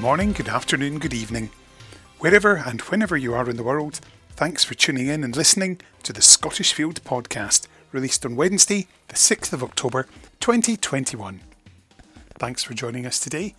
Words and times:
morning, 0.00 0.32
good 0.32 0.48
afternoon, 0.48 0.98
good 0.98 1.12
evening. 1.12 1.50
Wherever 2.20 2.56
and 2.56 2.80
whenever 2.80 3.18
you 3.18 3.34
are 3.34 3.50
in 3.50 3.56
the 3.56 3.62
world, 3.62 4.00
thanks 4.30 4.64
for 4.64 4.72
tuning 4.72 5.08
in 5.08 5.22
and 5.22 5.36
listening 5.36 5.78
to 6.04 6.14
the 6.14 6.22
Scottish 6.22 6.72
Field 6.72 7.04
podcast, 7.04 7.66
released 7.92 8.24
on 8.24 8.34
Wednesday, 8.34 8.86
the 9.08 9.16
6th 9.16 9.52
of 9.52 9.62
October 9.62 10.06
2021. 10.40 11.42
Thanks 12.38 12.64
for 12.64 12.72
joining 12.72 13.04
us 13.04 13.20
today. 13.20 13.54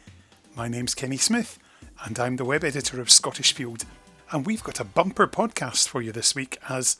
My 0.55 0.67
name's 0.67 0.95
Kenny 0.95 1.17
Smith, 1.17 1.59
and 2.03 2.19
I'm 2.19 2.37
the 2.37 2.45
web 2.45 2.63
editor 2.63 2.99
of 2.99 3.11
Scottish 3.11 3.53
Field. 3.53 3.85
And 4.31 4.43
we've 4.43 4.63
got 4.63 4.79
a 4.79 4.83
bumper 4.83 5.27
podcast 5.27 5.89
for 5.89 6.01
you 6.01 6.11
this 6.11 6.33
week 6.33 6.57
as, 6.67 6.97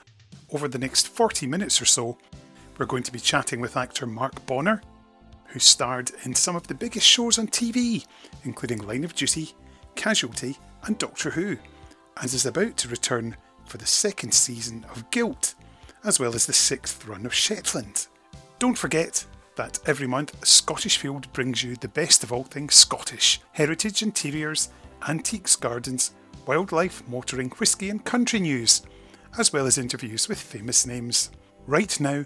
over 0.51 0.67
the 0.67 0.77
next 0.77 1.07
40 1.07 1.47
minutes 1.47 1.81
or 1.81 1.85
so, 1.85 2.19
we're 2.77 2.85
going 2.85 3.03
to 3.03 3.11
be 3.11 3.19
chatting 3.19 3.59
with 3.59 3.75
actor 3.75 4.05
Mark 4.05 4.45
Bonnar, 4.45 4.83
who 5.51 5.59
starred 5.59 6.11
in 6.23 6.33
some 6.33 6.55
of 6.55 6.67
the 6.67 6.73
biggest 6.73 7.05
shows 7.05 7.37
on 7.37 7.47
TV, 7.47 8.05
including 8.45 8.79
Line 8.79 9.03
of 9.03 9.15
Duty, 9.15 9.51
Casualty, 9.95 10.57
and 10.83 10.97
Doctor 10.97 11.29
Who, 11.29 11.57
and 12.17 12.25
is 12.33 12.45
about 12.45 12.77
to 12.77 12.87
return 12.87 13.35
for 13.65 13.77
the 13.77 13.85
second 13.85 14.33
season 14.33 14.85
of 14.95 15.09
Guilt, 15.11 15.55
as 16.03 16.19
well 16.19 16.35
as 16.35 16.45
the 16.45 16.53
sixth 16.53 17.05
run 17.05 17.25
of 17.25 17.33
Shetland. 17.33 18.07
Don't 18.59 18.77
forget 18.77 19.25
that 19.55 19.79
every 19.85 20.07
month 20.07 20.45
Scottish 20.45 20.97
Field 20.97 21.31
brings 21.33 21.63
you 21.63 21.75
the 21.75 21.87
best 21.89 22.23
of 22.23 22.31
all 22.31 22.43
things 22.43 22.73
Scottish 22.73 23.41
heritage 23.51 24.01
interiors, 24.01 24.69
antiques 25.07 25.55
gardens, 25.55 26.13
wildlife, 26.47 27.07
motoring, 27.07 27.49
whisky, 27.51 27.89
and 27.89 28.05
country 28.05 28.39
news, 28.39 28.83
as 29.37 29.51
well 29.51 29.65
as 29.65 29.77
interviews 29.77 30.29
with 30.29 30.39
famous 30.39 30.85
names. 30.85 31.31
Right 31.67 31.99
now, 31.99 32.25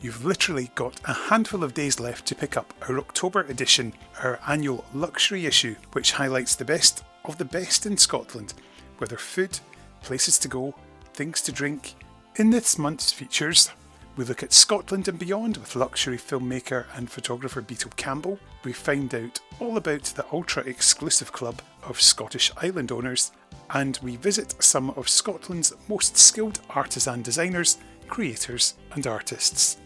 You've 0.00 0.24
literally 0.24 0.70
got 0.76 1.00
a 1.06 1.12
handful 1.12 1.64
of 1.64 1.74
days 1.74 1.98
left 1.98 2.24
to 2.26 2.36
pick 2.36 2.56
up 2.56 2.72
our 2.88 2.98
October 2.98 3.40
edition, 3.40 3.92
our 4.22 4.38
annual 4.46 4.84
luxury 4.94 5.44
issue, 5.44 5.74
which 5.90 6.12
highlights 6.12 6.54
the 6.54 6.64
best 6.64 7.02
of 7.24 7.36
the 7.36 7.44
best 7.44 7.84
in 7.84 7.96
Scotland, 7.96 8.54
whether 8.98 9.16
food, 9.16 9.58
places 10.02 10.38
to 10.38 10.46
go, 10.46 10.72
things 11.14 11.40
to 11.42 11.50
drink. 11.50 11.96
In 12.36 12.50
this 12.50 12.78
month's 12.78 13.10
features, 13.10 13.72
we 14.14 14.24
look 14.24 14.44
at 14.44 14.52
Scotland 14.52 15.08
and 15.08 15.18
beyond 15.18 15.56
with 15.56 15.74
luxury 15.74 16.16
filmmaker 16.16 16.84
and 16.94 17.10
photographer 17.10 17.60
Beetle 17.60 17.90
Campbell. 17.96 18.38
We 18.62 18.72
find 18.72 19.12
out 19.12 19.40
all 19.58 19.76
about 19.76 20.04
the 20.04 20.26
ultra 20.32 20.62
exclusive 20.62 21.32
club 21.32 21.60
of 21.82 22.00
Scottish 22.00 22.52
island 22.58 22.92
owners, 22.92 23.32
and 23.70 23.98
we 24.00 24.14
visit 24.14 24.62
some 24.62 24.90
of 24.90 25.08
Scotland's 25.08 25.74
most 25.88 26.16
skilled 26.16 26.60
artisan 26.70 27.22
designers, 27.22 27.78
creators, 28.06 28.74
and 28.92 29.04
artists. 29.04 29.78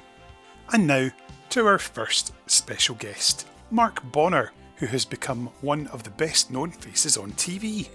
And 0.73 0.87
now 0.87 1.09
to 1.51 1.67
our 1.67 1.79
first 1.79 2.33
special 2.47 2.95
guest, 2.95 3.49
Mark 3.73 4.05
Bonnar, 4.13 4.53
who 4.77 4.87
has 4.87 5.05
become 5.05 5.51
one 5.63 5.89
of 5.89 6.05
the 6.05 6.11
best 6.11 6.53
known 6.53 6.71
faces 6.71 7.17
on 7.17 7.33
TV. 7.33 7.89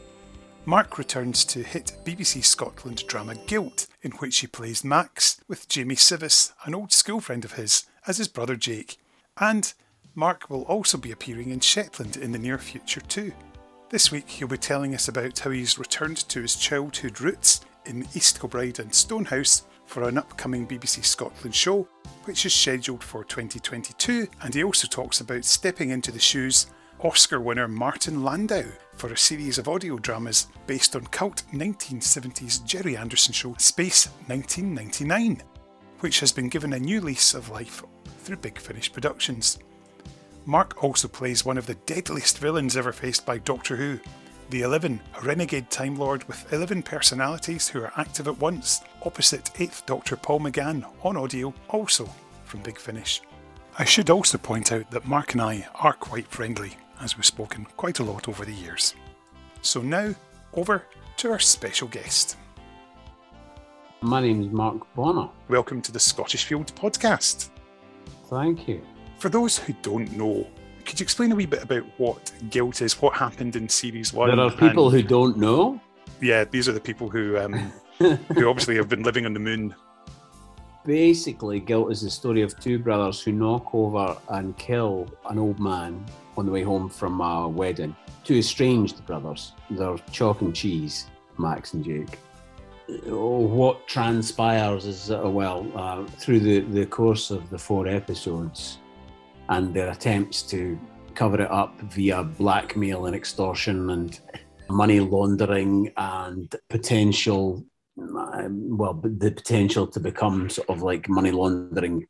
Mark 0.66 0.98
returns 0.98 1.46
to 1.46 1.64
hit 1.64 1.94
BBC 2.04 2.44
Scotland 2.44 3.04
drama 3.08 3.36
Guilt, 3.48 3.88
in 4.02 4.12
which 4.12 4.40
he 4.40 4.48
plays 4.48 4.84
Max 4.84 5.40
with 5.48 5.68
Jamie 5.68 5.96
Sives, 5.96 6.54
an 6.66 6.76
old 6.76 6.92
school 6.92 7.22
friend 7.22 7.44
of 7.44 7.54
his, 7.54 7.86
as 8.06 8.18
his 8.18 8.28
brother 8.28 8.56
Jake. 8.56 8.98
And 9.40 9.74
Mark 10.16 10.50
will 10.50 10.64
also 10.64 10.98
be 10.98 11.12
appearing 11.12 11.50
in 11.50 11.62
Shetland 11.62 12.18
in 12.18 12.32
the 12.32 12.40
near 12.40 12.58
future 12.58 13.02
too. 13.02 13.32
This 13.90 14.12
week 14.12 14.30
he'll 14.30 14.48
be 14.48 14.58
telling 14.58 14.94
us 14.94 15.08
about 15.08 15.40
how 15.40 15.50
he's 15.50 15.80
returned 15.80 16.18
to 16.30 16.42
his 16.42 16.56
childhood 16.56 17.20
roots 17.22 17.62
in 17.86 18.08
East 18.14 18.40
Kilbride 18.40 18.80
and 18.80 18.94
Stonehouse 18.94 19.64
for 19.86 20.08
an 20.08 20.20
upcoming 20.20 20.68
BBC 20.68 21.04
Scotland 21.04 21.56
show, 21.56 21.88
which 22.26 22.46
is 22.46 22.54
scheduled 22.54 23.04
for 23.04 23.24
2022, 23.24 24.28
and 24.44 24.54
he 24.54 24.64
also 24.64 24.88
talks 24.88 25.22
about 25.22 25.46
stepping 25.46 25.90
into 25.90 26.12
the 26.12 26.20
shoes 26.20 26.68
Oscar 27.02 27.40
winner 27.40 27.70
Martin 27.70 28.26
Landau 28.26 28.64
for 28.98 29.14
a 29.14 29.18
series 29.18 29.58
of 29.58 29.70
audio 29.70 29.98
dramas 29.98 30.48
based 30.68 30.98
on 30.98 31.06
cult 31.08 31.44
1970s 31.54 32.66
Gerry 32.66 32.98
Anderson 32.98 33.32
show 33.32 33.56
Space 33.58 34.08
1999, 34.28 35.42
which 36.02 36.20
has 36.20 36.34
been 36.34 36.50
given 36.50 36.74
a 36.74 36.80
new 36.80 37.00
lease 37.00 37.34
of 37.34 37.50
life 37.50 37.84
through 38.18 38.36
Big 38.36 38.60
Finish 38.60 38.92
Productions. 38.92 39.60
Mark 40.46 40.84
also 40.84 41.08
plays 41.08 41.46
one 41.46 41.58
of 41.58 41.68
the 41.68 41.76
deadliest 41.86 42.38
villains 42.40 42.76
ever 42.76 42.92
faced 42.92 43.26
by 43.26 43.38
Doctor 43.38 43.78
Who, 43.78 43.98
the 44.50 44.64
Eleven, 44.64 45.00
a 45.18 45.22
renegade 45.22 45.70
Time 45.70 45.96
Lord 45.96 46.26
with 46.26 46.52
11 46.52 46.84
personalities 46.84 47.70
who 47.70 47.82
are 47.82 47.94
active 47.96 48.28
at 48.28 48.40
once, 48.40 48.82
opposite 49.06 49.46
8th 49.56 49.86
Doctor 49.86 50.18
Paul 50.18 50.42
McGann 50.42 50.86
on 51.04 51.16
audio, 51.16 51.54
also 51.70 52.10
from 52.44 52.62
Big 52.62 52.78
Finish. 52.78 53.22
I 53.78 53.86
should 53.86 54.10
also 54.10 54.38
point 54.38 54.74
out 54.74 54.92
that 54.92 55.08
Mark 55.08 55.32
and 55.32 55.42
I 55.42 55.66
are 55.76 55.94
quite 55.94 56.28
friendly 56.28 56.76
as 57.02 57.16
we've 57.16 57.26
spoken 57.26 57.66
quite 57.78 58.00
a 58.00 58.04
lot 58.04 58.28
over 58.28 58.46
the 58.46 58.54
years. 58.54 58.96
So 59.62 59.82
now, 59.82 60.14
over 60.54 60.86
to 61.18 61.32
our 61.32 61.40
special 61.40 61.88
guest. 61.88 62.38
My 64.02 64.22
name 64.22 64.42
is 64.42 64.48
Mark 64.48 64.94
Bonnar. 64.96 65.30
Welcome 65.50 65.82
to 65.84 65.92
the 65.92 66.00
Scottish 66.00 66.46
Field 66.46 66.74
podcast. 66.76 67.50
Thank 68.30 68.68
you. 68.68 68.82
For 69.18 69.30
those 69.30 69.58
who 69.58 69.74
don't 69.82 70.12
know, 70.18 70.48
could 70.86 71.00
you 71.00 71.04
explain 71.04 71.32
a 71.32 71.36
wee 71.36 71.46
bit 71.46 71.64
about 71.64 71.84
what 71.98 72.32
guilt 72.50 72.82
is, 72.82 73.02
what 73.02 73.14
happened 73.14 73.56
in 73.56 73.68
series 73.68 74.14
one? 74.14 74.30
There 74.30 74.40
are 74.40 74.52
people 74.52 74.90
and, 74.90 75.02
who 75.02 75.08
don't 75.08 75.38
know. 75.38 75.80
Yeah, 76.22 76.46
these 76.46 76.70
are 76.70 76.72
the 76.72 76.80
people 76.80 77.10
who 77.10 77.38
um, 77.38 77.54
who 78.00 78.50
obviously 78.50 78.76
have 78.78 78.90
been 78.90 79.04
living 79.04 79.26
on 79.26 79.34
the 79.34 79.40
moon. 79.40 79.76
Basically, 80.86 81.60
guilt 81.60 81.92
is 81.92 82.02
the 82.02 82.10
story 82.10 82.42
of 82.42 82.58
two 82.60 82.80
brothers 82.80 83.22
who 83.22 83.34
knock 83.34 83.76
over 83.76 84.18
and 84.30 84.58
kill 84.58 85.14
an 85.30 85.38
old 85.38 85.60
man 85.60 86.06
on 86.40 86.46
the 86.46 86.52
way 86.52 86.64
home 86.64 86.90
from 86.90 87.20
a 87.22 87.48
wedding. 87.48 87.96
Two 88.24 88.38
estranged 88.38 89.06
brothers. 89.06 89.54
They're 89.70 89.98
chalk 90.12 90.42
and 90.42 90.56
cheese, 90.56 91.08
Max 91.38 91.74
and 91.74 91.84
Jake. 91.84 92.18
What 93.06 93.88
transpires 93.88 94.86
is, 94.86 95.12
uh, 95.12 95.30
well, 95.30 95.68
uh, 95.76 96.06
through 96.06 96.40
the, 96.40 96.62
the 96.62 96.86
course 96.86 97.30
of 97.30 97.50
the 97.50 97.58
four 97.58 97.88
episodes 97.88 98.80
and 99.50 99.74
their 99.74 99.92
attempts 99.92 100.42
to 100.44 100.80
cover 101.14 101.42
it 101.42 101.52
up 101.52 101.80
via 101.82 102.24
blackmail 102.24 103.06
and 103.06 103.16
extortion 103.16 103.90
and 103.92 104.20
money 104.70 105.00
laundering 105.00 105.92
and 105.98 106.56
potential 106.70 107.64
well, 108.00 108.94
the 108.94 109.32
potential 109.32 109.88
to 109.88 110.00
become 110.00 110.50
sort 110.50 110.70
of 110.70 110.82
like 110.82 111.10
money 111.10 111.32
laundering 111.32 112.06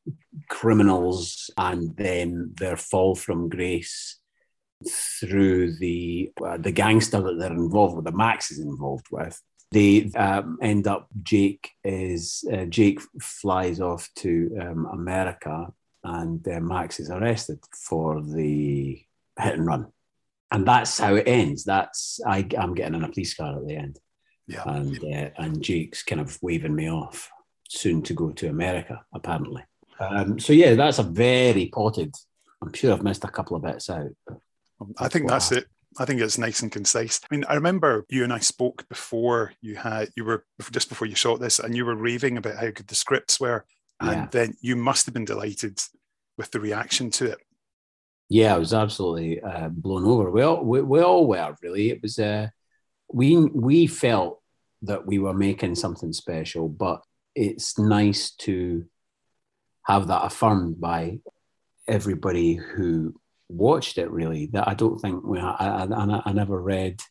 criminals 0.50 1.50
and 1.58 1.96
then 1.98 2.54
their 2.58 2.78
fall 2.78 3.16
from 3.16 3.50
grace 3.50 4.20
through 5.20 5.76
the 5.78 6.32
uh, 6.46 6.58
the 6.58 6.72
gangster 6.72 7.22
that 7.22 7.38
they're 7.38 7.52
involved 7.52 7.96
with, 7.96 8.06
the 8.06 8.12
Max 8.12 8.52
is 8.52 8.60
involved 8.60 9.08
with. 9.12 9.42
They 9.72 10.10
um, 10.16 10.58
end 10.62 10.88
up. 10.88 11.08
Jake 11.22 11.72
is 11.84 12.44
uh, 12.52 12.66
Jake 12.66 13.00
flies 13.22 13.80
off 13.81 14.10
to 14.18 14.58
um, 14.62 14.88
America, 14.92 15.68
and 16.04 16.46
uh, 16.48 16.60
Max 16.60 17.00
is 17.00 17.10
arrested 17.10 17.60
for 17.88 18.22
the 18.22 19.02
hit 19.40 19.54
and 19.54 19.66
run, 19.66 19.88
and 20.52 20.66
that's 20.66 20.98
how 20.98 21.16
it 21.16 21.28
ends. 21.28 21.66
That's 21.66 22.19
I, 22.25 22.48
I'm 22.58 22.74
getting 22.74 22.96
in 22.96 23.04
a 23.04 23.10
police 23.10 23.34
car 23.34 23.58
at 23.58 23.68
the 23.68 23.75
end. 23.75 24.00
Yeah. 24.50 24.63
And 24.66 24.98
uh, 25.04 25.30
and 25.38 25.62
Jake's 25.62 26.01
kind 26.04 26.19
of 26.19 26.38
waving 26.42 26.75
me 26.75 26.90
off, 26.90 27.30
soon 27.69 28.01
to 28.04 28.13
go 28.13 28.31
to 28.31 28.50
America, 28.50 29.01
apparently. 29.13 29.63
Um, 30.00 30.40
so 30.40 30.54
yeah, 30.54 30.74
that's 30.74 30.98
a 30.98 31.04
very 31.04 31.69
potted. 31.72 32.16
I'm 32.62 32.74
sure 32.74 32.94
I've 32.94 33.04
missed 33.04 33.24
a 33.24 33.30
couple 33.30 33.56
of 33.56 33.63
bits 33.63 33.90
out. 33.90 34.10
I 34.98 35.07
think 35.07 35.30
that's 35.30 35.51
it. 35.51 35.66
I 36.00 36.06
think 36.06 36.19
it's 36.22 36.38
nice 36.38 36.62
and 36.62 36.72
concise. 36.72 37.19
I 37.24 37.36
mean, 37.36 37.46
I 37.48 37.56
remember 37.56 38.06
you 38.10 38.24
and 38.24 38.34
I 38.34 38.40
spoke 38.40 38.88
before 38.90 39.54
you 39.62 39.75
had 39.75 40.10
you 40.16 40.25
were 40.25 40.46
just 40.72 40.90
before 40.90 41.07
you 41.07 41.16
shot 41.16 41.40
this, 41.40 41.60
and 41.60 41.75
you 41.75 41.86
were 41.86 41.96
raving 41.96 42.38
about 42.38 42.56
how 42.56 42.72
good 42.72 42.88
the 42.88 42.96
scripts 42.96 43.40
were, 43.40 43.66
and 44.00 44.12
yeah. 44.12 44.28
then 44.31 44.56
you 44.62 44.75
must 44.75 45.06
have 45.06 45.13
been 45.13 45.25
delighted 45.25 45.80
with 46.38 46.50
the 46.50 46.60
reaction 46.60 47.12
to 47.12 47.25
it. 47.31 47.38
Yeah, 48.30 48.56
I 48.56 48.57
was 48.57 48.74
absolutely 48.74 49.42
uh, 49.42 49.69
blown 49.69 50.06
over. 50.06 50.31
We 50.31 50.42
all 50.42 50.63
we, 50.63 50.81
we 50.81 51.01
all 51.01 51.28
were 51.28 51.56
really. 51.62 51.92
It 51.92 52.01
was 52.01 52.18
uh, 52.18 52.48
we 53.12 53.36
we 53.38 53.88
felt 53.88 54.38
that 54.84 55.06
we 55.06 55.20
were 55.20 55.34
making 55.34 55.76
something 55.76 56.14
special, 56.14 56.70
but 56.70 57.04
it's 57.36 57.78
nice 57.78 58.31
to 58.31 58.86
have 59.84 60.08
that 60.08 60.26
affirmed 60.26 60.80
by 60.80 61.20
everybody 61.88 62.56
who 62.56 63.14
watched 63.50 63.98
it. 63.98 64.10
Really, 64.10 64.48
that 64.48 64.68
I 64.68 64.74
don't 64.74 65.00
think 65.00 65.24
we. 65.24 65.40
I, 65.40 65.86
I, 65.86 66.22
I 66.26 66.31
never 66.31 66.62
read 66.62 67.02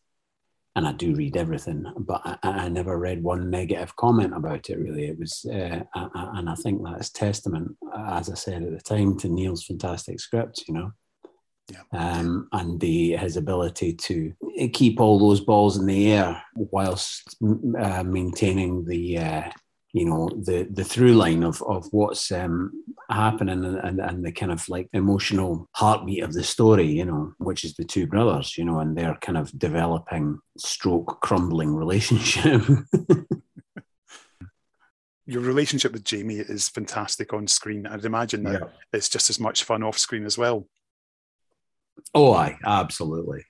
and 0.79 0.87
I 0.87 0.93
do 0.93 1.13
read 1.13 1.37
everything, 1.37 1.85
but 1.97 2.21
I, 2.25 2.39
I, 2.43 2.69
never 2.69 2.97
read 2.97 3.21
one 3.21 3.51
negative 3.51 3.97
comment 3.97 4.33
about 4.33 4.71
it. 4.71 4.79
Really, 4.79 5.07
it 5.07 5.19
was, 5.19 5.45
uh, 5.45 5.81
and 5.93 6.49
I 6.49 6.55
think 6.55 6.85
that's 6.85 7.11
testament, 7.11 7.77
as 7.97 8.31
I 8.31 8.35
said 8.35 8.63
at 8.63 8.71
the 8.71 8.81
time, 8.81 9.19
to 9.19 9.29
Neil's 9.29 9.65
fantastic 9.65 10.21
scripts. 10.21 10.69
You 10.69 10.75
know, 10.75 10.93
yeah. 11.71 11.83
Um, 11.93 12.49
and 12.53 12.81
the 12.81 13.17
his 13.17 13.37
ability 13.37 13.93
to 13.93 14.33
keep 14.73 15.01
all 15.01 15.19
those 15.19 15.41
balls 15.41 15.77
in 15.77 15.87
the 15.87 16.13
air 16.13 16.43
whilst 16.55 17.37
uh, 17.79 18.03
maintaining 18.03 18.87
the 18.87 19.19
uh, 19.19 19.51
you 19.93 20.05
know 20.05 20.29
the 20.29 20.69
the 20.71 20.85
through 20.85 21.15
line 21.15 21.43
of 21.43 21.63
of 21.63 21.87
what's 21.93 22.31
um, 22.31 22.85
happening 23.11 23.65
and, 23.65 23.79
and, 23.79 24.01
and 24.01 24.25
the 24.25 24.33
kind 24.33 24.53
of 24.53 24.69
like 24.69 24.89
emotional 24.93 25.69
heartbeat 25.75 26.23
of 26.23 26.35
the 26.35 26.45
story 26.45 26.87
you 26.87 27.05
know 27.05 27.33
which 27.39 27.65
is 27.65 27.75
the 27.75 27.85
two 27.85 28.07
brothers 28.07 28.59
you 28.59 28.65
know 28.65 28.81
and 28.81 28.97
their 28.97 29.17
kind 29.23 29.39
of 29.39 29.57
developing 29.59 30.39
stroke 30.59 31.21
crumbling 31.23 31.75
relationship 31.75 32.63
your 35.27 35.41
relationship 35.41 35.93
with 35.93 36.05
jamie 36.05 36.37
is 36.37 36.69
fantastic 36.69 37.33
on 37.33 37.47
screen 37.47 37.87
i'd 37.87 38.05
imagine 38.05 38.43
that 38.43 38.61
yeah. 38.61 38.69
it's 38.93 39.09
just 39.09 39.31
as 39.31 39.41
much 39.41 39.65
fun 39.65 39.83
off 39.83 39.99
screen 39.99 40.27
as 40.27 40.37
well 40.37 40.67
Oh, 42.15 42.33
I 42.33 42.59
absolutely. 42.65 43.45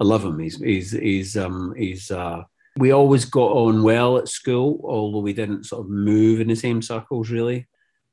I 0.00 0.04
love 0.04 0.24
him. 0.24 0.38
He's 0.38 0.56
he's 0.60 0.90
he's 0.90 1.36
um 1.36 1.74
he's 1.76 2.10
uh 2.10 2.42
we 2.76 2.90
always 2.90 3.24
got 3.24 3.52
on 3.52 3.82
well 3.82 4.18
at 4.18 4.28
school, 4.28 4.80
although 4.84 5.20
we 5.20 5.32
didn't 5.32 5.64
sort 5.64 5.84
of 5.84 5.90
move 5.90 6.40
in 6.40 6.48
the 6.48 6.56
same 6.56 6.82
circles 6.82 7.30
really. 7.30 7.66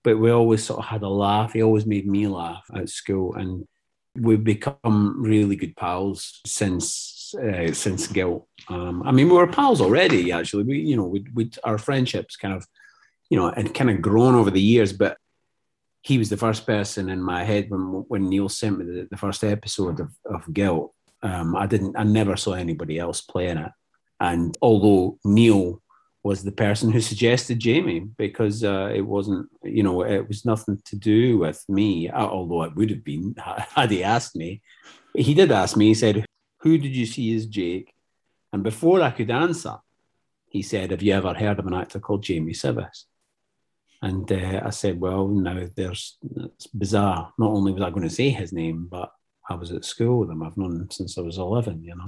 But 0.04 0.18
we 0.18 0.32
always 0.32 0.64
sort 0.64 0.80
of 0.80 0.86
had 0.86 1.04
a 1.04 1.10
laugh. 1.10 1.54
He 1.54 1.62
always 1.62 1.86
made 1.86 2.08
me 2.08 2.28
laugh 2.28 2.64
at 2.76 2.90
school, 2.90 3.36
and 3.36 3.68
we've 4.16 4.44
become 4.44 5.22
really 5.22 5.56
good 5.56 5.76
pals 5.76 6.42
since 6.46 7.34
uh, 7.36 7.72
since 7.74 8.08
Guilt. 8.08 8.48
Um, 8.68 9.04
I 9.04 9.12
mean, 9.12 9.30
we 9.30 9.36
were 9.36 9.48
pals 9.48 9.82
already. 9.82 10.32
Actually, 10.32 10.64
we 10.64 10.80
you 10.80 10.96
know 10.96 11.06
we 11.06 11.26
we 11.34 11.52
our 11.64 11.78
friendships 11.78 12.36
kind 12.36 12.54
of 12.54 12.66
you 13.30 13.38
know 13.38 13.50
and 13.50 13.74
kind 13.74 13.90
of 13.90 14.02
grown 14.02 14.36
over 14.36 14.52
the 14.52 14.62
years, 14.62 14.92
but 14.94 15.18
he 16.02 16.18
was 16.18 16.30
the 16.30 16.38
first 16.38 16.66
person 16.66 17.10
in 17.10 17.22
my 17.22 17.44
head 17.44 17.70
when 17.70 17.82
when 18.08 18.30
Neil 18.30 18.50
sent 18.50 18.80
me 18.80 18.86
the, 18.86 19.08
the 19.10 19.18
first 19.18 19.44
episode 19.44 20.00
of, 20.00 20.12
of 20.26 20.52
Guilt. 20.54 20.94
Um, 21.24 21.56
I 21.56 21.68
didn't, 21.68 21.96
I 21.96 22.04
never 22.04 22.36
saw 22.36 22.54
anybody 22.54 22.98
else 22.98 23.22
playing 23.22 23.58
it. 23.58 23.72
And 24.20 24.58
although 24.62 25.20
Neil 25.24 25.82
was 26.24 26.44
the 26.44 26.52
person 26.52 26.92
who 26.92 27.02
suggested 27.02 27.60
Jamie, 27.60 28.02
because 28.18 28.64
uh, 28.64 28.92
it 28.94 29.02
wasn't, 29.02 29.50
you 29.64 29.84
know, 29.84 30.04
it 30.04 30.28
was 30.28 30.46
nothing 30.46 30.82
to 30.86 30.96
do 30.96 31.38
with 31.40 31.64
me, 31.68 32.10
uh, 32.10 32.26
although 32.26 32.64
it 32.64 32.76
would 32.76 32.90
have 32.90 33.04
been 33.04 33.36
had 33.76 33.92
he 33.92 34.04
asked 34.04 34.36
me. 34.36 34.62
He 35.16 35.34
did 35.34 35.52
ask 35.52 35.76
me, 35.78 35.88
he 35.88 35.94
said, 35.94 36.26
Who 36.60 36.78
did 36.78 36.96
you 36.96 37.06
see 37.06 37.36
as 37.36 37.46
Jake? 37.46 37.94
And 38.54 38.64
before 38.64 39.02
I 39.02 39.12
could 39.12 39.32
answer, 39.32 39.78
he 40.50 40.62
said, 40.62 40.92
Have 40.92 41.02
you 41.02 41.14
ever 41.14 41.34
heard 41.34 41.60
of 41.60 41.68
an 41.68 41.74
actor 41.74 42.00
called 42.00 42.24
Jamie 42.24 42.54
Sives? 42.54 43.06
And 44.02 44.32
uh, 44.32 44.62
I 44.66 44.72
said, 44.72 45.00
well, 45.00 45.28
now 45.28 45.68
there's, 45.76 46.18
it's 46.36 46.68
bizarre. 46.68 47.32
Not 47.38 47.52
only 47.52 47.72
was 47.72 47.84
I 47.84 47.92
going 47.92 48.08
to 48.08 48.10
say 48.10 48.30
his 48.30 48.52
name, 48.52 48.88
but 48.90 49.12
I 49.48 49.56
was 49.56 49.72
at 49.72 49.86
school 49.86 50.20
with 50.20 50.32
him. 50.32 50.42
I've 50.42 50.58
known 50.58 50.82
him 50.82 50.90
since 50.90 51.18
I 51.18 51.22
was 51.22 51.38
11, 51.38 51.84
you 51.84 51.96
know. 51.96 52.08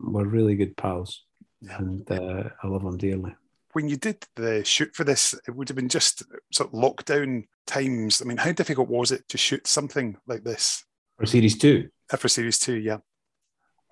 We're 0.00 0.24
really 0.24 0.56
good 0.56 0.76
pals. 0.76 1.24
Yeah. 1.60 1.78
And 1.78 2.10
uh, 2.10 2.50
I 2.62 2.66
love 2.66 2.82
him 2.82 2.96
dearly. 2.96 3.34
When 3.72 3.88
you 3.88 3.96
did 3.96 4.24
the 4.34 4.64
shoot 4.64 4.94
for 4.94 5.04
this, 5.04 5.34
it 5.46 5.52
would 5.52 5.68
have 5.68 5.76
been 5.76 5.88
just 5.88 6.24
sort 6.52 6.72
of 6.72 6.78
lockdown 6.78 7.44
times. 7.66 8.20
I 8.20 8.24
mean, 8.24 8.36
how 8.36 8.52
difficult 8.52 8.88
was 8.88 9.12
it 9.12 9.28
to 9.28 9.38
shoot 9.38 9.66
something 9.66 10.16
like 10.26 10.42
this? 10.42 10.84
For 11.18 11.26
series 11.26 11.56
two? 11.56 11.88
Uh, 12.12 12.16
for 12.16 12.28
series 12.28 12.58
two, 12.58 12.74
yeah. 12.74 12.98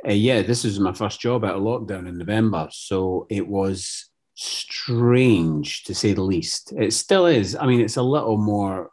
Uh, 0.06 0.12
yeah, 0.12 0.43
this 0.43 0.65
is 0.65 0.81
my 0.81 0.93
first 0.93 1.21
job 1.21 1.44
out 1.44 1.56
of 1.56 1.62
lockdown 1.62 2.09
in 2.09 2.19
November. 2.19 2.69
So 2.73 3.26
it 3.31 3.47
was 3.47 4.10
strange 4.41 5.85
to 5.85 5.95
say 5.95 6.15
the 6.15 6.23
least. 6.23 6.73
It 6.73 6.93
still 6.93 7.27
is. 7.27 7.55
I 7.55 7.67
mean, 7.67 7.81
it's 7.81 7.97
a 7.97 8.03
little 8.03 8.39
more. 8.39 8.91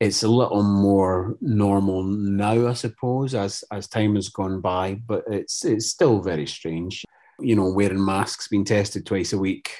It's 0.00 0.24
a 0.24 0.28
little 0.28 0.64
more 0.64 1.36
normal 1.40 2.02
now, 2.02 2.66
I 2.66 2.72
suppose, 2.72 3.34
as 3.34 3.62
as 3.70 3.86
time 3.86 4.16
has 4.16 4.28
gone 4.28 4.60
by. 4.60 4.94
But 5.06 5.24
it's 5.28 5.64
it's 5.64 5.86
still 5.86 6.20
very 6.20 6.46
strange. 6.46 7.04
You 7.38 7.54
know, 7.54 7.70
wearing 7.70 8.04
masks, 8.04 8.48
being 8.48 8.64
tested 8.64 9.06
twice 9.06 9.32
a 9.32 9.38
week. 9.38 9.70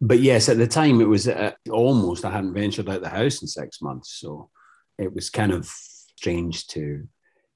But 0.00 0.20
yes, 0.20 0.48
at 0.48 0.56
the 0.56 0.66
time 0.66 1.00
it 1.00 1.08
was 1.08 1.28
uh, 1.28 1.52
almost 1.70 2.24
I 2.24 2.30
hadn't 2.30 2.54
ventured 2.54 2.88
out 2.88 3.02
the 3.02 3.08
house 3.10 3.42
in 3.42 3.48
six 3.48 3.82
months, 3.82 4.18
so 4.18 4.48
it 4.98 5.14
was 5.14 5.28
kind 5.28 5.52
of 5.52 5.66
strange 5.66 6.66
to 6.68 7.06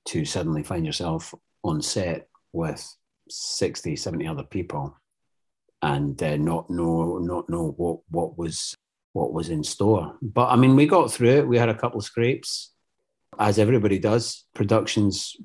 to 0.06 0.24
suddenly 0.24 0.62
find 0.62 0.84
yourself 0.84 1.34
on 1.64 1.82
set 1.82 2.28
with 2.52 2.86
60, 3.28 3.96
70 3.96 4.26
other 4.26 4.44
people 4.44 4.96
and 5.86 6.20
uh, 6.20 6.36
not 6.36 6.68
know 6.68 7.18
not 7.18 7.48
know 7.48 7.72
what 7.76 8.00
what 8.10 8.36
was 8.36 8.74
what 9.12 9.32
was 9.32 9.48
in 9.48 9.62
store. 9.62 10.16
But 10.20 10.48
I 10.48 10.56
mean, 10.56 10.74
we 10.74 10.86
got 10.86 11.12
through 11.12 11.30
it. 11.38 11.48
We 11.48 11.58
had 11.58 11.68
a 11.68 11.78
couple 11.78 11.98
of 11.98 12.04
scrapes, 12.04 12.72
as 13.38 13.58
everybody 13.58 13.98
does. 13.98 14.44
Productions 14.52 15.36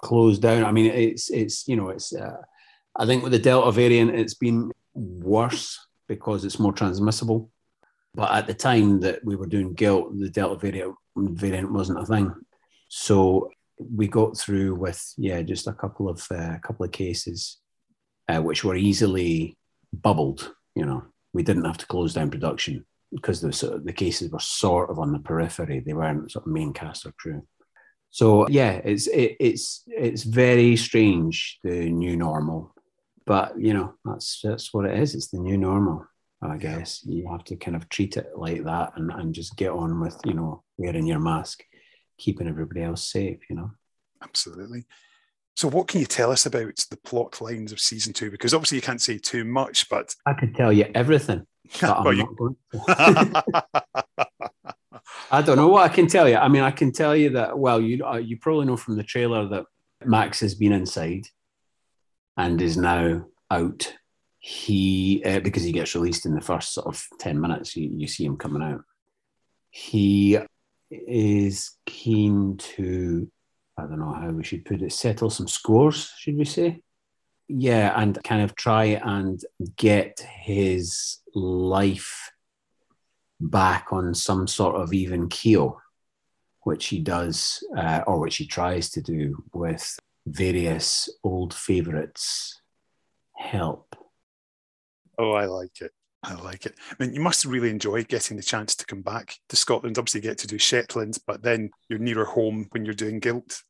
closed 0.00 0.42
down. 0.42 0.64
I 0.64 0.70
mean, 0.70 0.86
it's 0.86 1.28
it's 1.30 1.66
you 1.66 1.76
know 1.76 1.88
it's. 1.88 2.14
Uh, 2.14 2.40
I 2.96 3.04
think 3.04 3.22
with 3.22 3.32
the 3.32 3.38
Delta 3.38 3.72
variant, 3.72 4.14
it's 4.14 4.34
been 4.34 4.70
worse 4.94 5.78
because 6.06 6.44
it's 6.44 6.60
more 6.60 6.72
transmissible. 6.72 7.50
But 8.14 8.32
at 8.32 8.46
the 8.46 8.54
time 8.54 9.00
that 9.00 9.24
we 9.24 9.36
were 9.36 9.46
doing 9.46 9.74
Guilt, 9.74 10.18
the 10.18 10.30
Delta 10.30 10.56
variant 10.56 10.94
variant 11.16 11.72
wasn't 11.72 12.00
a 12.00 12.06
thing. 12.06 12.32
So 12.88 13.50
we 13.78 14.06
got 14.06 14.38
through 14.38 14.76
with 14.76 15.02
yeah, 15.16 15.42
just 15.42 15.66
a 15.66 15.72
couple 15.72 16.08
of 16.08 16.24
a 16.30 16.36
uh, 16.36 16.58
couple 16.60 16.84
of 16.84 16.92
cases, 16.92 17.58
uh, 18.28 18.40
which 18.40 18.62
were 18.62 18.76
easily 18.76 19.56
bubbled. 19.92 20.52
You 20.74 20.86
know, 20.86 21.04
we 21.32 21.42
didn't 21.42 21.64
have 21.64 21.78
to 21.78 21.86
close 21.86 22.14
down 22.14 22.30
production 22.30 22.84
because 23.12 23.40
the 23.40 23.52
sort 23.52 23.74
of, 23.74 23.84
the 23.84 23.92
cases 23.92 24.30
were 24.30 24.40
sort 24.40 24.90
of 24.90 24.98
on 24.98 25.12
the 25.12 25.18
periphery. 25.18 25.80
They 25.80 25.92
weren't 25.92 26.30
sort 26.30 26.46
of 26.46 26.52
main 26.52 26.72
cast 26.72 27.06
or 27.06 27.12
crew. 27.12 27.46
So 28.10 28.48
yeah, 28.48 28.80
it's 28.84 29.06
it, 29.06 29.36
it's 29.38 29.84
it's 29.86 30.24
very 30.24 30.76
strange 30.76 31.58
the 31.62 31.90
new 31.90 32.16
normal, 32.16 32.74
but 33.24 33.58
you 33.58 33.72
know 33.72 33.94
that's 34.04 34.40
that's 34.42 34.74
what 34.74 34.86
it 34.86 34.98
is. 34.98 35.14
It's 35.14 35.28
the 35.28 35.38
new 35.38 35.56
normal. 35.56 36.06
I 36.42 36.56
guess 36.56 37.04
you 37.04 37.28
have 37.30 37.44
to 37.44 37.56
kind 37.56 37.76
of 37.76 37.88
treat 37.90 38.16
it 38.16 38.30
like 38.34 38.64
that 38.64 38.94
and, 38.96 39.10
and 39.12 39.34
just 39.34 39.56
get 39.56 39.70
on 39.70 40.00
with 40.00 40.18
you 40.24 40.34
know 40.34 40.64
wearing 40.76 41.06
your 41.06 41.20
mask, 41.20 41.62
keeping 42.18 42.48
everybody 42.48 42.82
else 42.82 43.10
safe. 43.10 43.38
You 43.48 43.56
know. 43.56 43.70
Absolutely. 44.22 44.84
So, 45.56 45.68
what 45.68 45.88
can 45.88 46.00
you 46.00 46.06
tell 46.06 46.30
us 46.30 46.46
about 46.46 46.84
the 46.90 46.96
plot 46.96 47.40
lines 47.40 47.72
of 47.72 47.80
season 47.80 48.12
two? 48.12 48.30
Because 48.30 48.54
obviously 48.54 48.76
you 48.76 48.82
can't 48.82 49.02
say 49.02 49.18
too 49.18 49.44
much, 49.44 49.88
but 49.88 50.14
I 50.26 50.32
can 50.34 50.52
tell 50.54 50.72
you 50.72 50.86
everything. 50.94 51.46
well, 51.82 52.12
you... 52.12 52.56
I 55.32 55.42
don't 55.42 55.56
know 55.56 55.68
what 55.68 55.88
I 55.88 55.94
can 55.94 56.06
tell 56.06 56.28
you. 56.28 56.36
I 56.36 56.48
mean, 56.48 56.62
I 56.62 56.70
can 56.70 56.92
tell 56.92 57.14
you 57.14 57.30
that. 57.30 57.58
Well, 57.58 57.80
you 57.80 58.04
uh, 58.04 58.16
you 58.16 58.38
probably 58.38 58.66
know 58.66 58.76
from 58.76 58.96
the 58.96 59.04
trailer 59.04 59.46
that 59.48 59.64
Max 60.04 60.40
has 60.40 60.54
been 60.54 60.72
inside 60.72 61.26
and 62.36 62.60
is 62.60 62.76
now 62.76 63.26
out. 63.50 63.94
He 64.38 65.22
uh, 65.24 65.40
because 65.40 65.62
he 65.62 65.72
gets 65.72 65.94
released 65.94 66.26
in 66.26 66.34
the 66.34 66.40
first 66.40 66.72
sort 66.72 66.86
of 66.86 67.04
ten 67.18 67.40
minutes. 67.40 67.76
You, 67.76 67.90
you 67.94 68.06
see 68.08 68.24
him 68.24 68.36
coming 68.36 68.62
out. 68.62 68.82
He 69.70 70.38
is 70.90 71.76
keen 71.86 72.56
to 72.56 73.30
I 73.80 73.86
don't 73.86 73.98
know 73.98 74.12
how 74.12 74.30
we 74.30 74.44
should 74.44 74.64
put 74.64 74.82
it, 74.82 74.92
settle 74.92 75.30
some 75.30 75.48
scores, 75.48 76.12
should 76.18 76.36
we 76.36 76.44
say? 76.44 76.82
Yeah, 77.48 77.92
and 78.00 78.22
kind 78.22 78.42
of 78.42 78.54
try 78.54 79.00
and 79.02 79.40
get 79.76 80.20
his 80.20 81.18
life 81.34 82.30
back 83.40 83.88
on 83.90 84.14
some 84.14 84.46
sort 84.46 84.76
of 84.76 84.92
even 84.92 85.28
keel, 85.28 85.80
which 86.62 86.86
he 86.86 87.00
does, 87.00 87.64
uh, 87.76 88.02
or 88.06 88.20
which 88.20 88.36
he 88.36 88.46
tries 88.46 88.90
to 88.90 89.00
do 89.00 89.42
with 89.52 89.98
various 90.26 91.08
old 91.24 91.54
favourites 91.54 92.60
help. 93.36 93.96
Oh, 95.18 95.32
I 95.32 95.46
like 95.46 95.80
it. 95.80 95.92
I 96.22 96.34
like 96.34 96.66
it. 96.66 96.74
I 96.90 97.02
mean, 97.02 97.14
you 97.14 97.20
must 97.20 97.46
really 97.46 97.70
enjoy 97.70 98.04
getting 98.04 98.36
the 98.36 98.42
chance 98.42 98.76
to 98.76 98.84
come 98.84 99.00
back 99.00 99.38
to 99.48 99.56
Scotland. 99.56 99.96
Obviously, 99.98 100.20
you 100.20 100.28
get 100.28 100.38
to 100.38 100.46
do 100.46 100.58
Shetland, 100.58 101.18
but 101.26 101.42
then 101.42 101.70
you're 101.88 101.98
nearer 101.98 102.26
home 102.26 102.66
when 102.70 102.84
you're 102.84 102.94
doing 102.94 103.20
Guilt. 103.20 103.62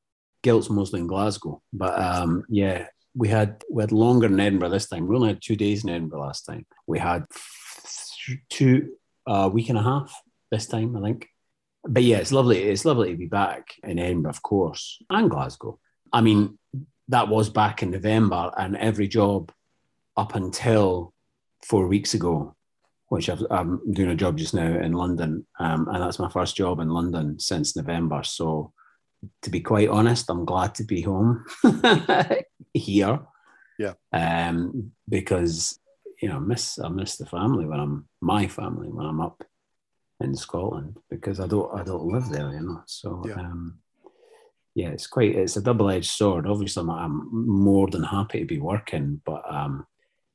Guilt's 0.43 0.71
mostly 0.71 1.01
in 1.01 1.07
Glasgow, 1.07 1.63
but 1.73 1.99
um, 2.01 2.45
yeah, 2.49 2.87
we 3.15 3.29
had 3.29 3.63
we 3.71 3.83
had 3.83 3.93
longer 3.93 4.27
in 4.27 4.41
Edinburgh 4.41 4.71
this 4.71 4.89
time. 4.89 5.07
We 5.07 5.17
only 5.17 5.29
had 5.29 5.43
two 5.43 5.57
days 5.57 5.85
in 5.85 5.91
Edinburgh 5.91 6.21
last 6.21 6.43
time. 6.43 6.67
We 6.87 6.99
had 6.99 7.27
two 8.49 8.93
a 9.27 9.33
uh, 9.33 9.49
week 9.49 9.69
and 9.69 9.79
a 9.79 9.83
half 9.83 10.15
this 10.51 10.67
time, 10.67 10.97
I 10.97 11.03
think. 11.03 11.29
But 11.85 12.03
yeah, 12.03 12.19
it's 12.19 12.33
lovely. 12.33 12.63
It's 12.63 12.85
lovely 12.85 13.13
to 13.13 13.17
be 13.17 13.27
back 13.27 13.75
in 13.83 13.99
Edinburgh, 13.99 14.31
of 14.31 14.43
course, 14.43 15.03
and 15.11 15.31
Glasgow. 15.31 15.79
I 16.13 16.21
mean, 16.21 16.59
that 17.09 17.29
was 17.29 17.49
back 17.49 17.83
in 17.83 17.91
November, 17.91 18.51
and 18.57 18.77
every 18.77 19.09
job 19.09 19.53
up 20.17 20.35
until 20.35 21.13
four 21.65 21.87
weeks 21.87 22.15
ago, 22.15 22.55
which 23.09 23.29
i 23.29 23.37
am 23.51 23.81
doing 23.93 24.11
a 24.11 24.15
job 24.15 24.39
just 24.39 24.55
now 24.55 24.79
in 24.79 24.93
London, 24.93 25.47
um, 25.59 25.89
and 25.89 26.03
that's 26.03 26.19
my 26.19 26.29
first 26.29 26.57
job 26.57 26.81
in 26.81 26.89
London 26.89 27.39
since 27.39 27.77
November. 27.77 28.23
So 28.23 28.73
to 29.43 29.51
be 29.51 29.61
quite 29.61 29.89
honest, 29.89 30.31
I'm 30.31 30.45
glad 30.45 30.75
to 30.77 30.85
be 30.85 31.03
home 31.03 31.45
here. 32.75 33.21
Yeah. 33.79 33.95
Um, 34.13 34.93
because 35.09 35.79
you 36.21 36.29
know, 36.29 36.37
I 36.37 36.41
miss 36.41 36.79
I 36.79 36.89
miss 36.89 37.17
the 37.17 37.27
family 37.27 37.67
when 37.67 37.81
I'm 37.81 38.09
my 38.21 38.47
family 38.47 38.89
when 38.89 39.07
I'm 39.07 39.21
up 39.21 39.43
in 40.21 40.35
Scotland 40.37 40.99
because 41.09 41.41
I 41.41 41.47
don't 41.47 41.73
I 41.79 41.83
don't 41.83 42.05
live 42.05 42.29
there, 42.29 42.51
you 42.53 42.61
know. 42.61 42.83
So 42.87 43.23
Yeah. 43.27 43.35
um, 43.35 43.79
yeah, 44.75 44.89
it's 44.91 45.07
quite 45.07 45.35
it's 45.35 45.57
a 45.57 45.63
double 45.63 45.91
edged 45.91 46.11
sword. 46.11 46.47
Obviously, 46.47 46.83
I'm, 46.83 46.91
I'm 46.91 47.47
more 47.47 47.89
than 47.89 48.03
happy 48.03 48.41
to 48.41 48.45
be 48.45 48.59
working, 48.59 49.21
but 49.25 49.43
um, 49.51 49.87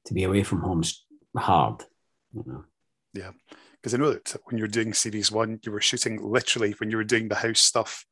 to 0.05 0.13
be 0.13 0.23
away 0.23 0.43
from 0.43 0.61
home's 0.61 1.05
hard. 1.37 1.83
You 2.33 2.43
know. 2.45 2.63
Yeah, 3.13 3.31
because 3.73 3.93
I 3.93 3.97
know 3.97 4.11
that 4.11 4.35
when 4.45 4.57
you're 4.57 4.67
doing 4.67 4.93
series 4.93 5.31
one, 5.31 5.59
you 5.63 5.71
were 5.71 5.79
shooting 5.81 6.21
literally 6.21 6.71
when 6.79 6.89
you 6.91 6.97
were 6.97 7.03
doing 7.05 7.29
the 7.29 7.35
house 7.35 7.61
stuff. 7.61 8.05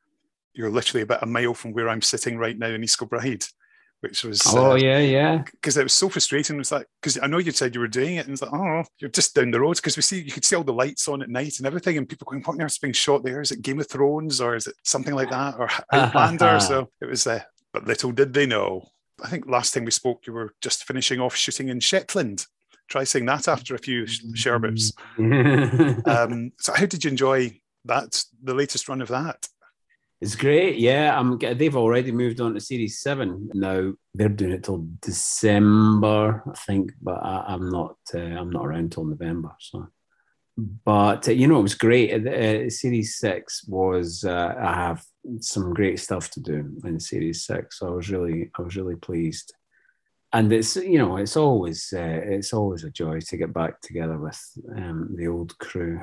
You're 0.54 0.70
literally 0.70 1.02
about 1.02 1.24
a 1.24 1.28
mile 1.28 1.54
from 1.54 1.74
where 1.74 1.90
I'm 1.90 2.02
sitting 2.02 2.38
right 2.38 2.58
now 2.58 2.68
in 2.68 2.84
East 2.84 3.00
Kilbride, 3.00 3.46
which 4.02 4.24
was 4.24 4.42
Oh 4.48 4.72
uh, 4.72 4.76
yeah, 4.76 5.00
yeah. 5.00 5.44
because 5.52 5.78
it 5.78 5.84
was 5.84 5.94
so 5.94 6.10
frustrating. 6.10 6.58
It 6.58 6.60
was 6.60 6.72
like 6.72 6.88
because 7.02 7.18
I 7.20 7.28
know 7.28 7.40
you 7.40 7.52
said 7.52 7.74
you 7.74 7.82
were 7.82 7.88
doing 7.88 8.16
it, 8.16 8.26
and 8.26 8.34
it's 8.34 8.42
like, 8.42 8.54
oh, 8.54 8.84
you're 9.00 9.10
just 9.10 9.34
down 9.34 9.52
the 9.52 9.62
road 9.62 9.78
because 9.78 9.96
we 9.96 10.04
see 10.04 10.22
you 10.22 10.32
could 10.32 10.46
see 10.46 10.56
all 10.56 10.64
the 10.64 10.74
lights 10.74 11.08
on 11.08 11.22
at 11.22 11.30
night 11.30 11.58
and 11.58 11.66
everything, 11.66 11.98
and 11.98 12.08
people 12.08 12.28
going, 12.30 12.44
"What 12.44 12.56
on 12.56 12.62
earth's 12.62 12.78
being 12.78 12.94
shot 12.94 13.24
there? 13.24 13.42
Is 13.42 13.52
it 13.52 13.62
Game 13.62 13.80
of 13.80 13.88
Thrones 13.88 14.42
or 14.42 14.56
is 14.56 14.68
it 14.68 14.76
something 14.84 15.16
like 15.16 15.30
that 15.30 15.56
or 15.58 15.70
Outlander?" 15.92 16.60
so 16.62 16.90
it 17.02 17.06
was, 17.06 17.26
uh, 17.26 17.42
but 17.72 17.88
little 17.88 18.12
did 18.12 18.34
they 18.34 18.46
know. 18.46 18.90
I 19.24 19.30
think 19.30 19.48
last 19.48 19.74
time 19.74 19.86
we 19.86 19.92
spoke, 19.92 20.28
you 20.28 20.34
were 20.34 20.54
just 20.62 20.84
finishing 20.86 21.20
off 21.20 21.36
shooting 21.36 21.70
in 21.70 21.80
Shetland. 21.80 22.46
Try 22.90 23.06
saying 23.06 23.26
that 23.28 23.48
after 23.48 23.74
a 23.74 23.80
few 23.80 24.06
sh- 24.06 24.22
sherbets. 24.36 24.92
Um, 25.18 26.52
so, 26.60 26.74
how 26.74 26.86
did 26.86 27.04
you 27.04 27.12
enjoy 27.12 27.60
that? 27.86 28.24
The 28.44 28.54
latest 28.54 28.90
run 28.90 29.02
of 29.02 29.08
that? 29.08 29.48
It's 30.24 30.38
great, 30.38 30.78
yeah. 30.78 31.20
I'm. 31.20 31.38
They've 31.38 31.76
already 31.76 32.14
moved 32.14 32.40
on 32.40 32.54
to 32.54 32.62
Series 32.62 33.02
Seven 33.02 33.50
now. 33.54 33.92
They're 34.14 34.30
doing 34.30 34.54
it 34.54 34.64
till 34.64 34.88
December, 35.02 36.42
I 36.50 36.56
think, 36.66 36.94
but 37.02 37.22
I, 37.22 37.44
I'm 37.50 37.70
not. 37.70 37.98
Uh, 38.16 38.20
I'm 38.20 38.50
not 38.50 38.66
around 38.66 38.94
till 38.94 39.04
November. 39.04 39.52
So, 39.60 39.90
but 40.86 41.28
uh, 41.28 41.34
you 41.34 41.48
know, 41.48 41.60
it 41.60 41.64
was 41.64 41.76
great. 41.76 42.26
Uh, 42.26 42.30
uh, 42.30 42.70
series 42.70 43.18
Six 43.18 43.66
was. 43.68 44.24
Uh, 44.24 44.56
I 44.58 44.74
have 44.74 45.04
some 45.42 45.74
great 45.74 46.00
stuff 46.00 46.32
to 46.32 46.40
do 46.40 46.74
in 46.86 47.02
Series 47.02 47.46
Six. 47.46 47.80
So 47.80 47.88
I 47.88 47.92
was 47.92 48.10
really, 48.10 48.50
I 48.58 48.62
was 48.62 48.78
really 48.78 48.96
pleased. 48.96 49.54
And 50.32 50.54
it's 50.54 50.78
you 50.78 51.00
know, 51.00 51.18
it's 51.18 51.36
always, 51.36 51.94
uh, 51.94 52.22
it's 52.24 52.54
always 52.54 52.86
a 52.86 52.90
joy 52.90 53.20
to 53.20 53.38
get 53.38 53.54
back 53.54 53.82
together 53.82 54.18
with 54.18 54.42
um, 54.78 55.16
the 55.18 55.28
old 55.28 55.58
crew. 55.58 56.00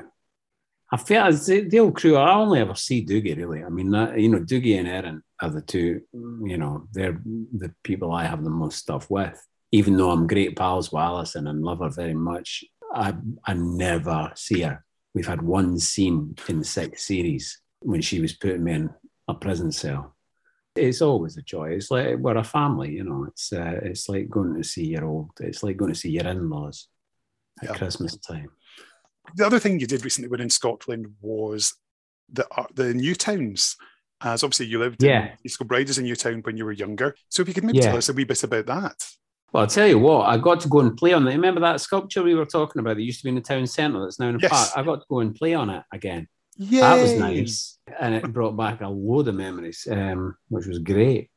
I 0.91 0.97
feel 0.97 1.23
as 1.23 1.45
the, 1.45 1.61
the 1.61 1.79
old 1.79 1.95
crew. 1.95 2.17
I 2.17 2.33
only 2.33 2.59
ever 2.59 2.75
see 2.75 3.05
Dougie 3.05 3.37
really. 3.37 3.63
I 3.63 3.69
mean, 3.69 3.91
that, 3.91 4.19
you 4.19 4.27
know, 4.29 4.39
Dougie 4.39 4.77
and 4.77 4.87
Erin 4.87 5.23
are 5.41 5.49
the 5.49 5.61
two. 5.61 6.01
You 6.13 6.57
know, 6.57 6.87
they're 6.91 7.19
the 7.23 7.73
people 7.83 8.11
I 8.11 8.25
have 8.25 8.43
the 8.43 8.49
most 8.49 8.77
stuff 8.79 9.09
with. 9.09 9.39
Even 9.71 9.95
though 9.95 10.11
I'm 10.11 10.27
great 10.27 10.57
pals 10.57 10.91
with 10.91 11.01
Alison 11.01 11.47
and 11.47 11.63
love 11.63 11.79
her 11.79 11.89
very 11.89 12.13
much, 12.13 12.65
I 12.93 13.13
I 13.45 13.53
never 13.53 14.31
see 14.35 14.61
her. 14.61 14.83
We've 15.13 15.27
had 15.27 15.41
one 15.41 15.79
scene 15.79 16.35
in 16.49 16.59
the 16.59 16.65
sixth 16.65 17.05
series 17.05 17.61
when 17.81 18.01
she 18.01 18.19
was 18.19 18.33
putting 18.33 18.63
me 18.65 18.73
in 18.73 18.89
a 19.29 19.33
prison 19.33 19.71
cell. 19.71 20.15
It's 20.75 21.01
always 21.01 21.37
a 21.37 21.41
joy. 21.41 21.69
It's 21.71 21.89
like 21.89 22.17
we're 22.17 22.37
a 22.37 22.43
family, 22.43 22.91
you 22.91 23.05
know. 23.05 23.25
It's 23.29 23.53
uh, 23.53 23.79
it's 23.83 24.09
like 24.09 24.29
going 24.29 24.55
to 24.55 24.63
see 24.63 24.87
your 24.87 25.05
old. 25.05 25.29
It's 25.39 25.63
like 25.63 25.77
going 25.77 25.93
to 25.93 25.99
see 25.99 26.11
your 26.11 26.27
in-laws 26.27 26.87
at 27.61 27.69
Yeah. 27.69 27.77
Christmas 27.77 28.17
time. 28.17 28.49
The 29.35 29.45
other 29.45 29.59
thing 29.59 29.79
you 29.79 29.87
did 29.87 30.03
recently 30.03 30.29
when 30.29 30.41
in 30.41 30.49
Scotland 30.49 31.07
was 31.21 31.73
the 32.31 32.47
uh, 32.57 32.65
the 32.73 32.93
new 32.93 33.15
towns. 33.15 33.75
As 34.23 34.43
obviously 34.43 34.67
you 34.67 34.77
lived 34.77 35.01
Yeah. 35.01 35.31
in 35.31 35.37
East 35.43 35.57
Kilbride 35.57 35.89
as 35.89 35.97
a 35.97 36.03
new 36.03 36.15
town 36.15 36.41
when 36.43 36.55
you 36.55 36.63
were 36.65 36.71
younger. 36.71 37.15
So 37.29 37.41
if 37.41 37.47
you 37.47 37.55
could 37.55 37.63
maybe 37.63 37.79
Yeah. 37.79 37.87
tell 37.89 37.97
us 37.97 38.09
a 38.09 38.13
wee 38.13 38.23
bit 38.23 38.43
about 38.43 38.67
that. 38.67 39.03
Well, 39.51 39.63
I'll 39.63 39.67
tell 39.69 39.87
you 39.87 39.97
what, 39.97 40.29
I 40.29 40.37
got 40.37 40.59
to 40.61 40.69
go 40.69 40.79
and 40.79 40.95
play 40.95 41.11
on 41.13 41.27
it. 41.27 41.31
Remember 41.31 41.59
that 41.61 41.81
sculpture 41.81 42.21
we 42.21 42.35
were 42.35 42.45
talking 42.45 42.79
about 42.79 42.97
that 42.97 43.01
used 43.01 43.19
to 43.21 43.23
be 43.23 43.29
in 43.29 43.35
the 43.35 43.41
town 43.41 43.65
centre 43.65 43.99
that's 43.99 44.19
now 44.19 44.29
in 44.29 44.35
a 44.35 44.39
Yes. 44.39 44.51
park? 44.51 44.69
I 44.75 44.83
got 44.83 44.97
to 45.01 45.05
go 45.09 45.19
and 45.21 45.33
play 45.35 45.55
on 45.55 45.71
it 45.71 45.83
again. 45.91 46.27
Yeah, 46.57 46.81
That 46.81 47.01
was 47.01 47.15
nice. 47.15 47.79
And 47.99 48.13
it 48.13 48.31
brought 48.31 48.55
back 48.55 48.81
a 48.81 48.87
load 48.87 49.27
of 49.27 49.35
memories, 49.35 49.87
um, 49.89 50.37
which 50.49 50.67
was 50.67 50.77
great. 50.79 51.31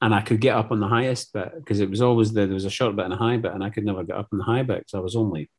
And 0.00 0.14
I 0.14 0.20
could 0.20 0.40
get 0.40 0.54
up 0.56 0.70
on 0.70 0.78
the 0.80 0.86
highest 0.88 1.32
bit 1.32 1.52
because 1.56 1.80
it 1.80 1.90
was 1.90 2.00
always 2.00 2.32
the, 2.32 2.46
there 2.46 2.54
was 2.54 2.64
a 2.64 2.70
short 2.70 2.94
bit 2.94 3.06
and 3.06 3.14
a 3.14 3.16
high 3.16 3.38
bit, 3.38 3.52
and 3.52 3.64
I 3.64 3.70
could 3.70 3.84
never 3.84 4.04
get 4.04 4.16
up 4.16 4.28
on 4.32 4.38
the 4.38 4.44
high 4.44 4.62
bit 4.62 4.78
because 4.78 4.94
I 4.94 5.00
was 5.00 5.16
only 5.16 5.50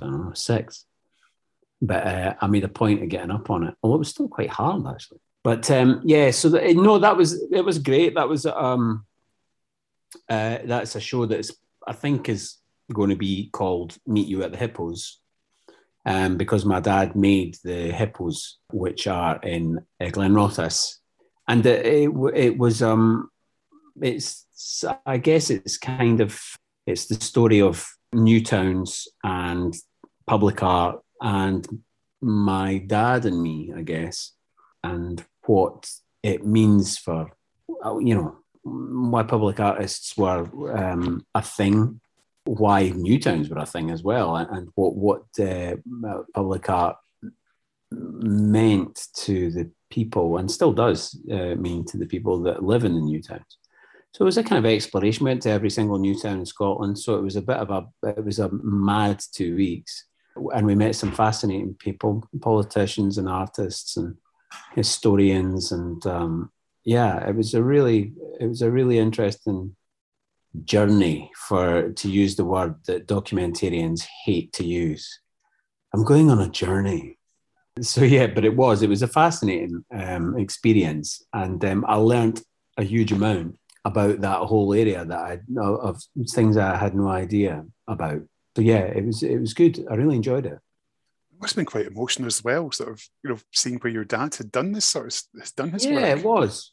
I 0.00 0.06
know, 0.06 0.32
six. 0.34 0.86
But 1.80 2.06
uh, 2.06 2.34
I 2.40 2.46
made 2.48 2.64
a 2.64 2.68
point 2.68 3.02
of 3.02 3.08
getting 3.08 3.30
up 3.30 3.50
on 3.50 3.64
it. 3.64 3.74
Well, 3.82 3.94
it 3.94 3.98
was 3.98 4.08
still 4.08 4.28
quite 4.28 4.50
hard 4.50 4.86
actually. 4.86 5.20
But 5.44 5.70
um, 5.70 6.02
yeah, 6.04 6.30
so 6.30 6.48
no, 6.48 6.98
that 6.98 7.16
was 7.16 7.40
it 7.50 7.64
was 7.64 7.78
great. 7.78 8.14
That 8.16 8.28
was 8.28 8.44
um, 8.44 9.06
uh, 10.28 10.58
that's 10.64 10.96
a 10.96 11.00
show 11.00 11.26
that's 11.26 11.52
I 11.86 11.92
think 11.92 12.28
is 12.28 12.56
going 12.92 13.10
to 13.10 13.16
be 13.16 13.50
called 13.52 13.96
Meet 14.06 14.26
You 14.26 14.42
at 14.42 14.50
the 14.50 14.58
Hippos, 14.58 15.20
um, 16.04 16.36
because 16.36 16.64
my 16.64 16.80
dad 16.80 17.14
made 17.14 17.56
the 17.62 17.92
hippos, 17.92 18.58
which 18.72 19.06
are 19.06 19.38
in 19.42 19.78
uh, 20.00 20.06
Glenrothes, 20.06 20.96
and 21.46 21.64
it, 21.64 21.86
it, 21.86 22.10
it 22.34 22.58
was 22.58 22.82
um, 22.82 23.30
it's 24.00 24.44
I 25.06 25.18
guess 25.18 25.50
it's 25.50 25.78
kind 25.78 26.20
of 26.20 26.40
it's 26.86 27.06
the 27.06 27.20
story 27.20 27.60
of 27.60 27.86
new 28.12 28.42
towns 28.42 29.06
and 29.22 29.74
public 30.26 30.62
art 30.62 31.00
and 31.20 31.66
my 32.20 32.78
dad 32.78 33.24
and 33.24 33.40
me, 33.40 33.72
I 33.76 33.82
guess, 33.82 34.32
and 34.82 35.24
what 35.46 35.90
it 36.22 36.44
means 36.44 36.98
for 36.98 37.30
you 38.00 38.14
know 38.14 38.36
why 38.62 39.22
public 39.22 39.60
artists 39.60 40.16
were 40.16 40.76
um, 40.76 41.24
a 41.34 41.42
thing, 41.42 42.00
why 42.44 42.88
new 42.90 43.18
towns 43.18 43.48
were 43.48 43.58
a 43.58 43.66
thing 43.66 43.90
as 43.90 44.02
well, 44.02 44.36
and, 44.36 44.68
what 44.74 44.94
what 44.94 45.22
uh, 45.40 45.76
public 46.34 46.68
art 46.68 46.96
meant 47.90 49.06
to 49.14 49.50
the 49.50 49.70
people 49.90 50.36
and 50.36 50.50
still 50.50 50.72
does 50.72 51.18
uh, 51.32 51.54
mean 51.54 51.84
to 51.86 51.96
the 51.96 52.06
people 52.06 52.42
that 52.42 52.62
live 52.62 52.84
in 52.84 52.94
the 52.94 53.00
new 53.00 53.22
towns. 53.22 53.58
So 54.12 54.22
it 54.22 54.26
was 54.26 54.38
a 54.38 54.42
kind 54.42 54.58
of 54.58 54.70
exploration. 54.70 55.24
We 55.24 55.30
went 55.30 55.42
to 55.42 55.50
every 55.50 55.70
single 55.70 55.98
new 55.98 56.18
town 56.18 56.40
in 56.40 56.46
Scotland. 56.46 56.98
So 56.98 57.16
it 57.16 57.22
was 57.22 57.36
a 57.36 57.42
bit 57.42 57.56
of 57.56 57.70
a 57.70 57.86
it 58.02 58.24
was 58.24 58.38
a 58.38 58.50
mad 58.50 59.22
two 59.32 59.56
weeks, 59.56 60.04
and 60.54 60.66
we 60.66 60.74
met 60.74 60.94
some 60.94 61.12
fascinating 61.12 61.74
people, 61.74 62.28
politicians 62.40 63.18
and 63.18 63.28
artists 63.28 63.96
and 63.96 64.16
historians, 64.74 65.72
and 65.72 66.04
um, 66.06 66.50
yeah, 66.84 67.28
it 67.28 67.34
was 67.34 67.54
a 67.54 67.62
really 67.62 68.12
it 68.40 68.46
was 68.46 68.62
a 68.62 68.70
really 68.70 68.98
interesting 68.98 69.76
journey 70.64 71.30
for 71.36 71.92
to 71.92 72.10
use 72.10 72.36
the 72.36 72.44
word 72.44 72.74
that 72.86 73.06
documentarians 73.06 74.06
hate 74.24 74.52
to 74.54 74.64
use. 74.64 75.20
I'm 75.94 76.04
going 76.04 76.30
on 76.30 76.40
a 76.40 76.48
journey. 76.48 77.18
So 77.80 78.02
yeah, 78.02 78.26
but 78.26 78.44
it 78.44 78.56
was 78.56 78.82
it 78.82 78.88
was 78.88 79.02
a 79.02 79.08
fascinating 79.08 79.84
um, 79.94 80.36
experience, 80.38 81.22
and 81.32 81.64
um, 81.64 81.84
I 81.86 81.96
learned 81.96 82.42
a 82.76 82.82
huge 82.82 83.12
amount 83.12 83.56
about 83.84 84.20
that 84.20 84.38
whole 84.40 84.74
area 84.74 85.04
that 85.04 85.18
I 85.18 85.40
of 85.60 86.02
things 86.30 86.56
I 86.56 86.76
had 86.76 86.94
no 86.94 87.08
idea 87.08 87.64
about. 87.86 88.22
So 88.58 88.62
yeah, 88.62 88.86
it 88.86 89.06
was 89.06 89.22
it 89.22 89.38
was 89.38 89.54
good. 89.54 89.86
I 89.88 89.94
really 89.94 90.16
enjoyed 90.16 90.44
it. 90.44 90.54
It 90.54 91.40
must 91.40 91.54
have 91.54 91.58
been 91.58 91.64
quite 91.64 91.86
emotional 91.86 92.26
as 92.26 92.42
well, 92.42 92.72
sort 92.72 92.90
of, 92.90 93.00
you 93.22 93.30
know, 93.30 93.38
seeing 93.52 93.78
where 93.78 93.92
your 93.92 94.04
dad 94.04 94.34
had 94.34 94.50
done 94.50 94.72
this 94.72 94.84
sort 94.84 95.06
of 95.06 95.40
has 95.40 95.52
done 95.52 95.70
his 95.70 95.86
yeah, 95.86 95.94
work. 95.94 96.18
it 96.18 96.24
was. 96.24 96.72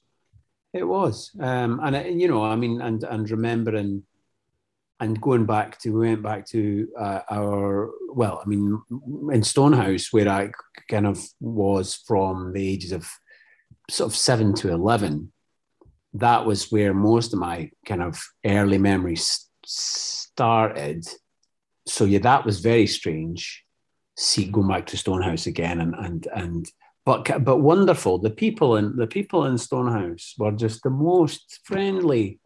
It 0.74 0.84
was, 0.84 1.30
um, 1.40 1.80
and 1.84 1.96
it, 1.96 2.14
you 2.14 2.28
know, 2.28 2.44
I 2.44 2.56
mean, 2.56 2.82
and 2.82 3.04
and 3.04 3.30
remembering 3.30 4.02
and 5.00 5.22
going 5.22 5.46
back 5.46 5.78
to 5.82 5.92
we 5.92 6.08
went 6.08 6.24
back 6.24 6.48
to 6.48 6.88
uh, 7.00 7.20
our 7.30 7.92
well, 8.12 8.42
I 8.44 8.50
mean, 8.50 8.82
in 9.32 9.44
Stonehouse 9.44 10.12
where 10.12 10.28
I 10.28 10.50
kind 10.90 11.06
of 11.06 11.24
was 11.40 12.02
from 12.08 12.52
the 12.52 12.68
ages 12.68 12.94
of 12.94 13.08
sort 13.92 14.12
of 14.12 14.18
seven 14.18 14.56
to 14.56 14.72
eleven. 14.72 15.32
That 16.16 16.48
was 16.48 16.72
where 16.72 16.96
most 16.96 17.32
of 17.32 17.38
my 17.38 17.70
kind 17.86 18.02
of 18.02 18.20
early 18.44 18.80
memories 18.80 19.48
started. 19.64 21.06
So 21.86 22.06
yeah, 22.06 22.20
that 22.20 22.46
was 22.46 22.60
very 22.60 22.88
strange. 22.88 23.64
See, 24.18 24.46
going 24.46 24.68
back 24.68 24.88
to 24.88 24.98
Stonehouse 24.98 25.46
again, 25.46 25.82
and 25.82 25.94
and 25.96 26.28
and 26.36 26.72
but 27.06 27.44
but 27.44 27.58
wonderful. 27.58 28.18
The 28.18 28.30
people 28.30 28.78
in 28.78 28.96
the 28.96 29.08
people 29.08 29.46
in 29.46 29.58
Stonehouse 29.58 30.36
were 30.38 30.52
just 30.52 30.84
the 30.84 30.90
most 30.90 31.60
friendly 31.64 32.40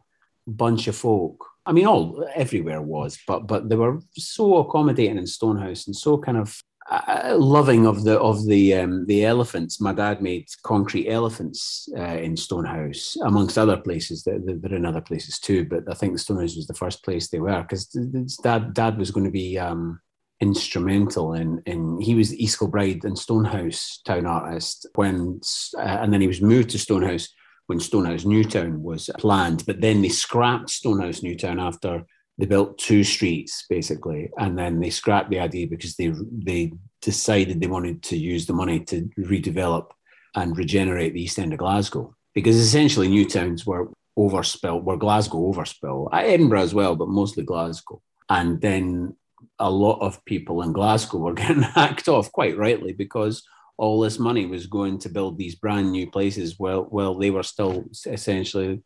bunch 0.46 0.88
of 0.88 0.96
folk. 0.96 1.46
I 1.64 1.72
mean, 1.72 1.86
all 1.86 2.26
everywhere 2.34 2.82
was, 2.82 3.18
but 3.26 3.46
but 3.46 3.68
they 3.68 3.76
were 3.76 4.00
so 4.12 4.58
accommodating 4.58 5.18
in 5.18 5.26
Stonehouse 5.26 5.86
and 5.86 5.96
so 5.96 6.18
kind 6.18 6.38
of 6.38 6.60
uh, 6.90 7.36
loving 7.38 7.86
of 7.86 8.02
the 8.04 8.18
of 8.18 8.46
the 8.46 8.74
um, 8.74 9.06
the 9.06 9.24
elephants. 9.24 9.80
My 9.80 9.92
dad 9.92 10.20
made 10.20 10.48
concrete 10.64 11.08
elephants 11.08 11.88
uh, 11.96 12.18
in 12.18 12.36
Stonehouse, 12.36 13.16
amongst 13.24 13.56
other 13.56 13.76
places. 13.76 14.24
They're, 14.24 14.40
they're 14.42 14.74
in 14.74 14.84
other 14.84 15.00
places 15.00 15.38
too, 15.38 15.66
but 15.66 15.84
I 15.88 15.94
think 15.94 16.18
Stonehouse 16.18 16.56
was 16.56 16.66
the 16.66 16.74
first 16.74 17.04
place 17.04 17.28
they 17.28 17.38
were 17.38 17.62
because 17.62 17.86
dad 18.42 18.74
dad 18.74 18.98
was 18.98 19.10
going 19.10 19.26
to 19.26 19.32
be. 19.32 19.58
Um, 19.58 20.00
instrumental 20.42 21.34
in 21.34 21.60
in 21.66 22.00
he 22.00 22.14
was 22.14 22.30
the 22.30 22.42
East 22.42 22.58
Kilbride 22.58 23.04
and 23.04 23.18
Stonehouse 23.18 24.00
town 24.06 24.24
artist 24.24 24.86
when 24.94 25.38
uh, 25.76 25.82
and 25.82 26.10
then 26.10 26.22
he 26.22 26.26
was 26.26 26.40
moved 26.40 26.70
to 26.70 26.78
Stonehouse 26.78 27.28
when 27.66 27.78
Stonehouse 27.78 28.24
Newtown 28.24 28.82
was 28.82 29.10
planned, 29.18 29.64
but 29.64 29.80
then 29.80 30.02
they 30.02 30.08
scrapped 30.08 30.70
Stonehouse 30.70 31.22
Newtown 31.22 31.60
after 31.60 32.04
they 32.40 32.46
built 32.46 32.78
two 32.78 33.04
streets 33.04 33.64
basically, 33.68 34.30
and 34.38 34.58
then 34.58 34.80
they 34.80 34.90
scrapped 34.90 35.30
the 35.30 35.40
idea 35.40 35.66
because 35.66 35.96
they 35.96 36.12
they 36.32 36.72
decided 37.02 37.60
they 37.60 37.66
wanted 37.66 38.02
to 38.02 38.16
use 38.16 38.46
the 38.46 38.52
money 38.52 38.80
to 38.80 39.08
redevelop 39.18 39.90
and 40.34 40.56
regenerate 40.56 41.14
the 41.14 41.22
East 41.22 41.38
End 41.38 41.52
of 41.52 41.58
Glasgow 41.58 42.14
because 42.34 42.56
essentially 42.56 43.08
new 43.08 43.28
towns 43.28 43.66
were 43.66 43.90
overspill, 44.18 44.82
were 44.82 44.96
Glasgow 44.96 45.52
overspill, 45.52 46.08
Edinburgh 46.12 46.62
as 46.62 46.74
well, 46.74 46.96
but 46.96 47.08
mostly 47.08 47.42
Glasgow. 47.42 48.00
And 48.28 48.60
then 48.60 49.16
a 49.58 49.70
lot 49.70 50.00
of 50.00 50.24
people 50.24 50.62
in 50.62 50.72
Glasgow 50.72 51.18
were 51.18 51.34
getting 51.42 51.62
hacked 51.62 52.08
off 52.08 52.30
quite 52.32 52.56
rightly 52.56 52.92
because 52.92 53.42
all 53.76 54.00
this 54.00 54.18
money 54.18 54.46
was 54.46 54.66
going 54.66 54.98
to 54.98 55.08
build 55.08 55.38
these 55.38 55.54
brand 55.54 55.90
new 55.90 56.10
places 56.10 56.58
while, 56.58 56.82
while 56.82 57.14
they 57.14 57.30
were 57.30 57.42
still 57.42 57.84
essentially 58.06 58.82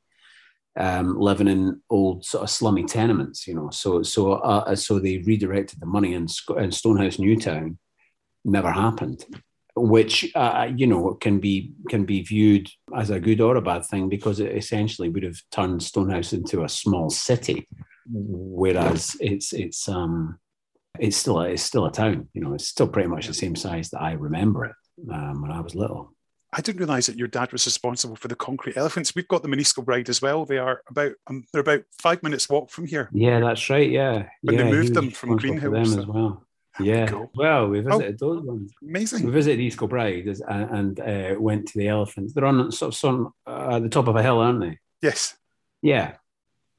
um, 0.77 1.19
living 1.19 1.49
in 1.49 1.81
old 1.91 2.25
sort 2.25 2.45
of 2.45 2.51
slummy 2.51 2.85
tenements, 2.85 3.47
you 3.47 3.55
know. 3.55 3.71
So 3.71 4.03
so 4.03 4.35
uh, 4.35 4.75
so 4.77 4.99
they 4.99 5.19
redirected 5.19 5.81
the 5.81 5.87
money, 5.87 6.15
and, 6.15 6.31
and 6.57 6.75
Stonehouse 6.75 7.19
Newtown 7.19 7.79
never 8.45 8.71
happened 8.71 9.25
which 9.77 10.31
uh, 10.35 10.71
you 10.75 10.87
know 10.87 11.15
can 11.15 11.41
be 11.41 11.73
can 11.89 12.05
be 12.05 12.23
viewed 12.23 12.69
as 12.97 13.11
a 13.11 13.19
good 13.19 13.41
or 13.41 13.57
a 13.57 13.63
bad 13.63 13.85
thing 13.85 14.09
because 14.09 14.41
it 14.41 14.57
essentially 14.57 15.09
would 15.09 15.25
have 15.25 15.37
turned 15.51 15.83
Stonehouse 15.83 16.33
into 16.33 16.63
a 16.63 16.69
small 16.69 17.11
city, 17.11 17.67
whereas 18.07 19.17
it's 19.21 19.53
it's 19.53 19.89
um 19.89 20.39
it's 21.01 21.17
still 21.17 21.41
a, 21.41 21.51
it's 21.51 21.63
still 21.63 21.87
a 21.87 21.93
town. 21.93 22.29
You 22.35 22.43
know, 22.43 22.55
it's 22.55 22.69
still 22.69 22.89
pretty 22.89 23.09
much 23.09 23.27
the 23.27 23.35
same 23.35 23.57
size 23.57 23.91
that 23.91 24.01
I 24.01 24.13
remember 24.13 24.67
it 24.67 24.77
um, 25.13 25.43
when 25.43 25.51
I 25.51 25.61
was 25.61 25.75
little. 25.75 26.14
I 26.57 26.61
didn't 26.61 26.79
realise 26.79 27.07
that 27.07 27.19
your 27.19 27.27
dad 27.27 27.51
was 27.53 27.67
responsible 27.67 28.15
for 28.15 28.29
the 28.29 28.37
concrete 28.37 28.77
elephants. 28.77 29.15
We've 29.15 29.27
got 29.27 29.43
the 29.43 29.49
Monisco 29.49 29.85
Bride 29.85 30.09
as 30.09 30.23
well. 30.23 30.45
They 30.45 30.59
are 30.59 30.83
about 30.89 31.13
um, 31.27 31.45
they're 31.53 31.61
about 31.61 31.83
five 32.01 32.23
minutes 32.23 32.49
walk 32.49 32.71
from 32.71 32.87
here. 32.87 33.11
Yeah, 33.13 33.41
that's 33.41 33.69
right. 33.69 33.91
Yeah, 33.91 34.29
when 34.43 34.57
yeah, 34.57 34.65
they 34.65 34.71
moved 34.71 34.95
them 34.95 35.11
from 35.11 35.37
Greenhill 35.37 35.77
as 35.77 36.07
well. 36.07 36.45
Yeah. 36.81 37.07
Cool. 37.07 37.31
Well, 37.35 37.69
we 37.69 37.81
oh, 37.81 37.83
visited 37.83 38.19
oh, 38.23 38.35
those 38.35 38.45
ones. 38.45 38.73
Amazing. 38.83 39.27
We 39.27 39.33
visited 39.33 39.61
East 39.61 39.79
Kilbride 39.79 40.27
and, 40.27 40.99
and 40.99 41.01
uh, 41.01 41.41
went 41.41 41.69
to 41.69 41.79
the 41.79 41.89
elephants. 41.89 42.33
They're 42.33 42.45
on 42.45 42.73
sort 42.73 42.95
of 42.95 42.99
some, 42.99 43.33
uh, 43.47 43.77
at 43.77 43.83
the 43.83 43.89
top 43.89 44.09
of 44.09 44.17
a 44.17 44.23
hill, 44.23 44.41
aren't 44.41 44.61
they? 44.61 44.79
Yes. 45.01 45.37
Yeah. 45.83 46.15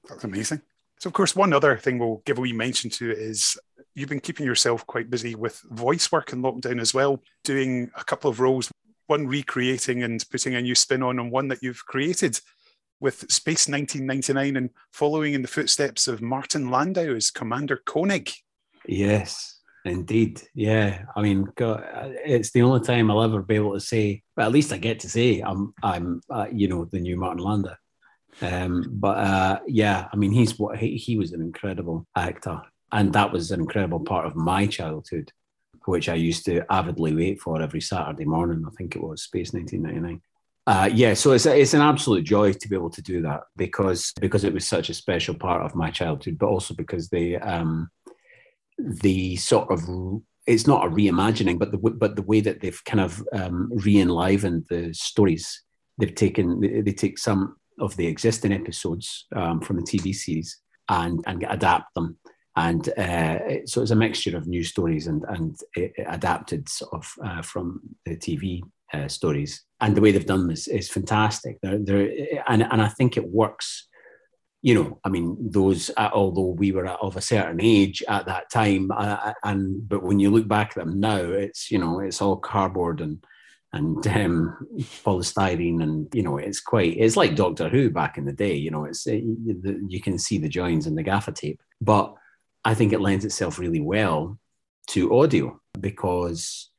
That's 0.10 0.24
amazing. 0.24 0.62
So, 1.00 1.08
of 1.08 1.14
course, 1.14 1.36
one 1.36 1.54
other 1.54 1.78
thing 1.78 2.00
we'll 2.00 2.22
give 2.26 2.38
a 2.38 2.42
wee 2.42 2.54
mention 2.54 2.90
to 2.92 3.12
is 3.12 3.58
you've 3.94 4.10
been 4.10 4.20
keeping 4.20 4.46
yourself 4.46 4.86
quite 4.86 5.10
busy 5.10 5.36
with 5.36 5.62
voice 5.70 6.12
work 6.12 6.34
in 6.34 6.42
lockdown 6.42 6.82
as 6.82 6.94
well, 6.94 7.22
doing 7.44 7.90
a 7.96 8.04
couple 8.04 8.30
of 8.30 8.40
roles, 8.40 8.70
one 9.08 9.28
recreating 9.28 10.04
and 10.04 10.24
putting 10.30 10.56
a 10.56 10.62
new 10.62 10.76
spin 10.76 11.04
on, 11.04 11.20
and 11.20 11.32
one 11.32 11.48
that 11.50 11.62
you've 11.62 11.86
created 11.86 12.40
with 13.00 13.32
Space 13.32 13.68
1999 13.68 14.56
and 14.56 14.70
following 14.92 15.34
in 15.34 15.42
the 15.42 15.48
footsteps 15.48 16.08
of 16.08 16.22
Martin 16.22 16.72
Landau 16.72 17.14
as 17.14 17.32
Commander 17.32 17.82
Koenig. 17.86 18.32
Yes. 18.88 19.60
Indeed, 19.84 20.42
yeah. 20.56 21.04
I 21.16 21.22
mean, 21.22 21.48
God, 21.56 21.84
it's 22.26 22.52
the 22.52 22.64
only 22.64 22.80
time 22.80 23.12
I'll 23.12 23.22
ever 23.22 23.44
be 23.44 23.56
able 23.56 23.74
to 23.74 23.80
say. 23.80 24.24
But 24.36 24.46
at 24.46 24.52
least 24.52 24.74
I 24.74 24.78
get 24.78 25.02
to 25.02 25.10
say 25.10 25.42
I'm, 25.42 25.74
I'm, 25.84 26.22
uh, 26.30 26.48
you 26.52 26.68
know, 26.68 26.86
the 26.86 27.00
new 27.00 27.18
Martin 27.18 27.44
Landau. 27.44 27.76
Um, 28.42 28.86
but 28.90 29.18
uh, 29.18 29.60
yeah, 29.68 30.08
I 30.12 30.16
mean, 30.16 30.32
he's 30.32 30.60
what 30.60 30.78
he, 30.78 30.98
he 30.98 31.18
was 31.18 31.32
an 31.32 31.42
incredible 31.42 32.06
actor, 32.16 32.62
and 32.92 33.14
that 33.14 33.32
was 33.32 33.52
an 33.52 33.62
incredible 33.62 34.02
part 34.02 34.26
of 34.26 34.36
my 34.36 34.68
childhood, 34.68 35.32
which 35.88 36.10
I 36.10 36.16
used 36.16 36.46
to 36.46 36.66
avidly 36.72 37.16
wait 37.16 37.40
for 37.40 37.62
every 37.62 37.82
Saturday 37.82 38.26
morning. 38.26 38.66
I 38.66 38.72
think 38.72 38.96
it 38.96 39.04
was 39.04 39.24
Space 39.24 39.54
1999. 39.54 40.22
Uh, 40.68 40.90
yeah, 40.92 41.14
so 41.14 41.32
it's 41.32 41.46
a, 41.46 41.60
it's 41.60 41.76
an 41.76 41.82
absolute 41.82 42.24
joy 42.24 42.52
to 42.52 42.68
be 42.68 42.76
able 42.76 42.90
to 42.90 43.02
do 43.02 43.22
that 43.22 43.42
because 43.56 44.12
because 44.20 44.44
it 44.44 44.54
was 44.54 44.68
such 44.68 44.90
a 44.90 44.96
special 44.96 45.36
part 45.36 45.62
of 45.64 45.76
my 45.76 45.92
childhood, 45.92 46.38
but 46.40 46.48
also 46.48 46.74
because 46.74 47.08
they 47.10 47.36
um, 47.36 47.90
the 48.80 49.36
sort 49.36 49.70
of 49.72 49.82
it's 50.48 50.68
not 50.68 50.86
a 50.86 50.90
reimagining, 50.90 51.60
but 51.60 51.72
the 51.72 51.78
but 51.78 52.16
the 52.16 52.24
way 52.24 52.42
that 52.42 52.62
they've 52.62 52.84
kind 52.86 53.02
of 53.02 53.24
um, 53.32 53.70
re-enlivened 53.74 54.66
the 54.70 54.94
stories. 54.94 55.64
They've 56.00 56.14
taken 56.14 56.60
they 56.60 56.94
take 56.94 57.20
some 57.20 57.58
of 57.80 57.96
the 57.96 58.08
existing 58.08 58.52
episodes 58.52 59.28
um, 59.36 59.62
from 59.62 59.78
the 59.78 59.84
TV 59.84 60.16
series 60.16 60.60
and 60.90 61.24
and 61.28 61.46
adapt 61.48 61.94
them. 61.94 62.18
And 62.56 62.88
uh, 62.98 63.66
so 63.66 63.82
it's 63.82 63.92
a 63.92 63.96
mixture 63.96 64.38
of 64.38 64.48
new 64.48 64.64
stories 64.64 65.08
and 65.08 65.24
and 65.28 65.58
adapted 66.08 66.70
sort 66.70 66.94
of 66.94 67.12
uh, 67.24 67.42
from 67.42 67.82
the 68.06 68.16
TV 68.16 68.62
uh, 68.94 69.08
stories. 69.08 69.64
And 69.82 69.96
the 69.96 70.02
way 70.02 70.12
they've 70.12 70.26
done 70.26 70.48
this 70.48 70.68
is 70.68 70.90
fantastic. 70.90 71.58
They're, 71.62 71.80
they're, 71.80 72.10
and 72.48 72.64
and 72.64 72.82
I 72.82 72.88
think 72.88 73.18
it 73.18 73.28
works 73.28 73.88
you 74.66 74.74
know, 74.74 75.00
I 75.04 75.10
mean, 75.10 75.38
those, 75.40 75.92
uh, 75.96 76.10
although 76.12 76.56
we 76.58 76.72
were 76.72 76.88
of 76.88 77.16
a 77.16 77.22
certain 77.22 77.60
age 77.62 78.02
at 78.10 78.26
that 78.26 78.50
time, 78.50 78.90
uh, 78.90 79.34
and 79.44 79.88
but 79.88 80.02
when 80.02 80.20
you 80.20 80.32
look 80.32 80.48
back 80.48 80.70
at 80.70 80.78
them 80.78 81.00
now, 81.00 81.18
it's, 81.18 81.70
you 81.70 81.78
know, 81.78 82.00
it's 82.00 82.20
all 82.20 82.38
cardboard 82.38 83.00
and, 83.00 83.24
and 83.74 84.08
um, 84.08 84.58
polystyrene, 85.06 85.84
and 85.84 86.08
you 86.16 86.24
know, 86.24 86.38
it's 86.38 86.62
quite, 86.62 86.98
it's 86.98 87.16
like 87.16 87.36
Doctor 87.36 87.70
Who 87.70 87.92
back 87.92 88.18
in 88.18 88.26
the 88.26 88.34
day, 88.34 88.56
you 88.56 88.72
know, 88.72 88.86
it's, 88.86 89.06
it, 89.06 89.24
you 89.88 90.02
can 90.02 90.18
see 90.18 90.40
the 90.40 90.50
joins 90.50 90.88
and 90.88 90.98
the 90.98 91.04
gaffer 91.04 91.32
tape, 91.32 91.62
but 91.80 92.16
I 92.66 92.74
think 92.74 92.92
it 92.92 93.00
lends 93.00 93.24
itself 93.24 93.60
really 93.60 93.80
well 93.80 94.40
to 94.88 95.18
audio 95.20 95.62
because 95.80 96.70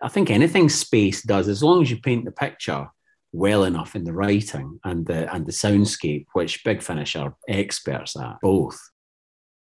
I 0.00 0.08
think 0.08 0.30
anything 0.30 0.68
space 0.68 1.22
does, 1.22 1.48
as 1.48 1.62
long 1.62 1.82
as 1.82 1.90
you 1.90 2.00
paint 2.00 2.24
the 2.24 2.30
picture, 2.30 2.88
well 3.32 3.64
enough 3.64 3.96
in 3.96 4.04
the 4.04 4.12
writing 4.12 4.78
and 4.84 5.04
the 5.04 5.32
and 5.34 5.44
the 5.44 5.52
soundscape, 5.52 6.26
which 6.32 6.64
Big 6.64 6.82
Finish 6.82 7.16
are 7.16 7.36
experts 7.48 8.16
at 8.18 8.36
both. 8.40 8.78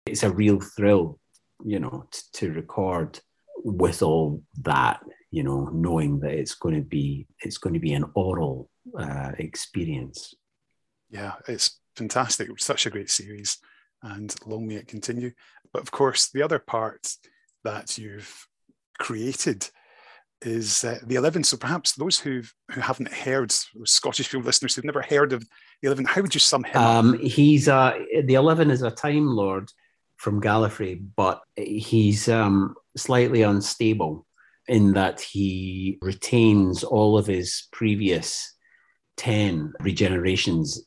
It's 0.05 0.23
a 0.23 0.31
real 0.31 0.59
thrill, 0.59 1.19
you 1.63 1.79
know, 1.79 2.07
t- 2.11 2.21
to 2.33 2.53
record 2.53 3.19
with 3.57 4.01
all 4.01 4.41
that, 4.61 5.01
you 5.29 5.43
know, 5.43 5.69
knowing 5.73 6.19
that 6.21 6.31
it's 6.31 6.55
going 6.55 6.75
to 6.75 6.81
be 6.81 7.27
it's 7.41 7.57
going 7.57 7.73
to 7.73 7.79
be 7.79 7.93
an 7.93 8.05
oral 8.15 8.69
uh, 8.97 9.31
experience. 9.37 10.33
Yeah, 11.09 11.33
it's 11.47 11.79
fantastic. 11.95 12.47
Such 12.59 12.85
a 12.85 12.89
great 12.89 13.09
series, 13.09 13.57
and 14.03 14.35
long 14.45 14.67
may 14.67 14.75
it 14.75 14.87
continue. 14.87 15.31
But 15.73 15.81
of 15.83 15.91
course, 15.91 16.29
the 16.29 16.41
other 16.41 16.59
part 16.59 17.13
that 17.63 17.97
you've 17.97 18.47
created 18.97 19.69
is 20.41 20.83
uh, 20.83 20.99
the 21.03 21.15
11. 21.15 21.43
So 21.43 21.57
perhaps 21.57 21.93
those 21.93 22.17
who 22.19 22.41
who 22.71 22.81
haven't 22.81 23.13
heard, 23.13 23.51
Scottish 23.83 24.27
Field 24.27 24.45
listeners 24.45 24.75
who've 24.75 24.85
never 24.85 25.01
heard 25.01 25.33
of 25.33 25.41
the 25.81 25.87
11, 25.87 26.05
how 26.05 26.21
would 26.21 26.33
you 26.33 26.39
sum 26.39 26.63
him 26.63 26.81
um, 26.81 27.13
up? 27.15 27.19
He's 27.19 27.67
a, 27.67 28.05
the 28.23 28.35
11 28.35 28.71
is 28.71 28.81
a 28.81 28.91
Time 28.91 29.27
Lord 29.27 29.69
from 30.17 30.41
Gallifrey, 30.41 31.01
but 31.15 31.41
he's 31.55 32.27
um, 32.29 32.75
slightly 32.95 33.41
unstable 33.41 34.25
in 34.67 34.93
that 34.93 35.19
he 35.19 35.97
retains 36.01 36.83
all 36.83 37.17
of 37.17 37.25
his 37.25 37.67
previous 37.71 38.55
10 39.17 39.73
regenerations 39.81 40.79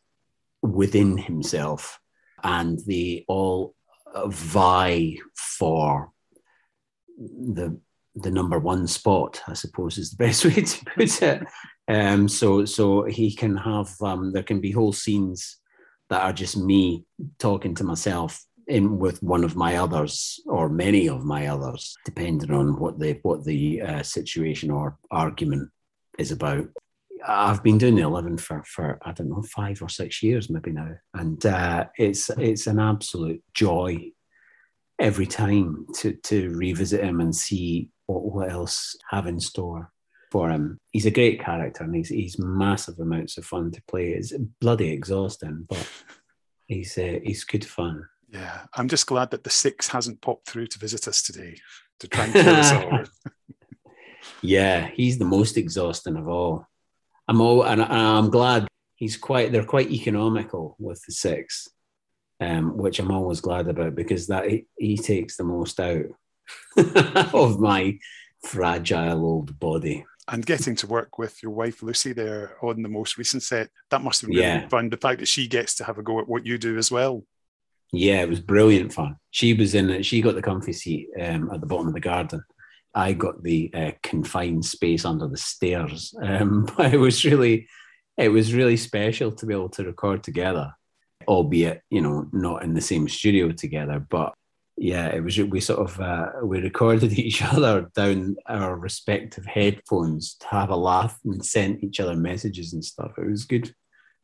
within 0.63 1.19
himself, 1.19 1.99
and 2.43 2.79
they 2.87 3.25
all 3.29 3.75
vie 4.27 5.17
for 5.35 6.11
the 7.19 7.79
the 8.15 8.31
number 8.31 8.59
one 8.59 8.87
spot, 8.87 9.43
I 9.49 9.55
suppose 9.55 9.97
is 9.97 10.11
the 10.11 10.17
best 10.17 10.45
way 10.45 10.63
to 10.63 10.85
put 10.85 11.23
it. 11.23 11.43
Um, 11.89 12.29
so 12.29 12.65
so 12.65 13.05
he 13.05 13.35
can 13.35 13.57
have 13.57 13.91
um, 14.03 14.33
there 14.33 14.43
can 14.43 14.61
be 14.61 14.71
whole 14.71 14.93
scenes 14.93 15.59
that 16.11 16.23
are 16.23 16.33
just 16.33 16.57
me 16.57 17.05
talking 17.39 17.75
to 17.77 17.85
myself 17.85 18.45
in 18.67 18.99
with 18.99 19.23
one 19.23 19.45
of 19.45 19.57
my 19.57 19.77
others 19.77 20.41
or 20.47 20.69
many 20.69 21.09
of 21.09 21.25
my 21.25 21.49
others, 21.49 21.97
depending 22.05 22.53
on 22.53 22.79
what 22.79 22.99
the 22.99 23.19
what 23.23 23.45
the 23.45 23.83
uh, 23.83 24.03
situation 24.03 24.71
or 24.71 24.99
argument 25.11 25.71
is 26.19 26.31
about. 26.31 26.67
I've 27.27 27.63
been 27.63 27.79
doing 27.79 27.97
the 27.97 28.03
eleven 28.03 28.37
for 28.37 28.63
for 28.65 28.99
I 29.03 29.13
don't 29.13 29.31
know 29.31 29.43
five 29.43 29.83
or 29.83 29.89
six 29.89 30.23
years 30.23 30.51
maybe 30.51 30.73
now, 30.73 30.95
and 31.15 31.45
uh, 31.45 31.87
it's 31.97 32.31
it's 32.31 32.67
an 32.67 32.79
absolute 32.79 33.43
joy 33.55 34.13
every 34.99 35.27
time 35.27 35.87
to 35.97 36.13
to 36.25 36.51
revisit 36.51 37.03
him 37.03 37.21
and 37.21 37.35
see 37.35 37.91
what, 38.07 38.23
what 38.23 38.51
else 38.51 38.97
have 39.11 39.27
in 39.27 39.41
store 39.41 39.91
for 40.31 40.51
him. 40.51 40.79
He's 40.91 41.07
a 41.07 41.11
great 41.11 41.41
character 41.45 41.85
and 41.85 41.95
he's, 41.95 42.09
he's 42.09 42.39
massive 42.39 42.99
amounts 42.99 43.37
of 43.37 43.45
fun 43.45 43.71
to 43.73 43.83
play. 43.87 44.11
It's 44.13 44.33
bloody 44.61 44.91
exhausting, 44.91 45.67
but 45.69 45.89
he's 46.67 46.97
uh, 46.97 47.19
he's 47.23 47.45
good 47.45 47.65
fun. 47.65 48.07
Yeah, 48.31 48.63
I'm 48.75 48.89
just 48.89 49.07
glad 49.07 49.31
that 49.33 49.45
the 49.45 49.51
six 49.51 49.89
hasn't 49.89 50.23
popped 50.23 50.49
through 50.49 50.69
to 50.69 50.79
visit 50.79 51.07
us 51.07 51.23
today 51.23 51.59
to 52.01 52.09
try 52.09 52.25
and 52.25 52.33
kill 52.33 52.55
us 52.55 52.73
all. 52.73 53.05
yeah, 54.41 54.89
he's 54.95 55.19
the 55.19 55.27
most 55.27 55.59
exhausting 55.59 56.17
of 56.17 56.29
all. 56.29 56.67
I'm 57.33 57.41
all, 57.41 57.63
and 57.65 57.83
I'm 57.83 58.29
glad 58.29 58.69
he's 58.95 59.17
quite. 59.17 59.53
They're 59.53 59.65
quite 59.65 59.91
economical 59.91 60.77
with 60.79 61.03
the 61.07 61.13
six, 61.13 61.67
um, 62.41 62.77
which 62.77 62.99
I'm 62.99 63.11
always 63.11 63.41
glad 63.41 63.69
about 63.69 63.95
because 63.95 64.27
that 64.27 64.51
he, 64.51 64.67
he 64.77 64.99
takes 64.99 65.39
the 65.39 65.45
most 65.45 65.81
out 65.81 66.05
of 67.33 67.59
my 67.59 67.99
fragile 68.45 69.25
old 69.25 69.59
body. 69.59 70.05
And 70.29 70.45
getting 70.45 70.77
to 70.77 70.87
work 70.87 71.17
with 71.17 71.43
your 71.43 71.53
wife 71.53 71.83
Lucy 71.83 72.13
there 72.13 72.59
on 72.63 72.83
the 72.83 72.89
most 72.91 73.17
recent 73.17 73.43
set, 73.43 73.71
that 73.91 74.03
must 74.03 74.21
have 74.21 74.29
been 74.29 74.39
Yeah. 74.39 74.57
really 74.57 74.69
fun. 74.69 74.91
The 74.91 74.99
fact 74.99 75.21
that 75.21 75.29
she 75.29 75.49
gets 75.49 75.75
to 75.77 75.85
have 75.85 75.97
a 75.97 76.03
go 76.03 76.21
at 76.21 76.29
what 76.29 76.45
you 76.45 76.59
do 76.59 76.77
as 76.77 76.91
well. 76.91 77.25
Yeah, 77.93 78.21
it 78.21 78.29
was 78.29 78.41
brilliant 78.41 78.93
fun. 78.93 79.17
She 79.31 79.55
was 79.55 79.75
in 79.75 79.89
it. 79.89 80.05
She 80.05 80.21
got 80.21 80.35
the 80.35 80.43
comfy 80.43 80.75
seat 80.75 81.09
um, 81.19 81.51
at 81.51 81.61
the 81.61 81.67
bottom 81.67 81.89
of 81.89 81.95
the 81.95 82.01
garden. 82.01 82.45
I 82.95 83.13
got 83.13 83.43
the 83.43 83.71
uh, 83.75 83.93
confined 84.03 84.65
space 84.65 85.05
under 85.05 85.29
the 85.29 85.37
stairs. 85.37 86.15
Um, 86.23 86.69
but 86.77 86.95
it 86.95 86.99
was 86.99 87.25
really, 87.25 87.69
it 88.17 88.29
was 88.29 88.55
really 88.55 88.77
special 88.77 89.33
to 89.33 89.47
be 89.47 89.55
able 89.55 89.71
to 89.71 89.85
record 89.85 90.23
together, 90.23 90.73
albeit 91.27 91.83
you 91.91 92.01
know 92.01 92.29
not 92.33 92.63
in 92.63 92.75
the 92.75 92.81
same 92.81 93.09
studio 93.09 93.53
together. 93.53 93.99
But 93.99 94.35
yeah, 94.77 95.09
it 95.09 95.23
was. 95.23 95.39
We 95.39 95.61
sort 95.61 95.81
of 95.81 96.01
uh, 96.01 96.31
we 96.45 96.61
recorded 96.61 97.13
each 97.19 97.43
other 97.43 97.91
down 97.95 98.37
our 98.47 98.77
respective 98.77 99.47
headphones 99.47 100.35
to 100.41 100.47
have 100.49 100.71
a 100.71 100.77
laugh 100.77 101.19
and 101.25 101.45
sent 101.45 101.83
each 101.83 102.01
other 102.01 102.17
messages 102.17 102.73
and 102.73 102.85
stuff. 102.85 103.13
It 103.19 103.27
was 103.27 103.45
good 103.45 103.75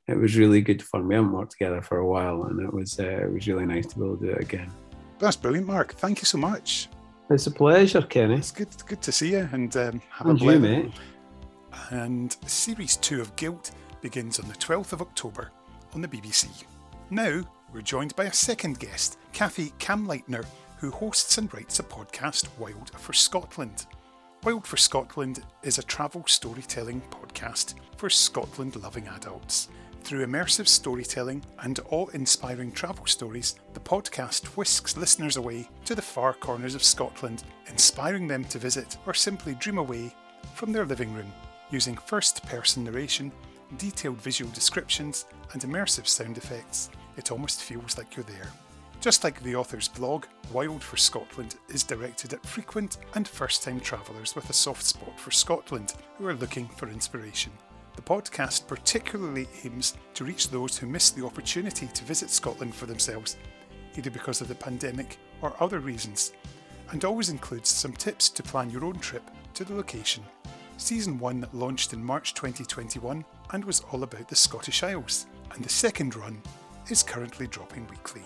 it 0.08 0.16
was 0.16 0.36
really 0.36 0.62
good 0.62 0.82
fun. 0.82 1.06
We 1.06 1.14
haven't 1.14 1.32
worked 1.32 1.52
together 1.52 1.82
for 1.82 1.98
a 1.98 2.06
while, 2.06 2.44
and 2.44 2.60
it 2.60 2.72
was 2.72 2.98
uh, 2.98 3.04
it 3.04 3.32
was 3.32 3.46
really 3.46 3.66
nice 3.66 3.86
to 3.88 3.98
be 3.98 4.04
able 4.04 4.16
to 4.16 4.26
do 4.26 4.32
it 4.32 4.42
again. 4.42 4.72
That's 5.18 5.36
brilliant, 5.36 5.66
Mark. 5.66 5.94
Thank 5.94 6.20
you 6.20 6.24
so 6.24 6.38
much. 6.38 6.88
It's 7.30 7.46
a 7.46 7.50
pleasure, 7.50 8.00
Kenny. 8.00 8.36
It's 8.36 8.50
good, 8.50 8.68
good 8.86 9.02
to 9.02 9.12
see 9.12 9.32
you 9.32 9.48
and 9.52 9.76
um, 9.76 10.02
have 10.10 10.28
And 10.28 10.40
a 10.40 10.44
you, 10.44 10.58
mate. 10.58 10.92
And 11.90 12.34
series 12.46 12.96
two 12.96 13.20
of 13.20 13.36
Guilt 13.36 13.72
begins 14.00 14.38
on 14.38 14.48
the 14.48 14.54
12th 14.54 14.94
of 14.94 15.02
October 15.02 15.50
on 15.94 16.00
the 16.00 16.08
BBC. 16.08 16.48
Now 17.10 17.42
we're 17.72 17.82
joined 17.82 18.16
by 18.16 18.24
a 18.24 18.32
second 18.32 18.78
guest, 18.78 19.18
Kathi 19.34 19.72
Kamleitner, 19.78 20.46
who 20.78 20.90
hosts 20.90 21.36
and 21.36 21.52
writes 21.52 21.80
a 21.80 21.82
podcast, 21.82 22.48
Wild 22.58 22.90
for 22.90 23.12
Scotland. 23.12 23.84
Wild 24.44 24.66
for 24.66 24.78
Scotland 24.78 25.44
is 25.62 25.78
a 25.78 25.82
travel 25.82 26.24
storytelling 26.26 27.02
podcast 27.10 27.74
for 27.98 28.08
Scotland 28.08 28.76
loving 28.76 29.06
adults. 29.08 29.68
Through 30.02 30.26
immersive 30.26 30.68
storytelling 30.68 31.44
and 31.60 31.80
awe 31.90 32.06
inspiring 32.14 32.72
travel 32.72 33.04
stories, 33.04 33.56
the 33.74 33.80
podcast 33.80 34.46
whisks 34.56 34.96
listeners 34.96 35.36
away 35.36 35.68
to 35.84 35.94
the 35.94 36.00
far 36.00 36.32
corners 36.32 36.74
of 36.74 36.82
Scotland, 36.82 37.44
inspiring 37.66 38.26
them 38.26 38.44
to 38.44 38.58
visit 38.58 38.96
or 39.06 39.12
simply 39.12 39.54
dream 39.54 39.76
away 39.76 40.14
from 40.54 40.72
their 40.72 40.86
living 40.86 41.12
room. 41.12 41.30
Using 41.70 41.96
first 41.96 42.42
person 42.46 42.84
narration, 42.84 43.30
detailed 43.76 44.20
visual 44.22 44.50
descriptions, 44.52 45.26
and 45.52 45.60
immersive 45.62 46.06
sound 46.06 46.38
effects, 46.38 46.88
it 47.18 47.30
almost 47.30 47.62
feels 47.62 47.98
like 47.98 48.16
you're 48.16 48.24
there. 48.24 48.50
Just 49.00 49.22
like 49.22 49.40
the 49.42 49.54
author's 49.54 49.88
blog, 49.88 50.24
Wild 50.52 50.82
for 50.82 50.96
Scotland 50.96 51.56
is 51.68 51.84
directed 51.84 52.32
at 52.32 52.44
frequent 52.46 52.96
and 53.14 53.28
first 53.28 53.62
time 53.62 53.78
travellers 53.78 54.34
with 54.34 54.48
a 54.50 54.54
soft 54.54 54.84
spot 54.84 55.20
for 55.20 55.30
Scotland 55.30 55.94
who 56.16 56.26
are 56.26 56.34
looking 56.34 56.66
for 56.66 56.88
inspiration. 56.88 57.52
The 57.98 58.04
podcast 58.14 58.68
particularly 58.68 59.48
aims 59.64 59.96
to 60.14 60.24
reach 60.24 60.50
those 60.50 60.78
who 60.78 60.86
miss 60.86 61.10
the 61.10 61.26
opportunity 61.26 61.88
to 61.88 62.04
visit 62.04 62.30
Scotland 62.30 62.72
for 62.72 62.86
themselves, 62.86 63.36
either 63.96 64.08
because 64.08 64.40
of 64.40 64.46
the 64.46 64.54
pandemic 64.54 65.18
or 65.42 65.52
other 65.58 65.80
reasons, 65.80 66.32
and 66.92 67.04
always 67.04 67.28
includes 67.28 67.68
some 67.70 67.92
tips 67.92 68.28
to 68.28 68.42
plan 68.44 68.70
your 68.70 68.84
own 68.84 69.00
trip 69.00 69.28
to 69.54 69.64
the 69.64 69.74
location. 69.74 70.22
Season 70.76 71.18
1 71.18 71.48
launched 71.52 71.92
in 71.92 72.02
March 72.02 72.34
2021 72.34 73.24
and 73.50 73.64
was 73.64 73.82
all 73.90 74.04
about 74.04 74.28
the 74.28 74.36
Scottish 74.36 74.84
Isles, 74.84 75.26
and 75.52 75.64
the 75.64 75.68
second 75.68 76.14
run 76.14 76.40
is 76.90 77.02
currently 77.02 77.48
dropping 77.48 77.84
weekly. 77.88 78.22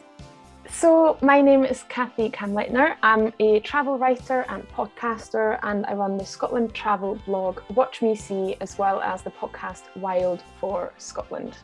So, 0.70 1.18
my 1.20 1.40
name 1.40 1.64
is 1.64 1.82
Kathi 1.88 2.30
Kamleitner. 2.30 2.96
I'm 3.02 3.32
a 3.40 3.60
travel 3.60 3.98
writer 3.98 4.46
and 4.48 4.66
podcaster, 4.68 5.58
and 5.62 5.84
I 5.86 5.94
run 5.94 6.16
the 6.16 6.24
Scotland 6.24 6.72
travel 6.72 7.16
blog 7.26 7.60
Watch 7.74 8.00
Me 8.00 8.14
See, 8.14 8.56
as 8.60 8.78
well 8.78 9.00
as 9.00 9.22
the 9.22 9.30
podcast 9.30 9.82
Wild 9.96 10.42
for 10.60 10.92
Scotland. 10.98 11.58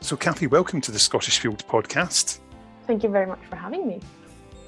So, 0.00 0.16
Kathy, 0.16 0.46
welcome 0.46 0.80
to 0.82 0.92
the 0.92 0.98
Scottish 0.98 1.38
Field 1.38 1.66
podcast. 1.66 2.40
Thank 2.86 3.02
you 3.02 3.08
very 3.08 3.26
much 3.26 3.40
for 3.48 3.56
having 3.56 3.88
me. 3.88 4.00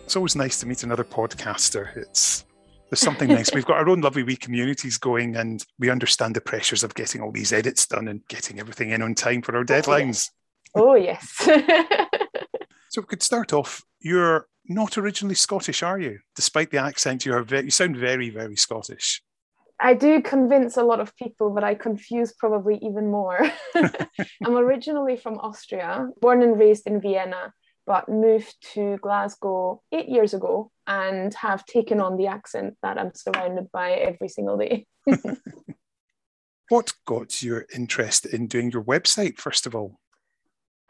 It's 0.05 0.17
always 0.17 0.37
nice 0.37 0.59
to 0.61 0.67
meet 0.67 0.83
another 0.83 1.05
podcaster. 1.05 1.95
It's 1.97 2.47
there's 2.91 3.01
something 3.01 3.29
nice. 3.29 3.53
We've 3.53 3.67
got 3.67 3.77
our 3.77 3.89
own 3.89 4.01
lovely 4.01 4.23
wee 4.23 4.37
communities 4.37 4.97
going, 4.97 5.37
and 5.37 5.65
we 5.79 5.91
understand 5.91 6.35
the 6.35 6.41
pressures 6.41 6.83
of 6.83 6.95
getting 6.95 7.21
all 7.21 7.31
these 7.31 7.53
edits 7.53 7.87
done 7.87 8.09
and 8.09 8.27
getting 8.29 8.59
everything 8.59 8.91
in 8.91 9.03
on 9.03 9.15
time 9.15 9.43
for 9.43 9.55
our 9.55 9.62
oh, 9.62 9.65
deadlines. 9.65 10.31
Oh, 10.75 10.95
yes. 10.95 11.49
So 12.97 13.03
we 13.03 13.09
could 13.09 13.23
start 13.23 13.53
off. 13.53 13.85
You're 14.01 14.47
not 14.65 14.97
originally 14.97 15.35
Scottish, 15.35 15.83
are 15.83 15.99
you? 15.99 16.19
Despite 16.35 16.71
the 16.71 16.79
accent, 16.79 17.27
you 17.27 17.35
are. 17.35 17.43
Very, 17.43 17.65
you 17.65 17.71
sound 17.71 17.99
very, 17.99 18.31
very 18.31 18.57
Scottish. 18.57 19.23
I 19.79 19.93
do 19.93 20.23
convince 20.23 20.79
a 20.79 20.83
lot 20.83 21.01
of 21.01 21.15
people, 21.15 21.51
but 21.51 21.63
I 21.63 21.75
confuse 21.75 22.33
probably 22.33 22.79
even 22.81 23.11
more. 23.11 23.39
I'm 23.75 24.57
originally 24.57 25.19
from 25.19 25.35
Austria, 25.35 26.09
born 26.23 26.41
and 26.41 26.59
raised 26.59 26.87
in 26.87 27.03
Vienna, 27.03 27.53
but 27.87 28.09
moved 28.09 28.57
to 28.73 28.97
Glasgow 29.03 29.83
eight 29.93 30.09
years 30.09 30.33
ago 30.33 30.71
and 30.87 31.35
have 31.35 31.67
taken 31.67 32.01
on 32.01 32.17
the 32.17 32.29
accent 32.29 32.79
that 32.83 32.97
I'm 32.97 33.13
surrounded 33.15 33.71
by 33.73 33.91
every 33.91 34.31
single 34.31 34.57
day. 34.57 34.87
What 36.71 36.95
got 37.07 37.43
your 37.43 37.67
interest 37.73 38.25
in 38.27 38.49
doing 38.49 38.73
your 38.73 38.83
website, 38.83 39.37
first 39.37 39.67
of 39.67 39.77
all? 39.77 40.01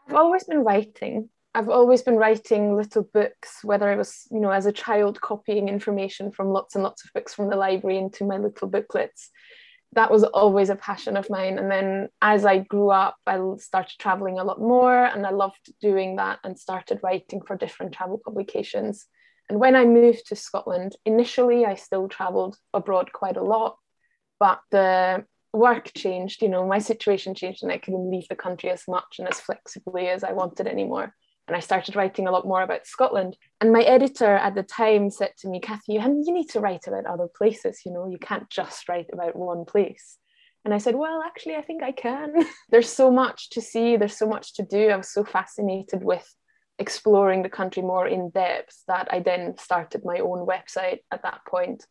I've 0.07 0.15
always 0.15 0.45
been 0.45 0.63
writing. 0.63 1.29
I've 1.57 1.69
always 1.69 2.03
been 2.03 2.17
writing 2.17 2.75
little 2.75 3.01
books, 3.01 3.61
whether 3.63 3.91
it 3.91 3.97
was, 3.97 4.27
you 4.29 4.39
know, 4.39 4.51
as 4.51 4.67
a 4.67 4.71
child 4.71 5.19
copying 5.19 5.69
information 5.69 6.31
from 6.31 6.49
lots 6.49 6.75
and 6.75 6.83
lots 6.83 7.03
of 7.03 7.11
books 7.13 7.33
from 7.33 7.49
the 7.49 7.55
library 7.55 7.97
into 7.97 8.25
my 8.25 8.37
little 8.37 8.67
booklets. 8.67 9.31
That 9.93 10.11
was 10.11 10.23
always 10.23 10.69
a 10.69 10.75
passion 10.75 11.17
of 11.17 11.31
mine. 11.31 11.57
And 11.57 11.71
then 11.71 12.09
as 12.21 12.45
I 12.45 12.59
grew 12.59 12.91
up, 12.91 13.15
I 13.25 13.39
started 13.57 13.97
traveling 13.97 14.37
a 14.37 14.43
lot 14.43 14.61
more 14.61 15.03
and 15.03 15.25
I 15.25 15.31
loved 15.31 15.73
doing 15.81 16.17
that 16.17 16.37
and 16.43 16.59
started 16.59 16.99
writing 17.01 17.41
for 17.41 17.57
different 17.57 17.91
travel 17.91 18.21
publications. 18.23 19.07
And 19.49 19.59
when 19.59 19.75
I 19.75 19.83
moved 19.83 20.27
to 20.27 20.35
Scotland, 20.35 20.95
initially 21.05 21.65
I 21.65 21.73
still 21.73 22.07
traveled 22.07 22.55
abroad 22.71 23.11
quite 23.13 23.37
a 23.37 23.43
lot, 23.43 23.77
but 24.39 24.59
the 24.69 25.25
work 25.53 25.89
changed, 25.95 26.43
you 26.43 26.49
know, 26.49 26.67
my 26.67 26.77
situation 26.77 27.33
changed 27.33 27.63
and 27.63 27.71
I 27.71 27.79
couldn't 27.79 28.11
leave 28.11 28.27
the 28.29 28.35
country 28.35 28.69
as 28.69 28.83
much 28.87 29.15
and 29.17 29.27
as 29.27 29.39
flexibly 29.39 30.07
as 30.07 30.23
I 30.23 30.33
wanted 30.33 30.67
anymore. 30.67 31.15
And 31.47 31.55
I 31.55 31.61
started 31.61 31.95
writing 31.95 32.27
a 32.27 32.31
lot 32.31 32.45
more 32.45 32.61
about 32.61 32.85
Scotland. 32.85 33.37
And 33.61 33.71
my 33.71 33.81
editor 33.81 34.35
at 34.35 34.53
the 34.53 34.63
time 34.63 35.09
said 35.09 35.31
to 35.39 35.47
me, 35.47 35.61
Kathy, 35.61 35.93
you, 35.93 36.01
you 36.01 36.33
need 36.33 36.49
to 36.49 36.59
write 36.59 36.87
about 36.87 37.05
other 37.05 37.27
places, 37.27 37.81
you 37.85 37.93
know, 37.93 38.07
you 38.07 38.17
can't 38.17 38.49
just 38.49 38.89
write 38.89 39.07
about 39.13 39.35
one 39.35 39.63
place. 39.63 40.17
And 40.65 40.73
I 40.73 40.79
said, 40.79 40.95
well, 40.95 41.23
actually, 41.25 41.55
I 41.55 41.61
think 41.61 41.81
I 41.81 41.93
can. 41.93 42.33
there's 42.69 42.89
so 42.91 43.09
much 43.09 43.51
to 43.51 43.61
see, 43.61 43.95
there's 43.95 44.17
so 44.17 44.27
much 44.27 44.55
to 44.55 44.63
do. 44.63 44.89
I 44.89 44.97
was 44.97 45.09
so 45.09 45.23
fascinated 45.23 46.03
with 46.03 46.27
exploring 46.79 47.41
the 47.41 47.49
country 47.49 47.81
more 47.81 48.07
in 48.07 48.29
depth 48.29 48.83
that 48.87 49.07
I 49.09 49.21
then 49.21 49.57
started 49.57 50.01
my 50.03 50.19
own 50.19 50.45
website 50.45 50.99
at 51.11 51.23
that 51.23 51.39
point 51.47 51.85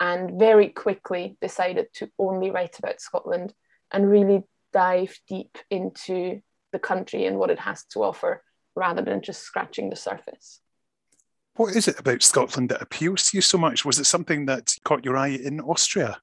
and 0.00 0.38
very 0.38 0.68
quickly 0.68 1.36
decided 1.42 1.88
to 1.94 2.10
only 2.18 2.50
write 2.50 2.78
about 2.78 3.00
Scotland 3.00 3.52
and 3.92 4.10
really 4.10 4.42
dive 4.72 5.16
deep 5.28 5.58
into 5.70 6.40
the 6.72 6.78
country 6.78 7.26
and 7.26 7.38
what 7.38 7.50
it 7.50 7.58
has 7.58 7.84
to 7.92 8.02
offer 8.02 8.42
rather 8.74 9.02
than 9.02 9.22
just 9.22 9.42
scratching 9.42 9.90
the 9.90 9.96
surface. 9.96 10.60
What 11.56 11.76
is 11.76 11.86
it 11.86 12.00
about 12.00 12.22
Scotland 12.22 12.70
that 12.70 12.80
appeals 12.80 13.30
to 13.30 13.36
you 13.36 13.42
so 13.42 13.58
much? 13.58 13.84
Was 13.84 13.98
it 13.98 14.06
something 14.06 14.46
that 14.46 14.74
caught 14.84 15.04
your 15.04 15.16
eye 15.16 15.28
in 15.28 15.60
Austria? 15.60 16.18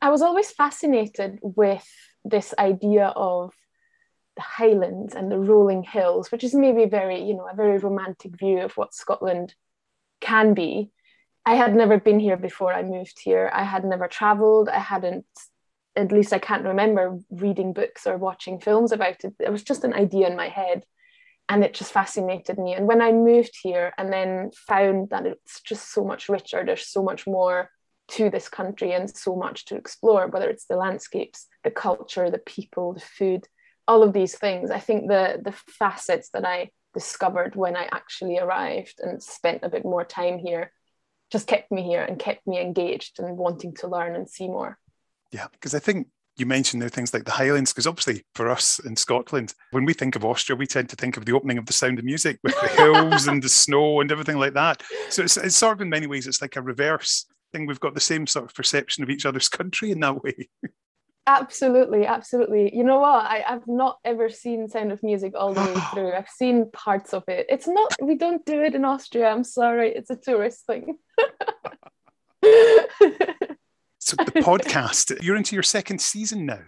I 0.00 0.10
was 0.10 0.22
always 0.22 0.52
fascinated 0.52 1.40
with 1.42 1.86
this 2.24 2.54
idea 2.58 3.06
of 3.16 3.52
the 4.36 4.42
Highlands 4.42 5.16
and 5.16 5.32
the 5.32 5.38
rolling 5.38 5.82
hills, 5.82 6.30
which 6.30 6.44
is 6.44 6.54
maybe 6.54 6.84
very, 6.84 7.20
you 7.24 7.34
know, 7.34 7.48
a 7.50 7.56
very 7.56 7.78
romantic 7.78 8.38
view 8.38 8.60
of 8.60 8.76
what 8.76 8.94
Scotland 8.94 9.54
can 10.20 10.54
be. 10.54 10.92
I 11.44 11.54
had 11.54 11.74
never 11.74 11.98
been 11.98 12.20
here 12.20 12.36
before 12.36 12.72
I 12.72 12.82
moved 12.82 13.18
here. 13.20 13.50
I 13.52 13.64
had 13.64 13.84
never 13.84 14.06
traveled. 14.06 14.68
I 14.68 14.78
hadn't, 14.78 15.26
at 15.96 16.12
least 16.12 16.32
I 16.32 16.38
can't 16.38 16.64
remember 16.64 17.18
reading 17.30 17.72
books 17.72 18.06
or 18.06 18.16
watching 18.16 18.60
films 18.60 18.92
about 18.92 19.24
it. 19.24 19.34
It 19.40 19.50
was 19.50 19.64
just 19.64 19.82
an 19.82 19.94
idea 19.94 20.28
in 20.28 20.36
my 20.36 20.48
head 20.48 20.84
and 21.48 21.64
it 21.64 21.74
just 21.74 21.92
fascinated 21.92 22.58
me. 22.58 22.74
And 22.74 22.86
when 22.86 23.00
I 23.00 23.12
moved 23.12 23.56
here 23.62 23.92
and 23.96 24.12
then 24.12 24.50
found 24.66 25.10
that 25.10 25.26
it's 25.26 25.60
just 25.62 25.92
so 25.92 26.04
much 26.04 26.28
richer, 26.28 26.64
there's 26.64 26.88
so 26.88 27.02
much 27.02 27.26
more 27.26 27.70
to 28.08 28.30
this 28.30 28.48
country 28.48 28.92
and 28.92 29.14
so 29.14 29.36
much 29.36 29.66
to 29.66 29.76
explore, 29.76 30.28
whether 30.28 30.48
it's 30.48 30.66
the 30.66 30.76
landscapes, 30.76 31.46
the 31.64 31.70
culture, 31.70 32.30
the 32.30 32.38
people, 32.38 32.94
the 32.94 33.00
food, 33.00 33.46
all 33.86 34.02
of 34.02 34.12
these 34.12 34.36
things. 34.36 34.70
I 34.70 34.78
think 34.78 35.08
the 35.08 35.40
the 35.42 35.52
facets 35.52 36.30
that 36.30 36.44
I 36.44 36.70
discovered 36.94 37.54
when 37.54 37.76
I 37.76 37.88
actually 37.92 38.38
arrived 38.38 39.00
and 39.00 39.22
spent 39.22 39.62
a 39.62 39.68
bit 39.68 39.84
more 39.84 40.04
time 40.04 40.38
here 40.38 40.72
just 41.30 41.46
kept 41.46 41.70
me 41.70 41.82
here 41.82 42.02
and 42.02 42.18
kept 42.18 42.46
me 42.46 42.58
engaged 42.58 43.18
and 43.18 43.36
wanting 43.36 43.74
to 43.76 43.88
learn 43.88 44.14
and 44.16 44.28
see 44.28 44.48
more. 44.48 44.78
Yeah, 45.30 45.48
because 45.52 45.74
I 45.74 45.78
think 45.78 46.08
you 46.38 46.46
mentioned 46.46 46.80
there 46.80 46.88
things 46.88 47.12
like 47.12 47.24
the 47.24 47.30
Highlands, 47.30 47.72
because 47.72 47.86
obviously 47.86 48.24
for 48.34 48.48
us 48.48 48.78
in 48.80 48.96
Scotland, 48.96 49.54
when 49.72 49.84
we 49.84 49.92
think 49.92 50.16
of 50.16 50.24
Austria, 50.24 50.56
we 50.56 50.66
tend 50.66 50.88
to 50.90 50.96
think 50.96 51.16
of 51.16 51.24
the 51.24 51.32
opening 51.32 51.58
of 51.58 51.66
the 51.66 51.72
Sound 51.72 51.98
of 51.98 52.04
Music 52.04 52.38
with 52.42 52.58
the 52.60 52.68
hills 52.68 53.26
and 53.26 53.42
the 53.42 53.48
snow 53.48 54.00
and 54.00 54.12
everything 54.12 54.38
like 54.38 54.54
that. 54.54 54.82
So 55.10 55.22
it's, 55.22 55.36
it's 55.36 55.56
sort 55.56 55.74
of 55.74 55.80
in 55.80 55.88
many 55.88 56.06
ways, 56.06 56.26
it's 56.26 56.42
like 56.42 56.56
a 56.56 56.62
reverse 56.62 57.26
thing. 57.52 57.66
we've 57.66 57.80
got 57.80 57.94
the 57.94 58.00
same 58.00 58.26
sort 58.26 58.44
of 58.44 58.54
perception 58.54 59.02
of 59.02 59.10
each 59.10 59.26
other's 59.26 59.48
country 59.48 59.90
in 59.90 60.00
that 60.00 60.22
way. 60.22 60.48
Absolutely, 61.26 62.06
absolutely. 62.06 62.74
You 62.74 62.84
know 62.84 63.00
what? 63.00 63.26
I, 63.26 63.44
I've 63.46 63.66
not 63.66 63.98
ever 64.02 64.30
seen 64.30 64.66
Sound 64.66 64.92
of 64.92 65.02
Music 65.02 65.34
all 65.36 65.52
the 65.52 65.60
way 65.60 65.74
through. 65.92 66.12
I've 66.14 66.28
seen 66.28 66.70
parts 66.72 67.12
of 67.12 67.24
it. 67.28 67.46
It's 67.50 67.68
not, 67.68 67.92
we 68.00 68.14
don't 68.14 68.44
do 68.46 68.62
it 68.62 68.74
in 68.74 68.86
Austria. 68.86 69.28
I'm 69.28 69.44
sorry. 69.44 69.92
It's 69.94 70.08
a 70.08 70.16
tourist 70.16 70.64
thing. 70.66 70.96
so, 74.08 74.16
the 74.16 74.32
podcast, 74.40 75.22
you're 75.22 75.36
into 75.36 75.54
your 75.54 75.62
second 75.62 76.00
season 76.00 76.46
now. 76.46 76.60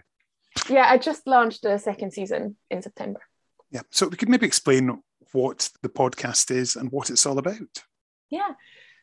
Yeah, 0.69 0.85
I 0.87 0.99
just 0.99 1.25
launched 1.25 1.65
a 1.65 1.79
second 1.79 2.13
season 2.13 2.55
in 2.69 2.83
September. 2.83 3.19
Yeah. 3.71 3.81
So, 3.89 4.07
we 4.07 4.17
could 4.17 4.29
maybe 4.29 4.45
explain 4.45 5.01
what 5.31 5.69
the 5.81 5.89
podcast 5.89 6.51
is 6.51 6.75
and 6.75 6.91
what 6.91 7.09
it's 7.09 7.25
all 7.25 7.39
about. 7.39 7.83
Yeah. 8.29 8.51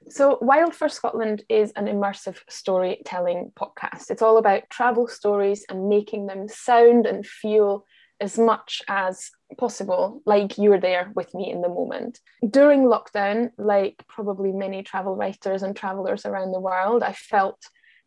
So, 0.08 0.38
Wild 0.40 0.72
for 0.72 0.88
Scotland 0.88 1.42
is 1.48 1.72
an 1.72 1.86
immersive 1.86 2.38
storytelling 2.48 3.50
podcast. 3.58 4.10
It's 4.10 4.22
all 4.22 4.38
about 4.38 4.70
travel 4.70 5.08
stories 5.08 5.66
and 5.68 5.88
making 5.88 6.26
them 6.26 6.48
sound 6.48 7.06
and 7.06 7.26
feel 7.26 7.86
as 8.20 8.38
much 8.38 8.82
as 8.88 9.30
possible 9.58 10.22
like 10.26 10.58
you're 10.58 10.80
there 10.80 11.10
with 11.16 11.34
me 11.34 11.50
in 11.50 11.60
the 11.60 11.68
moment. 11.68 12.20
During 12.48 12.84
lockdown, 12.84 13.50
like 13.58 14.04
probably 14.08 14.52
many 14.52 14.84
travel 14.84 15.16
writers 15.16 15.64
and 15.64 15.74
travelers 15.74 16.24
around 16.24 16.52
the 16.52 16.60
world, 16.60 17.02
I 17.02 17.12
felt 17.12 17.58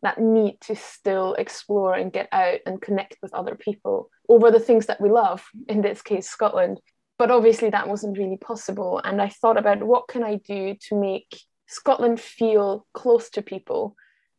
that 0.02 0.18
need 0.18 0.60
to 0.62 0.74
still 0.74 1.34
explore 1.34 1.94
and 1.94 2.12
get 2.12 2.28
out 2.32 2.58
and 2.66 2.82
connect 2.82 3.16
with 3.22 3.32
other 3.34 3.54
people 3.54 4.10
over 4.28 4.50
the 4.50 4.60
things 4.60 4.86
that 4.86 5.00
we 5.00 5.10
love, 5.10 5.44
in 5.68 5.80
this 5.80 6.02
case, 6.02 6.28
Scotland. 6.28 6.80
But 7.18 7.30
obviously, 7.30 7.70
that 7.70 7.88
wasn't 7.88 8.18
really 8.18 8.36
possible. 8.36 9.00
And 9.04 9.22
I 9.22 9.28
thought 9.28 9.56
about 9.56 9.82
what 9.82 10.08
can 10.08 10.24
I 10.24 10.36
do 10.36 10.76
to 10.88 11.00
make 11.00 11.40
Scotland 11.66 12.20
feel 12.20 12.86
close 12.92 13.30
to 13.30 13.42
people 13.42 13.94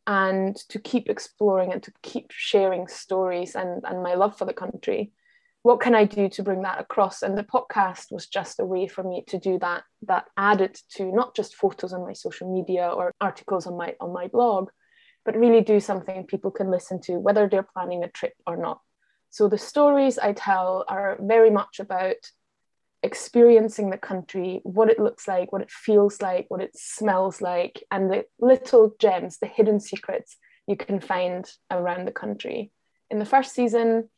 and 0.06 0.54
to 0.68 0.78
keep 0.78 1.08
exploring 1.08 1.72
and 1.72 1.82
to 1.82 1.92
keep 2.02 2.30
sharing 2.30 2.86
stories 2.88 3.54
and, 3.54 3.82
and 3.84 4.02
my 4.02 4.14
love 4.14 4.36
for 4.36 4.44
the 4.44 4.52
country. 4.52 5.12
What 5.62 5.80
can 5.80 5.94
I 5.94 6.04
do 6.04 6.28
to 6.28 6.42
bring 6.42 6.60
that 6.62 6.78
across? 6.78 7.22
And 7.22 7.38
the 7.38 7.42
podcast 7.42 8.12
was 8.12 8.26
just 8.26 8.60
a 8.60 8.66
way 8.66 8.86
for 8.86 9.02
me 9.02 9.24
to 9.28 9.38
do 9.38 9.58
that, 9.60 9.84
that 10.02 10.26
added 10.36 10.78
to 10.96 11.10
not 11.10 11.34
just 11.34 11.54
photos 11.54 11.94
on 11.94 12.02
my 12.02 12.12
social 12.12 12.52
media 12.52 12.86
or 12.88 13.12
articles 13.18 13.66
on 13.66 13.78
my 13.78 13.94
on 13.98 14.12
my 14.12 14.28
blog, 14.28 14.68
but 15.24 15.36
really 15.36 15.60
do 15.60 15.80
something 15.80 16.26
people 16.26 16.50
can 16.50 16.70
listen 16.70 17.00
to, 17.02 17.18
whether 17.18 17.48
they're 17.48 17.68
planning 17.74 18.04
a 18.04 18.08
trip 18.08 18.34
or 18.46 18.56
not. 18.56 18.80
So 19.30 19.48
the 19.48 19.58
stories 19.58 20.18
I 20.18 20.32
tell 20.32 20.84
are 20.88 21.18
very 21.20 21.50
much 21.50 21.80
about 21.80 22.16
experiencing 23.02 23.90
the 23.90 23.98
country, 23.98 24.60
what 24.62 24.90
it 24.90 24.98
looks 24.98 25.28
like, 25.28 25.52
what 25.52 25.62
it 25.62 25.70
feels 25.70 26.22
like, 26.22 26.46
what 26.48 26.62
it 26.62 26.76
smells 26.76 27.42
like, 27.42 27.82
and 27.90 28.10
the 28.10 28.24
little 28.38 28.94
gems, 28.98 29.38
the 29.38 29.46
hidden 29.46 29.80
secrets 29.80 30.36
you 30.66 30.76
can 30.76 31.00
find 31.00 31.50
around 31.70 32.06
the 32.06 32.12
country. 32.12 32.70
In 33.10 33.18
the 33.18 33.26
first 33.26 33.54
season, 33.54 34.08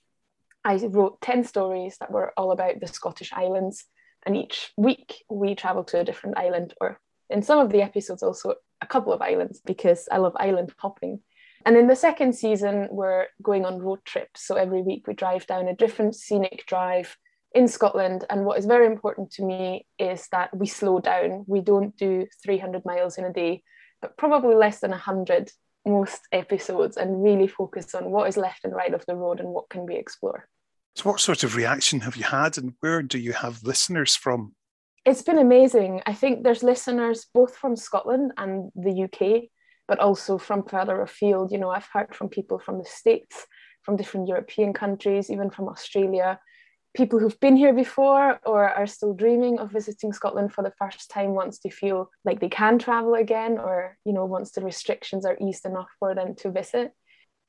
I 0.64 0.77
wrote 0.77 1.21
10 1.21 1.45
stories 1.45 1.97
that 1.99 2.11
were 2.11 2.33
all 2.37 2.53
about 2.53 2.81
the 2.81 2.87
Scottish 2.87 3.33
Islands. 3.33 3.85
And 4.25 4.37
each 4.37 4.73
week 4.77 5.25
we 5.31 5.55
travel 5.55 5.85
to 5.85 6.01
a 6.01 6.05
different 6.05 6.38
island, 6.38 6.75
or 6.81 7.01
in 7.31 7.42
some 7.42 7.59
of 7.59 7.71
the 7.71 7.83
episodes, 7.83 8.23
also 8.23 8.55
a 8.81 8.87
couple 8.87 9.12
of 9.12 9.23
islands, 9.23 9.61
because 9.65 10.09
I 10.11 10.19
love 10.19 10.37
island 10.37 10.73
hopping. 10.79 11.21
And 11.65 11.77
in 11.77 11.89
the 11.89 11.97
second 11.97 12.35
season, 12.35 12.89
we're 12.91 13.27
going 13.43 13.65
on 13.65 13.81
road 13.81 14.05
trips. 14.05 14.47
So 14.47 14.55
every 14.55 14.83
week 14.83 15.07
we 15.07 15.15
drive 15.15 15.47
down 15.47 15.69
a 15.69 15.75
different 15.75 16.15
scenic 16.15 16.65
drive 16.67 17.17
in 17.55 17.67
Scotland. 17.67 18.25
And 18.31 18.45
what 18.45 18.59
is 18.59 18.67
very 18.67 18.87
important 18.87 19.33
to 19.33 19.45
me 19.45 19.87
is 19.99 20.29
that 20.31 20.57
we 20.57 20.67
slow 20.67 21.01
down. 21.01 21.45
We 21.49 21.61
don't 21.61 21.97
do 21.97 22.27
300 22.45 22.85
miles 22.85 23.19
in 23.19 23.25
a 23.25 23.33
day, 23.33 23.62
but 24.01 24.17
probably 24.17 24.55
less 24.55 24.81
than 24.81 24.91
100 24.91 25.51
most 25.87 26.21
episodes 26.33 26.97
and 26.97 27.23
really 27.23 27.49
focus 27.49 27.95
on 27.95 28.11
what 28.11 28.29
is 28.29 28.37
left 28.37 28.65
and 28.65 28.75
right 28.75 28.93
of 28.93 29.05
the 29.07 29.15
road 29.15 29.41
and 29.41 29.49
what 29.49 29.69
can 29.69 29.87
we 29.87 29.97
explore. 29.97 30.49
So, 30.97 31.11
what 31.11 31.21
sort 31.21 31.45
of 31.45 31.57
reaction 31.57 32.01
have 32.01 32.17
you 32.17 32.25
had, 32.25 32.57
and 32.57 32.73
where 32.81 33.03
do 33.03 33.19
you 33.19 33.33
have 33.33 33.62
listeners 33.62 34.17
from? 34.17 34.55
It's 35.07 35.23
been 35.23 35.38
amazing. 35.38 36.03
I 36.05 36.12
think 36.12 36.42
there's 36.42 36.62
listeners 36.62 37.27
both 37.33 37.57
from 37.57 37.77
Scotland 37.77 38.33
and 38.37 38.71
the 38.75 39.05
UK, 39.05 39.45
but 39.88 40.01
also 40.01 40.37
from 40.37 40.64
further 40.64 41.01
afield. 41.01 41.53
You 41.53 41.59
know, 41.59 41.71
I've 41.71 41.88
heard 41.92 42.14
from 42.14 42.29
people 42.29 42.59
from 42.59 42.79
the 42.79 42.85
States, 42.85 43.47
from 43.83 43.97
different 43.97 44.29
European 44.29 44.73
countries, 44.73 45.31
even 45.31 45.49
from 45.49 45.69
Australia 45.69 46.38
people 46.97 47.19
who've 47.19 47.38
been 47.40 47.57
here 47.57 47.75
before 47.75 48.40
or 48.47 48.69
are 48.69 48.87
still 48.87 49.12
dreaming 49.12 49.59
of 49.59 49.71
visiting 49.71 50.12
Scotland 50.12 50.53
for 50.53 50.64
the 50.64 50.73
first 50.79 51.11
time 51.11 51.35
once 51.35 51.59
they 51.59 51.69
feel 51.69 52.11
like 52.25 52.40
they 52.40 52.49
can 52.49 52.79
travel 52.79 53.14
again 53.14 53.59
or 53.59 53.99
you 54.07 54.12
know 54.14 54.25
once 54.25 54.53
the 54.53 54.62
restrictions 54.62 55.27
are 55.27 55.37
eased 55.40 55.66
enough 55.66 55.90
for 55.99 56.14
them 56.14 56.35
to 56.35 56.51
visit 56.51 56.92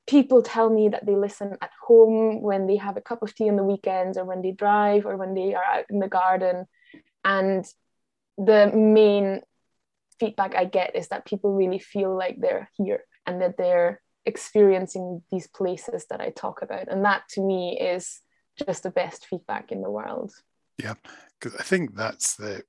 people 0.06 0.42
tell 0.42 0.70
me 0.70 0.90
that 0.90 1.06
they 1.06 1.16
listen 1.16 1.58
at 1.62 1.72
home 1.88 2.42
when 2.42 2.68
they 2.68 2.76
have 2.76 2.98
a 2.98 3.02
cup 3.02 3.24
of 3.24 3.34
tea 3.34 3.50
on 3.50 3.56
the 3.56 3.64
weekends 3.64 4.18
or 4.18 4.26
when 4.26 4.42
they 4.42 4.52
drive 4.52 5.06
or 5.06 5.16
when 5.16 5.34
they 5.34 5.54
are 5.54 5.64
out 5.64 5.86
in 5.90 6.00
the 6.00 6.10
garden 6.10 6.66
and 7.24 7.66
the 8.38 8.72
main 8.74 9.42
feedback 10.20 10.56
i 10.56 10.66
get 10.66 10.96
is 10.96 11.08
that 11.10 11.26
people 11.26 11.54
really 11.54 11.80
feel 11.80 12.16
like 12.16 12.38
they're 12.40 12.70
here 12.78 13.04
and 13.26 13.42
that 13.42 13.58
they're 13.58 14.02
experiencing 14.26 15.22
these 15.32 15.48
places 15.48 16.06
that 16.10 16.22
i 16.22 16.30
talk 16.30 16.62
about 16.62 16.88
and 16.90 17.06
that 17.06 17.24
to 17.30 17.42
me 17.42 17.80
is 17.80 18.22
just 18.66 18.84
the 18.84 18.90
best 18.90 19.26
feedback 19.28 19.72
in 19.72 19.82
the 19.82 19.90
world. 19.90 20.34
Yeah, 20.82 20.96
because 21.40 21.60
I 21.60 21.64
think 21.64 21.96
that's 21.96 22.36
the 22.36 22.64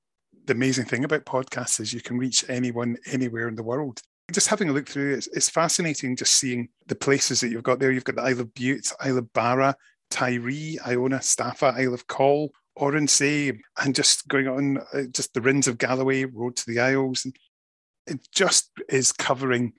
the 0.45 0.53
amazing 0.53 0.85
thing 0.85 1.03
about 1.03 1.25
podcasts 1.25 1.79
is 1.79 1.93
you 1.93 2.01
can 2.01 2.17
reach 2.17 2.43
anyone 2.49 2.97
anywhere 3.11 3.47
in 3.47 3.55
the 3.55 3.63
world. 3.63 4.01
Just 4.31 4.47
having 4.47 4.69
a 4.69 4.73
look 4.73 4.87
through 4.87 5.15
it's, 5.15 5.27
it's 5.27 5.49
fascinating 5.49 6.15
just 6.15 6.35
seeing 6.35 6.69
the 6.87 6.95
places 6.95 7.41
that 7.41 7.49
you've 7.49 7.63
got 7.63 7.79
there. 7.79 7.91
You've 7.91 8.03
got 8.03 8.15
the 8.15 8.23
Isle 8.23 8.41
of 8.41 8.53
Bute, 8.53 8.91
Isle 8.99 9.19
of 9.19 9.33
Barra, 9.33 9.75
Tiree, 10.11 10.77
Iona, 10.85 11.17
Staffa, 11.17 11.73
Isle 11.77 11.93
of 11.93 12.07
Coll, 12.07 12.51
Oronsay, 12.79 13.59
and 13.83 13.95
just 13.95 14.27
going 14.27 14.47
on 14.47 14.77
uh, 14.93 15.03
just 15.11 15.33
the 15.33 15.41
Rins 15.41 15.67
of 15.67 15.77
Galloway, 15.77 16.25
Road 16.25 16.55
to 16.57 16.65
the 16.65 16.79
Isles. 16.79 17.25
And 17.25 17.35
it 18.07 18.27
just 18.31 18.71
is 18.89 19.11
covering 19.11 19.73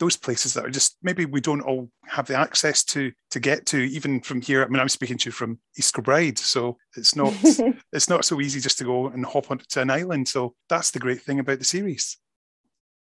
those 0.00 0.16
places 0.16 0.54
that 0.54 0.64
are 0.64 0.70
just 0.70 0.96
maybe 1.02 1.24
we 1.24 1.40
don't 1.40 1.60
all 1.60 1.88
have 2.06 2.26
the 2.26 2.34
access 2.34 2.82
to 2.82 3.12
to 3.30 3.38
get 3.38 3.66
to 3.66 3.78
even 3.78 4.20
from 4.20 4.40
here. 4.40 4.64
I 4.64 4.68
mean 4.68 4.80
i'm 4.80 4.88
speaking 4.88 5.18
to 5.18 5.28
you 5.28 5.32
from 5.32 5.60
east 5.78 5.94
kilbride 5.94 6.38
so 6.38 6.76
it's 6.96 7.14
not 7.14 7.32
it's 7.92 8.08
not 8.08 8.24
so 8.24 8.40
easy 8.40 8.60
just 8.60 8.78
to 8.78 8.84
go 8.84 9.08
and 9.08 9.24
hop 9.24 9.50
onto 9.50 9.80
an 9.80 9.90
island. 9.90 10.28
So 10.28 10.54
that's 10.68 10.90
the 10.90 10.98
great 10.98 11.22
thing 11.22 11.38
about 11.38 11.58
the 11.58 11.64
series. 11.64 12.18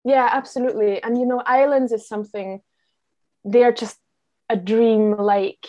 Yeah 0.05 0.29
absolutely. 0.33 1.03
And 1.03 1.19
you 1.19 1.27
know 1.27 1.43
islands 1.45 1.93
is 1.93 2.09
something 2.09 2.61
they're 3.45 3.73
just 3.73 3.97
a 4.49 4.57
dream 4.57 5.17
like 5.17 5.67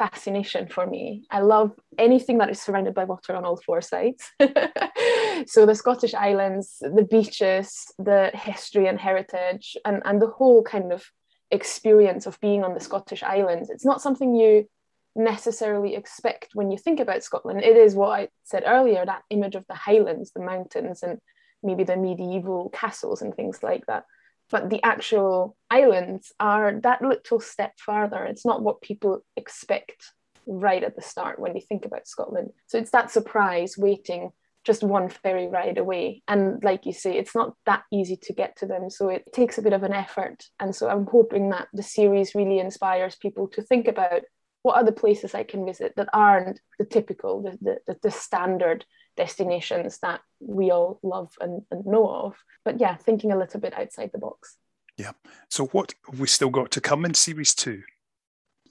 fascination 0.00 0.66
for 0.66 0.86
me. 0.86 1.24
I 1.30 1.40
love 1.40 1.72
anything 1.98 2.38
that 2.38 2.48
is 2.48 2.58
surrounded 2.58 2.94
by 2.94 3.04
water 3.04 3.36
on 3.36 3.44
all 3.44 3.58
four 3.58 3.82
sides. 3.82 4.22
so 5.46 5.66
the 5.66 5.74
Scottish 5.74 6.14
Islands, 6.14 6.78
the 6.80 7.06
beaches, 7.08 7.68
the 7.98 8.30
history 8.32 8.86
and 8.88 8.98
heritage, 8.98 9.76
and, 9.84 10.00
and 10.06 10.20
the 10.20 10.32
whole 10.38 10.62
kind 10.62 10.90
of 10.90 11.04
experience 11.50 12.24
of 12.24 12.40
being 12.40 12.64
on 12.64 12.72
the 12.72 12.80
Scottish 12.80 13.22
Islands. 13.22 13.68
It's 13.68 13.84
not 13.84 14.00
something 14.00 14.34
you 14.34 14.66
necessarily 15.14 15.94
expect 15.96 16.48
when 16.54 16.70
you 16.70 16.78
think 16.78 16.98
about 16.98 17.22
Scotland. 17.22 17.62
It 17.62 17.76
is 17.76 17.94
what 17.94 18.18
I 18.18 18.28
said 18.44 18.64
earlier, 18.66 19.04
that 19.04 19.24
image 19.28 19.54
of 19.54 19.66
the 19.68 19.74
Highlands, 19.74 20.32
the 20.34 20.40
mountains, 20.40 21.02
and 21.02 21.18
maybe 21.62 21.84
the 21.84 21.98
medieval 21.98 22.70
castles 22.70 23.20
and 23.20 23.34
things 23.34 23.62
like 23.62 23.84
that 23.84 24.04
but 24.50 24.70
the 24.70 24.82
actual 24.84 25.56
islands 25.70 26.32
are 26.40 26.80
that 26.82 27.02
little 27.02 27.40
step 27.40 27.74
farther. 27.78 28.24
It's 28.24 28.44
not 28.44 28.62
what 28.62 28.82
people 28.82 29.24
expect 29.36 30.12
right 30.46 30.82
at 30.82 30.96
the 30.96 31.02
start 31.02 31.38
when 31.38 31.52
they 31.52 31.60
think 31.60 31.84
about 31.84 32.08
Scotland. 32.08 32.50
So 32.66 32.78
it's 32.78 32.90
that 32.90 33.10
surprise 33.10 33.76
waiting 33.78 34.32
just 34.64 34.82
one 34.82 35.08
ferry 35.08 35.48
ride 35.48 35.78
away. 35.78 36.22
And 36.28 36.62
like 36.62 36.84
you 36.84 36.92
say, 36.92 37.16
it's 37.16 37.34
not 37.34 37.54
that 37.66 37.84
easy 37.90 38.16
to 38.24 38.32
get 38.32 38.56
to 38.58 38.66
them. 38.66 38.90
So 38.90 39.08
it 39.08 39.24
takes 39.32 39.56
a 39.56 39.62
bit 39.62 39.72
of 39.72 39.82
an 39.82 39.92
effort. 39.94 40.44
And 40.58 40.74
so 40.74 40.88
I'm 40.88 41.06
hoping 41.06 41.50
that 41.50 41.68
the 41.72 41.82
series 41.82 42.34
really 42.34 42.58
inspires 42.58 43.16
people 43.16 43.48
to 43.48 43.62
think 43.62 43.88
about 43.88 44.22
what 44.62 44.84
the 44.84 44.92
places 44.92 45.34
I 45.34 45.44
can 45.44 45.64
visit 45.64 45.94
that 45.96 46.10
aren't 46.12 46.60
the 46.78 46.84
typical, 46.84 47.42
the, 47.42 47.78
the, 47.86 47.96
the 48.02 48.10
standard 48.10 48.84
destinations 49.16 49.98
that 50.02 50.20
we 50.40 50.70
all 50.70 50.98
love 51.02 51.32
and, 51.40 51.62
and 51.70 51.84
know 51.84 52.08
of. 52.08 52.36
But 52.64 52.80
yeah, 52.80 52.96
thinking 52.96 53.32
a 53.32 53.38
little 53.38 53.60
bit 53.60 53.74
outside 53.74 54.10
the 54.12 54.18
box. 54.18 54.56
Yeah. 54.96 55.12
So 55.48 55.66
what 55.66 55.94
have 56.10 56.20
we 56.20 56.26
still 56.26 56.50
got 56.50 56.70
to 56.72 56.80
come 56.80 57.04
in 57.04 57.14
series 57.14 57.54
two? 57.54 57.82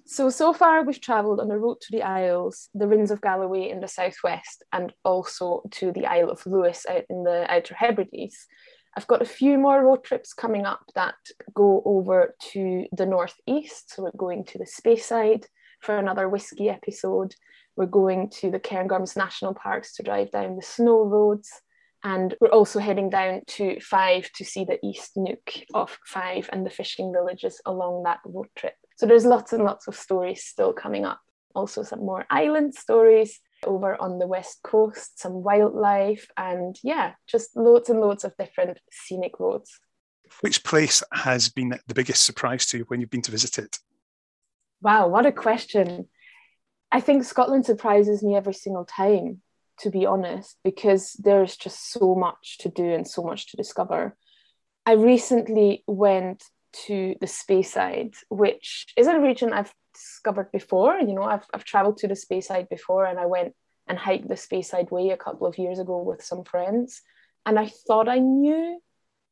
So, 0.05 0.29
so 0.31 0.53
far 0.53 0.83
we've 0.83 0.99
travelled 0.99 1.39
on 1.39 1.49
the 1.49 1.57
road 1.57 1.81
to 1.81 1.91
the 1.91 2.01
Isles, 2.01 2.69
the 2.73 2.87
Rins 2.87 3.11
of 3.11 3.21
Galloway 3.21 3.69
in 3.69 3.79
the 3.79 3.87
southwest, 3.87 4.63
and 4.73 4.91
also 5.05 5.61
to 5.71 5.91
the 5.91 6.07
Isle 6.07 6.31
of 6.31 6.45
Lewis 6.47 6.85
out 6.89 7.03
in 7.09 7.23
the 7.23 7.45
Outer 7.51 7.75
Hebrides. 7.75 8.47
I've 8.97 9.05
got 9.07 9.21
a 9.21 9.25
few 9.25 9.59
more 9.59 9.83
road 9.83 10.03
trips 10.03 10.33
coming 10.33 10.65
up 10.65 10.81
that 10.95 11.15
go 11.53 11.83
over 11.85 12.33
to 12.53 12.87
the 12.91 13.05
northeast. 13.05 13.93
So 13.93 14.03
we're 14.03 14.11
going 14.17 14.45
to 14.45 14.57
the 14.57 14.65
Speyside 14.65 15.45
for 15.79 15.97
another 15.97 16.27
whiskey 16.27 16.69
episode. 16.69 17.35
We're 17.79 17.85
going 17.85 18.29
to 18.41 18.51
the 18.51 18.59
Cairngorms 18.59 19.15
National 19.15 19.53
Parks 19.53 19.95
to 19.95 20.03
drive 20.03 20.31
down 20.31 20.57
the 20.57 20.61
snow 20.61 21.05
roads. 21.05 21.49
And 22.03 22.35
we're 22.41 22.49
also 22.49 22.79
heading 22.79 23.09
down 23.09 23.43
to 23.55 23.79
Fife 23.79 24.29
to 24.33 24.43
see 24.43 24.65
the 24.65 24.85
East 24.85 25.11
Neuk 25.15 25.63
of 25.73 25.97
Fife 26.05 26.49
and 26.51 26.65
the 26.65 26.69
fishing 26.69 27.13
villages 27.13 27.61
along 27.65 28.03
that 28.03 28.19
road 28.25 28.47
trip. 28.57 28.73
So 28.97 29.05
there's 29.05 29.23
lots 29.23 29.53
and 29.53 29.63
lots 29.63 29.87
of 29.87 29.95
stories 29.95 30.43
still 30.43 30.73
coming 30.73 31.05
up. 31.05 31.21
Also, 31.55 31.83
some 31.83 31.99
more 31.99 32.25
island 32.29 32.75
stories 32.75 33.39
over 33.65 33.95
on 34.01 34.19
the 34.19 34.27
west 34.27 34.59
coast, 34.61 35.17
some 35.17 35.41
wildlife, 35.41 36.27
and 36.35 36.77
yeah, 36.83 37.13
just 37.27 37.55
loads 37.55 37.89
and 37.89 38.01
loads 38.01 38.25
of 38.25 38.35
different 38.37 38.77
scenic 38.91 39.39
roads. 39.39 39.79
Which 40.41 40.65
place 40.65 41.01
has 41.13 41.47
been 41.47 41.79
the 41.87 41.93
biggest 41.93 42.25
surprise 42.25 42.65
to 42.67 42.79
you 42.79 42.83
when 42.89 42.99
you've 42.99 43.09
been 43.09 43.21
to 43.21 43.31
visit 43.31 43.57
it? 43.57 43.79
Wow, 44.81 45.07
what 45.07 45.25
a 45.25 45.31
question. 45.31 46.09
I 46.91 47.01
think 47.01 47.23
Scotland 47.23 47.65
surprises 47.65 48.23
me 48.23 48.35
every 48.35 48.53
single 48.53 48.85
time, 48.85 49.41
to 49.79 49.89
be 49.89 50.05
honest, 50.05 50.57
because 50.63 51.13
there's 51.13 51.55
just 51.55 51.91
so 51.91 52.15
much 52.15 52.57
to 52.59 52.69
do 52.69 52.93
and 52.93 53.07
so 53.07 53.21
much 53.21 53.51
to 53.51 53.57
discover. 53.57 54.15
I 54.85 54.93
recently 54.93 55.83
went 55.87 56.43
to 56.87 57.15
the 57.19 57.27
Speyside, 57.27 58.15
which 58.29 58.87
is 58.97 59.07
a 59.07 59.19
region 59.19 59.53
I've 59.53 59.73
discovered 59.93 60.51
before. 60.51 60.99
You 60.99 61.13
know, 61.13 61.23
I've, 61.23 61.45
I've 61.53 61.63
traveled 61.63 61.97
to 61.97 62.07
the 62.07 62.15
Speyside 62.15 62.69
before 62.69 63.05
and 63.05 63.19
I 63.19 63.25
went 63.25 63.53
and 63.87 63.97
hiked 63.97 64.27
the 64.27 64.35
Speyside 64.35 64.91
Way 64.91 65.09
a 65.09 65.17
couple 65.17 65.47
of 65.47 65.57
years 65.57 65.79
ago 65.79 66.01
with 66.01 66.23
some 66.23 66.43
friends. 66.43 67.01
And 67.45 67.59
I 67.59 67.71
thought 67.87 68.07
I 68.07 68.19
knew 68.19 68.79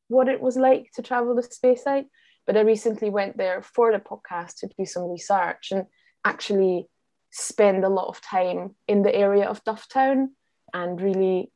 what 0.07 0.27
it 0.27 0.41
was 0.41 0.57
like 0.57 0.91
to 0.95 1.01
travel 1.01 1.35
the 1.35 1.41
Speyside, 1.41 2.05
but 2.45 2.57
I 2.57 2.61
recently 2.61 3.09
went 3.09 3.37
there 3.37 3.61
for 3.61 3.91
the 3.91 3.99
podcast 3.99 4.57
to 4.59 4.69
do 4.77 4.85
some 4.85 5.09
research 5.09 5.69
and 5.71 5.85
actually 6.25 6.87
spend 7.31 7.83
a 7.83 7.89
lot 7.89 8.07
of 8.07 8.21
time 8.21 8.75
in 8.87 9.03
the 9.03 9.13
area 9.13 9.45
of 9.45 9.63
Dufftown 9.63 10.27
and 10.73 11.01
really 11.01 11.51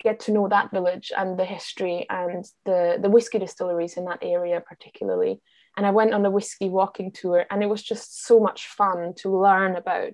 get 0.00 0.20
to 0.20 0.32
know 0.32 0.48
that 0.48 0.70
village 0.70 1.10
and 1.16 1.38
the 1.38 1.44
history 1.44 2.06
and 2.08 2.44
the 2.64 2.98
the 3.00 3.10
whiskey 3.10 3.38
distilleries 3.38 3.96
in 3.96 4.04
that 4.04 4.20
area 4.22 4.60
particularly. 4.60 5.40
And 5.76 5.86
i 5.86 5.90
went 5.90 6.14
on 6.14 6.26
a 6.26 6.30
whiskey 6.30 6.68
walking 6.68 7.12
tour 7.12 7.46
and 7.50 7.62
it 7.62 7.68
was 7.68 7.82
just 7.82 8.24
so 8.24 8.40
much 8.40 8.66
fun 8.66 9.14
to 9.18 9.40
learn 9.40 9.76
about 9.76 10.12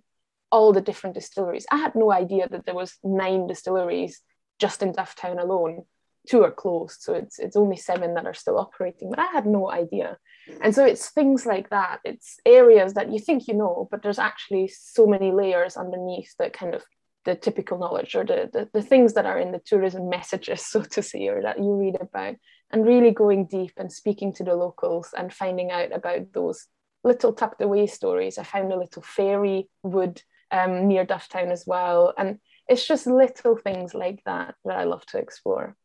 all 0.50 0.72
the 0.72 0.80
different 0.80 1.14
distilleries. 1.14 1.66
I 1.70 1.76
had 1.76 1.94
no 1.94 2.12
idea 2.12 2.48
that 2.48 2.64
there 2.64 2.74
was 2.74 2.96
nine 3.02 3.46
distilleries 3.46 4.20
just 4.58 4.82
in 4.82 4.92
dufftown 4.92 5.40
alone 5.42 5.84
two 6.28 6.42
are 6.42 6.50
closed 6.50 7.02
so 7.02 7.14
it's 7.14 7.38
it's 7.38 7.56
only 7.56 7.76
seven 7.76 8.14
that 8.14 8.26
are 8.26 8.34
still 8.34 8.58
operating 8.58 9.10
but 9.10 9.18
i 9.18 9.26
had 9.26 9.46
no 9.46 9.70
idea 9.70 10.16
and 10.60 10.74
so 10.74 10.84
it's 10.84 11.10
things 11.10 11.46
like 11.46 11.70
that 11.70 12.00
it's 12.04 12.38
areas 12.44 12.94
that 12.94 13.10
you 13.12 13.18
think 13.18 13.46
you 13.46 13.54
know 13.54 13.88
but 13.90 14.02
there's 14.02 14.18
actually 14.18 14.68
so 14.68 15.06
many 15.06 15.32
layers 15.32 15.76
underneath 15.76 16.34
that 16.38 16.52
kind 16.52 16.74
of 16.74 16.82
the 17.24 17.34
typical 17.34 17.78
knowledge 17.78 18.14
or 18.14 18.24
the, 18.24 18.50
the, 18.52 18.68
the 18.72 18.82
things 18.82 19.14
that 19.14 19.26
are 19.26 19.38
in 19.38 19.52
the 19.52 19.60
tourism 19.64 20.08
messages, 20.08 20.64
so 20.66 20.82
to 20.82 21.02
say, 21.02 21.26
or 21.28 21.42
that 21.42 21.58
you 21.58 21.74
read 21.74 21.96
about, 22.00 22.36
and 22.70 22.86
really 22.86 23.10
going 23.10 23.46
deep 23.46 23.72
and 23.76 23.92
speaking 23.92 24.32
to 24.34 24.44
the 24.44 24.54
locals 24.54 25.10
and 25.16 25.32
finding 25.32 25.70
out 25.70 25.92
about 25.92 26.32
those 26.32 26.66
little 27.02 27.32
tucked 27.32 27.62
away 27.62 27.86
stories. 27.86 28.38
I 28.38 28.44
found 28.44 28.72
a 28.72 28.78
little 28.78 29.02
fairy 29.02 29.68
wood 29.82 30.22
um, 30.50 30.88
near 30.88 31.04
Dufftown 31.04 31.50
as 31.50 31.64
well. 31.66 32.14
And 32.16 32.38
it's 32.68 32.86
just 32.86 33.06
little 33.06 33.56
things 33.56 33.94
like 33.94 34.22
that 34.24 34.54
that 34.64 34.78
I 34.78 34.84
love 34.84 35.04
to 35.06 35.18
explore. 35.18 35.76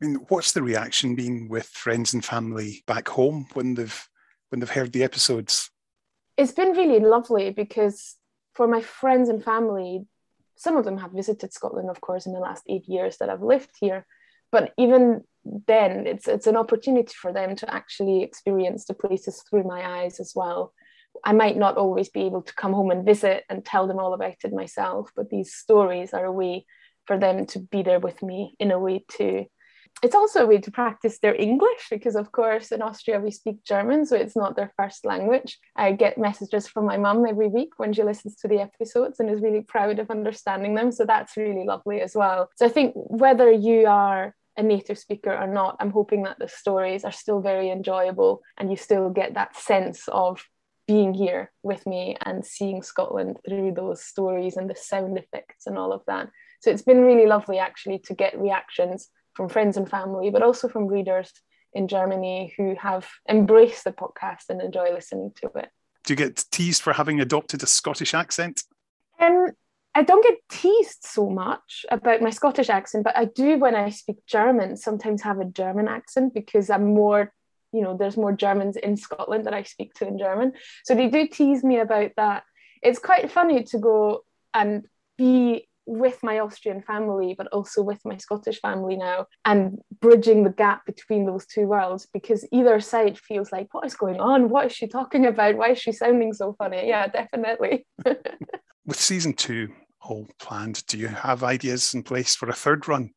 I 0.00 0.06
mean, 0.06 0.16
what's 0.28 0.52
the 0.52 0.62
reaction 0.62 1.16
been 1.16 1.48
with 1.48 1.66
friends 1.66 2.14
and 2.14 2.24
family 2.24 2.82
back 2.86 3.08
home 3.08 3.48
when 3.54 3.74
they've 3.74 4.08
when 4.50 4.60
they've 4.60 4.70
heard 4.70 4.92
the 4.92 5.02
episodes? 5.02 5.70
It's 6.36 6.52
been 6.52 6.72
really 6.72 7.00
lovely 7.00 7.50
because 7.50 8.16
for 8.54 8.68
my 8.68 8.80
friends 8.80 9.28
and 9.28 9.42
family, 9.42 10.06
some 10.56 10.76
of 10.76 10.84
them 10.84 10.98
have 10.98 11.12
visited 11.12 11.52
Scotland, 11.52 11.90
of 11.90 12.00
course, 12.00 12.26
in 12.26 12.32
the 12.32 12.38
last 12.38 12.62
eight 12.68 12.88
years 12.88 13.16
that 13.18 13.28
I've 13.28 13.42
lived 13.42 13.70
here. 13.80 14.06
But 14.52 14.72
even 14.78 15.24
then, 15.44 16.06
it's 16.06 16.28
it's 16.28 16.46
an 16.46 16.56
opportunity 16.56 17.14
for 17.20 17.32
them 17.32 17.56
to 17.56 17.74
actually 17.74 18.22
experience 18.22 18.84
the 18.84 18.94
places 18.94 19.42
through 19.42 19.64
my 19.64 20.02
eyes 20.02 20.20
as 20.20 20.32
well. 20.36 20.72
I 21.24 21.32
might 21.32 21.56
not 21.56 21.76
always 21.76 22.08
be 22.08 22.22
able 22.22 22.42
to 22.42 22.54
come 22.54 22.72
home 22.72 22.92
and 22.92 23.04
visit 23.04 23.42
and 23.50 23.64
tell 23.64 23.88
them 23.88 23.98
all 23.98 24.14
about 24.14 24.36
it 24.44 24.52
myself, 24.52 25.10
but 25.16 25.30
these 25.30 25.54
stories 25.54 26.14
are 26.14 26.24
a 26.24 26.32
way 26.32 26.66
for 27.06 27.18
them 27.18 27.46
to 27.46 27.58
be 27.58 27.82
there 27.82 27.98
with 27.98 28.22
me 28.22 28.54
in 28.60 28.70
a 28.70 28.78
way 28.78 29.04
too 29.08 29.46
it's 30.02 30.14
also 30.14 30.42
a 30.42 30.46
way 30.46 30.58
to 30.58 30.70
practice 30.70 31.18
their 31.18 31.34
English 31.34 31.88
because, 31.90 32.14
of 32.16 32.30
course, 32.32 32.72
in 32.72 32.82
Austria 32.82 33.20
we 33.20 33.30
speak 33.30 33.64
German, 33.64 34.06
so 34.06 34.16
it's 34.16 34.36
not 34.36 34.56
their 34.56 34.72
first 34.76 35.04
language. 35.04 35.58
I 35.74 35.92
get 35.92 36.18
messages 36.18 36.68
from 36.68 36.86
my 36.86 36.96
mum 36.96 37.26
every 37.26 37.48
week 37.48 37.70
when 37.78 37.92
she 37.92 38.02
listens 38.02 38.36
to 38.36 38.48
the 38.48 38.60
episodes 38.60 39.18
and 39.18 39.28
is 39.28 39.40
really 39.40 39.62
proud 39.62 39.98
of 39.98 40.10
understanding 40.10 40.74
them. 40.74 40.92
So 40.92 41.04
that's 41.04 41.36
really 41.36 41.64
lovely 41.64 42.00
as 42.00 42.14
well. 42.14 42.50
So 42.56 42.66
I 42.66 42.68
think 42.68 42.92
whether 42.94 43.50
you 43.50 43.86
are 43.86 44.34
a 44.56 44.62
native 44.62 44.98
speaker 44.98 45.32
or 45.34 45.46
not, 45.46 45.76
I'm 45.80 45.90
hoping 45.90 46.24
that 46.24 46.38
the 46.38 46.48
stories 46.48 47.04
are 47.04 47.12
still 47.12 47.40
very 47.40 47.70
enjoyable 47.70 48.42
and 48.56 48.70
you 48.70 48.76
still 48.76 49.10
get 49.10 49.34
that 49.34 49.56
sense 49.56 50.08
of 50.08 50.44
being 50.86 51.12
here 51.12 51.52
with 51.62 51.86
me 51.86 52.16
and 52.24 52.44
seeing 52.44 52.82
Scotland 52.82 53.38
through 53.46 53.72
those 53.72 54.02
stories 54.02 54.56
and 54.56 54.68
the 54.70 54.74
sound 54.74 55.18
effects 55.18 55.66
and 55.66 55.76
all 55.76 55.92
of 55.92 56.02
that. 56.06 56.30
So 56.60 56.70
it's 56.70 56.82
been 56.82 57.02
really 57.02 57.26
lovely 57.26 57.58
actually 57.58 57.98
to 58.00 58.14
get 58.14 58.40
reactions 58.40 59.10
from 59.38 59.48
friends 59.48 59.76
and 59.76 59.88
family, 59.88 60.30
but 60.30 60.42
also 60.42 60.66
from 60.66 60.88
readers 60.88 61.32
in 61.72 61.86
Germany 61.86 62.52
who 62.56 62.74
have 62.74 63.06
embraced 63.28 63.84
the 63.84 63.92
podcast 63.92 64.48
and 64.48 64.60
enjoy 64.60 64.92
listening 64.92 65.30
to 65.36 65.46
it. 65.54 65.68
Do 66.02 66.12
you 66.12 66.16
get 66.16 66.44
teased 66.50 66.82
for 66.82 66.92
having 66.92 67.20
adopted 67.20 67.62
a 67.62 67.66
Scottish 67.66 68.14
accent? 68.14 68.64
Um, 69.20 69.52
I 69.94 70.02
don't 70.02 70.24
get 70.24 70.40
teased 70.50 71.04
so 71.04 71.30
much 71.30 71.86
about 71.88 72.20
my 72.20 72.30
Scottish 72.30 72.68
accent, 72.68 73.04
but 73.04 73.16
I 73.16 73.26
do 73.26 73.58
when 73.58 73.76
I 73.76 73.90
speak 73.90 74.16
German 74.26 74.76
sometimes 74.76 75.22
have 75.22 75.38
a 75.38 75.44
German 75.44 75.86
accent 75.86 76.34
because 76.34 76.68
I'm 76.68 76.92
more, 76.92 77.32
you 77.72 77.82
know, 77.82 77.96
there's 77.96 78.16
more 78.16 78.32
Germans 78.32 78.76
in 78.76 78.96
Scotland 78.96 79.46
that 79.46 79.54
I 79.54 79.62
speak 79.62 79.94
to 79.94 80.08
in 80.08 80.18
German. 80.18 80.54
So 80.82 80.96
they 80.96 81.06
do 81.06 81.28
tease 81.28 81.62
me 81.62 81.78
about 81.78 82.10
that. 82.16 82.42
It's 82.82 82.98
quite 82.98 83.30
funny 83.30 83.62
to 83.70 83.78
go 83.78 84.24
and 84.52 84.84
be 85.16 85.67
with 85.88 86.22
my 86.22 86.38
Austrian 86.38 86.82
family, 86.82 87.34
but 87.36 87.46
also 87.48 87.82
with 87.82 87.98
my 88.04 88.16
Scottish 88.18 88.60
family 88.60 88.96
now, 88.96 89.26
and 89.44 89.78
bridging 90.00 90.44
the 90.44 90.50
gap 90.50 90.84
between 90.84 91.24
those 91.24 91.46
two 91.46 91.66
worlds 91.66 92.06
because 92.12 92.46
either 92.52 92.78
side 92.78 93.18
feels 93.18 93.50
like, 93.50 93.72
what 93.72 93.86
is 93.86 93.94
going 93.94 94.20
on? 94.20 94.50
What 94.50 94.66
is 94.66 94.72
she 94.72 94.86
talking 94.86 95.24
about? 95.24 95.56
Why 95.56 95.70
is 95.70 95.78
she 95.78 95.92
sounding 95.92 96.34
so 96.34 96.54
funny? 96.58 96.86
Yeah, 96.88 97.06
definitely. 97.06 97.86
with 98.86 99.00
season 99.00 99.32
two 99.32 99.68
all 100.02 100.28
planned, 100.38 100.84
do 100.86 100.98
you 100.98 101.08
have 101.08 101.42
ideas 101.42 101.94
in 101.94 102.02
place 102.02 102.36
for 102.36 102.48
a 102.50 102.54
third 102.54 102.86
run? 102.86 103.10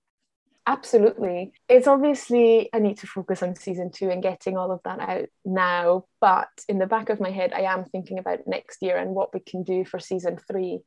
Absolutely. 0.66 1.52
It's 1.68 1.88
obviously 1.88 2.70
I 2.74 2.80
need 2.80 2.98
to 3.00 3.08
focus 3.08 3.44
on 3.44 3.56
season 3.56 3.92
two 3.92 4.10
and 4.10 4.24
getting 4.24 4.58
all 4.58 4.72
of 4.72 4.80
that 4.86 5.00
out 5.00 5.30
now. 5.44 6.06
But 6.22 6.50
in 6.70 6.78
the 6.78 6.86
back 6.88 7.10
of 7.10 7.20
my 7.20 7.32
head, 7.32 7.52
I 7.52 7.62
am 7.62 7.84
thinking 7.84 8.20
about 8.20 8.48
next 8.48 8.78
year 8.82 8.96
and 8.96 9.12
what 9.12 9.34
we 9.34 9.42
can 9.42 9.64
do 9.64 9.84
for 9.84 10.00
season 10.00 10.38
three 10.50 10.82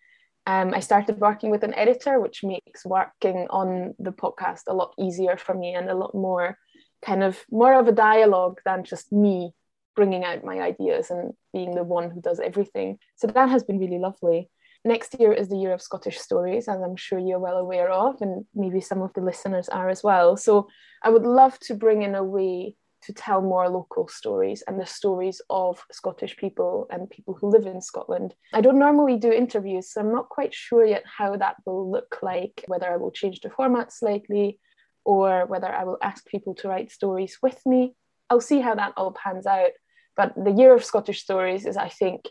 um, 0.47 0.75
I 0.75 0.81
started 0.81 1.19
working 1.19 1.51
with 1.51 1.65
an 1.65 1.75
editor, 1.75 2.21
which 2.21 2.45
makes 2.45 2.85
working 2.85 3.47
on 3.51 3.95
the 3.99 4.13
podcast 4.13 4.63
a 4.69 4.75
lot 4.75 4.95
easier 4.99 5.37
for 5.37 5.55
me 5.55 5.75
and 5.75 5.89
a 5.89 5.95
lot 5.95 6.15
more 6.15 6.59
kind 7.05 7.23
of 7.23 7.39
more 7.51 7.75
of 7.75 7.87
a 7.87 7.93
dialogue 7.93 8.61
than 8.65 8.85
just 8.85 9.13
me 9.13 9.53
bringing 9.95 10.25
out 10.25 10.45
my 10.45 10.61
ideas 10.61 11.11
and 11.11 11.33
being 11.53 11.75
the 11.75 11.85
one 11.85 12.11
who 12.11 12.21
does 12.21 12.41
everything. 12.41 12.99
So 13.17 13.27
that 13.29 13.49
has 13.49 13.63
been 13.63 13.79
really 13.79 13.99
lovely. 13.99 14.51
Next 14.85 15.19
year 15.19 15.33
is 15.33 15.49
the 15.49 15.57
year 15.57 15.73
of 15.73 15.81
Scottish 15.81 16.19
stories, 16.19 16.69
as 16.69 16.81
I'm 16.83 16.97
sure 16.97 17.19
you're 17.19 17.39
well 17.39 17.57
aware 17.57 17.91
of, 17.91 18.21
and 18.21 18.45
maybe 18.55 18.81
some 18.81 19.01
of 19.01 19.15
the 19.15 19.23
listeners 19.23 19.69
are 19.71 19.89
as 19.89 20.03
well. 20.03 20.37
So 20.37 20.69
I 21.03 21.09
would 21.09 21.23
love 21.23 21.59
to 21.61 21.75
bring 21.75 22.03
in 22.03 22.15
a 22.15 22.23
way 22.23 22.75
to 23.07 23.13
tell 23.13 23.41
more 23.41 23.69
local 23.69 24.09
stories 24.09 24.63
and 24.67 24.81
the 24.81 24.87
stories 24.87 25.41
of 25.51 25.83
Scottish 25.93 26.37
people 26.37 26.87
and 26.91 27.11
people 27.11 27.35
who 27.35 27.51
live 27.51 27.67
in 27.67 27.81
Scotland. 27.81 28.35
I 28.53 28.61
don't 28.61 28.79
normally 28.79 29.17
do 29.17 29.33
interviews, 29.33 29.91
so 29.91 30.01
I'm 30.01 30.13
not 30.13 30.29
quite 30.29 30.55
sure 30.55 30.85
yet 30.85 31.05
how 31.07 31.37
that 31.37 31.57
will 31.67 31.91
look 31.91 32.19
like, 32.23 32.65
whether 32.67 32.91
I 32.91 32.97
will 32.97 33.11
change 33.11 33.41
the 33.41 33.51
format 33.51 33.93
slightly 33.93 34.59
or 35.05 35.47
whether 35.47 35.69
I 35.69 35.85
will 35.85 35.99
ask 36.03 36.27
people 36.27 36.55
to 36.57 36.69
write 36.69 36.91
stories 36.91 37.39
with 37.43 37.61
me. 37.67 37.95
I'll 38.31 38.41
see 38.41 38.61
how 38.61 38.75
that 38.75 38.95
all 38.97 39.13
pans 39.13 39.47
out. 39.47 39.73
But 40.17 40.33
the 40.37 40.53
Year 40.53 40.75
of 40.75 40.85
Scottish 40.85 41.23
Stories 41.23 41.67
is, 41.67 41.77
I 41.77 41.89
think, 41.89 42.29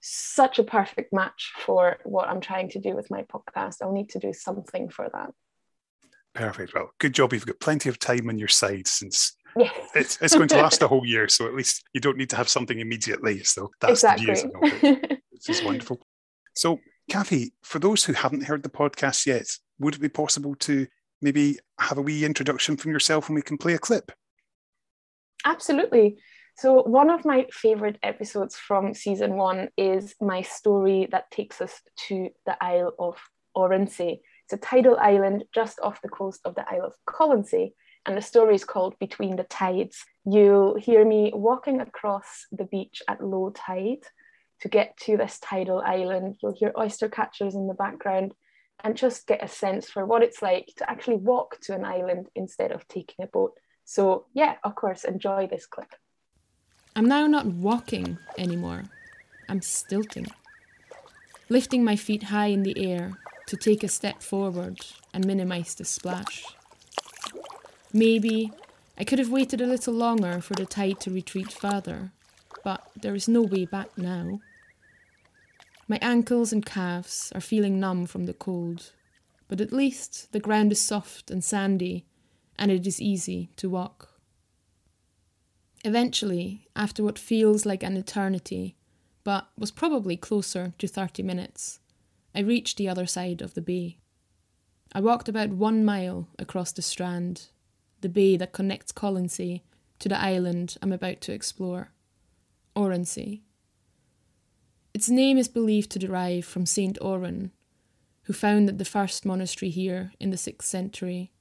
such 0.00 0.58
a 0.58 0.64
perfect 0.64 1.12
match 1.12 1.52
for 1.58 1.98
what 2.04 2.28
I'm 2.28 2.40
trying 2.40 2.70
to 2.70 2.80
do 2.80 2.94
with 2.94 3.10
my 3.10 3.22
podcast. 3.22 3.76
I'll 3.82 3.92
need 3.92 4.10
to 4.10 4.18
do 4.18 4.32
something 4.32 4.88
for 4.88 5.08
that. 5.12 5.30
Perfect. 6.34 6.74
Well, 6.74 6.90
good 6.98 7.12
job. 7.12 7.32
You've 7.32 7.46
got 7.46 7.60
plenty 7.60 7.88
of 7.88 7.98
time 7.98 8.28
on 8.28 8.38
your 8.38 8.48
side 8.48 8.86
since 8.86 9.36
Yes. 9.56 9.90
It's, 9.94 10.18
it's 10.20 10.34
going 10.34 10.48
to 10.48 10.56
last 10.56 10.82
a 10.82 10.88
whole 10.92 11.06
year, 11.06 11.28
so 11.28 11.46
at 11.46 11.54
least 11.54 11.84
you 11.92 12.00
don't 12.00 12.16
need 12.16 12.30
to 12.30 12.36
have 12.36 12.48
something 12.48 12.78
immediately. 12.78 13.42
So 13.44 13.70
that's 13.80 14.04
exactly. 14.04 14.26
the 14.26 14.48
beauty 14.60 14.88
of 14.88 15.02
it. 15.12 15.22
This 15.32 15.58
is 15.58 15.64
wonderful. 15.64 16.00
So, 16.54 16.80
Kathi, 17.10 17.52
for 17.62 17.78
those 17.78 18.04
who 18.04 18.12
haven't 18.12 18.44
heard 18.44 18.62
the 18.62 18.68
podcast 18.68 19.24
yet, 19.24 19.46
would 19.78 19.94
it 19.94 20.02
be 20.02 20.10
possible 20.10 20.54
to 20.56 20.86
maybe 21.22 21.58
have 21.80 21.96
a 21.96 22.02
wee 22.02 22.26
introduction 22.26 22.76
from 22.76 22.90
yourself 22.92 23.28
and 23.28 23.34
we 23.34 23.40
can 23.40 23.56
play 23.56 23.72
a 23.72 23.78
clip? 23.78 24.12
Absolutely. 25.46 26.18
So, 26.58 26.82
one 26.82 27.08
of 27.08 27.24
my 27.24 27.46
favorite 27.50 27.98
episodes 28.02 28.56
from 28.56 28.92
season 28.92 29.36
one 29.36 29.70
is 29.78 30.14
my 30.20 30.42
story 30.42 31.08
that 31.10 31.30
takes 31.30 31.62
us 31.62 31.80
to 32.08 32.28
the 32.44 32.62
Isle 32.62 32.92
of 32.98 33.16
Oronsay. 33.56 34.20
It's 34.44 34.52
It's 34.52 34.52
a 34.52 34.56
tidal 34.58 34.98
island 34.98 35.44
just 35.54 35.80
off 35.80 36.02
the 36.02 36.08
coast 36.08 36.40
of 36.44 36.54
the 36.54 36.64
Isle 36.70 36.86
of 36.86 36.94
Colonsay, 37.08 37.72
and 38.06 38.16
the 38.16 38.22
story 38.22 38.54
is 38.54 38.64
called 38.64 38.98
Between 38.98 39.36
the 39.36 39.44
Tides. 39.44 40.04
You'll 40.24 40.76
hear 40.76 41.04
me 41.04 41.30
walking 41.34 41.80
across 41.80 42.46
the 42.50 42.64
beach 42.64 43.02
at 43.08 43.24
low 43.24 43.50
tide 43.50 44.04
to 44.60 44.68
get 44.68 44.96
to 44.98 45.16
this 45.16 45.38
tidal 45.40 45.80
island. 45.80 46.36
You'll 46.42 46.54
hear 46.54 46.72
oyster 46.78 47.08
catchers 47.08 47.54
in 47.54 47.68
the 47.68 47.74
background 47.74 48.34
and 48.84 48.96
just 48.96 49.26
get 49.26 49.42
a 49.42 49.48
sense 49.48 49.88
for 49.88 50.04
what 50.04 50.22
it's 50.22 50.42
like 50.42 50.72
to 50.78 50.90
actually 50.90 51.16
walk 51.16 51.58
to 51.62 51.74
an 51.74 51.84
island 51.84 52.28
instead 52.34 52.72
of 52.72 52.86
taking 52.88 53.24
a 53.24 53.28
boat. 53.28 53.52
So, 53.84 54.26
yeah, 54.34 54.56
of 54.64 54.74
course, 54.74 55.04
enjoy 55.04 55.46
this 55.46 55.66
clip. 55.66 55.94
I'm 56.96 57.06
now 57.06 57.26
not 57.26 57.46
walking 57.46 58.18
anymore, 58.36 58.84
I'm 59.48 59.62
stilting. 59.62 60.26
Lifting 61.48 61.84
my 61.84 61.96
feet 61.96 62.24
high 62.24 62.46
in 62.46 62.62
the 62.62 62.90
air 62.90 63.12
to 63.46 63.56
take 63.56 63.82
a 63.82 63.88
step 63.88 64.22
forward 64.22 64.78
and 65.12 65.26
minimize 65.26 65.74
the 65.74 65.84
splash. 65.84 66.44
Maybe 67.92 68.50
I 68.96 69.04
could 69.04 69.18
have 69.18 69.30
waited 69.30 69.60
a 69.60 69.66
little 69.66 69.92
longer 69.92 70.40
for 70.40 70.54
the 70.54 70.64
tide 70.64 71.00
to 71.00 71.10
retreat 71.10 71.52
further, 71.52 72.12
but 72.64 72.90
there 72.96 73.14
is 73.14 73.28
no 73.28 73.42
way 73.42 73.66
back 73.66 73.98
now. 73.98 74.40
My 75.88 75.98
ankles 76.00 76.52
and 76.52 76.64
calves 76.64 77.30
are 77.34 77.40
feeling 77.40 77.78
numb 77.78 78.06
from 78.06 78.24
the 78.24 78.32
cold, 78.32 78.92
but 79.46 79.60
at 79.60 79.72
least 79.72 80.32
the 80.32 80.40
ground 80.40 80.72
is 80.72 80.80
soft 80.80 81.30
and 81.30 81.44
sandy, 81.44 82.06
and 82.58 82.70
it 82.70 82.86
is 82.86 83.00
easy 83.00 83.50
to 83.56 83.68
walk. 83.68 84.08
Eventually, 85.84 86.68
after 86.74 87.02
what 87.02 87.18
feels 87.18 87.66
like 87.66 87.82
an 87.82 87.96
eternity, 87.96 88.76
but 89.24 89.48
was 89.58 89.70
probably 89.70 90.16
closer 90.16 90.72
to 90.78 90.88
30 90.88 91.22
minutes, 91.22 91.80
I 92.34 92.40
reached 92.40 92.78
the 92.78 92.88
other 92.88 93.06
side 93.06 93.42
of 93.42 93.52
the 93.52 93.60
bay. 93.60 93.98
I 94.94 95.00
walked 95.00 95.28
about 95.28 95.50
one 95.50 95.84
mile 95.84 96.28
across 96.38 96.72
the 96.72 96.82
strand, 96.82 97.48
the 98.02 98.08
bay 98.08 98.36
that 98.36 98.52
connects 98.52 98.92
Colonsay 98.92 99.62
to 99.98 100.08
the 100.08 100.20
island 100.20 100.76
I'm 100.82 100.92
about 100.92 101.20
to 101.22 101.32
explore, 101.32 101.92
Oronsay. 102.76 103.40
Its 104.92 105.08
name 105.08 105.38
is 105.38 105.48
believed 105.48 105.90
to 105.92 105.98
derive 105.98 106.44
from 106.44 106.66
Saint 106.66 106.98
Oran, 107.00 107.52
who 108.24 108.32
founded 108.32 108.78
the 108.78 108.84
first 108.84 109.24
monastery 109.24 109.70
here 109.70 110.12
in 110.20 110.30
the 110.30 110.36
6th 110.36 110.62
century. 110.62 111.32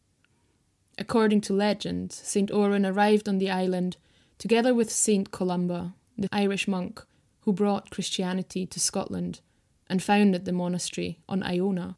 According 0.97 1.41
to 1.41 1.53
legend, 1.53 2.11
Saint 2.11 2.51
Oran 2.51 2.85
arrived 2.85 3.27
on 3.27 3.39
the 3.39 3.49
island 3.49 3.97
together 4.37 4.73
with 4.73 4.91
Saint 4.91 5.31
Columba, 5.31 5.93
the 6.17 6.29
Irish 6.31 6.67
monk 6.67 7.03
who 7.41 7.53
brought 7.53 7.89
Christianity 7.89 8.65
to 8.67 8.79
Scotland 8.79 9.41
and 9.89 10.01
founded 10.01 10.45
the 10.45 10.51
monastery 10.51 11.19
on 11.27 11.43
Iona. 11.43 11.97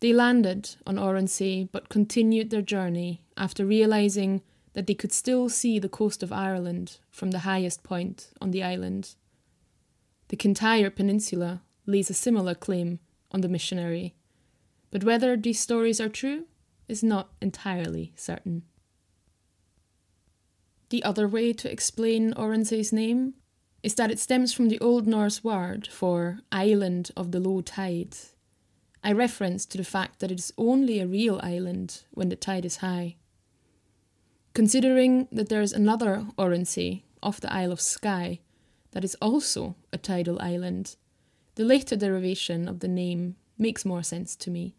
They 0.00 0.12
landed 0.12 0.76
on 0.86 0.96
Oronsay 0.96 1.68
but 1.72 1.88
continued 1.88 2.50
their 2.50 2.62
journey 2.62 3.22
after 3.36 3.66
realizing 3.66 4.42
that 4.74 4.86
they 4.86 4.94
could 4.94 5.12
still 5.12 5.48
see 5.48 5.78
the 5.78 5.88
coast 5.88 6.22
of 6.22 6.32
Ireland 6.32 6.98
from 7.10 7.32
the 7.32 7.40
highest 7.40 7.82
point 7.82 8.30
on 8.40 8.52
the 8.52 8.62
island. 8.62 9.16
The 10.28 10.36
Kintyre 10.36 10.90
Peninsula 10.90 11.62
lays 11.86 12.10
a 12.10 12.14
similar 12.14 12.54
claim 12.54 13.00
on 13.32 13.40
the 13.40 13.48
missionary, 13.48 14.14
but 14.90 15.02
whether 15.02 15.36
these 15.36 15.58
stories 15.58 16.00
are 16.00 16.08
true 16.08 16.44
is 16.86 17.02
not 17.02 17.30
entirely 17.40 18.12
certain. 18.14 18.62
The 20.90 21.02
other 21.02 21.28
way 21.28 21.52
to 21.52 21.70
explain 21.70 22.32
Oronsay's 22.34 22.92
name 22.92 23.34
is 23.82 23.94
that 23.96 24.10
it 24.10 24.18
stems 24.18 24.52
from 24.52 24.68
the 24.68 24.80
Old 24.80 25.06
Norse 25.06 25.44
word 25.44 25.86
for 25.86 26.40
island 26.50 27.10
of 27.16 27.32
the 27.32 27.40
low 27.40 27.60
tide, 27.60 28.16
a 29.04 29.14
reference 29.14 29.64
to 29.66 29.78
the 29.78 29.84
fact 29.84 30.20
that 30.20 30.30
it 30.30 30.38
is 30.38 30.52
only 30.58 31.00
a 31.00 31.06
real 31.06 31.40
island 31.42 32.02
when 32.10 32.28
the 32.28 32.36
tide 32.36 32.64
is 32.64 32.78
high. 32.78 33.16
Considering 34.54 35.28
that 35.30 35.48
there 35.48 35.62
is 35.62 35.72
another 35.72 36.26
Oronsay 36.36 37.02
off 37.22 37.40
the 37.40 37.52
Isle 37.52 37.72
of 37.72 37.80
Skye 37.80 38.40
that 38.92 39.04
is 39.04 39.14
also 39.16 39.76
a 39.92 39.98
tidal 39.98 40.40
island, 40.40 40.96
the 41.54 41.64
later 41.64 41.96
derivation 41.96 42.68
of 42.68 42.80
the 42.80 42.88
name 42.88 43.36
makes 43.56 43.84
more 43.84 44.02
sense 44.02 44.34
to 44.36 44.50
me. 44.50 44.74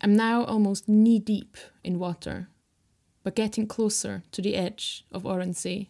I'm 0.00 0.14
now 0.14 0.44
almost 0.44 0.88
knee 0.88 1.18
deep 1.18 1.56
in 1.82 1.98
water, 1.98 2.48
but 3.22 3.34
getting 3.34 3.66
closer 3.66 4.22
to 4.32 4.42
the 4.42 4.54
edge 4.54 5.04
of 5.10 5.24
Oronsay. 5.24 5.88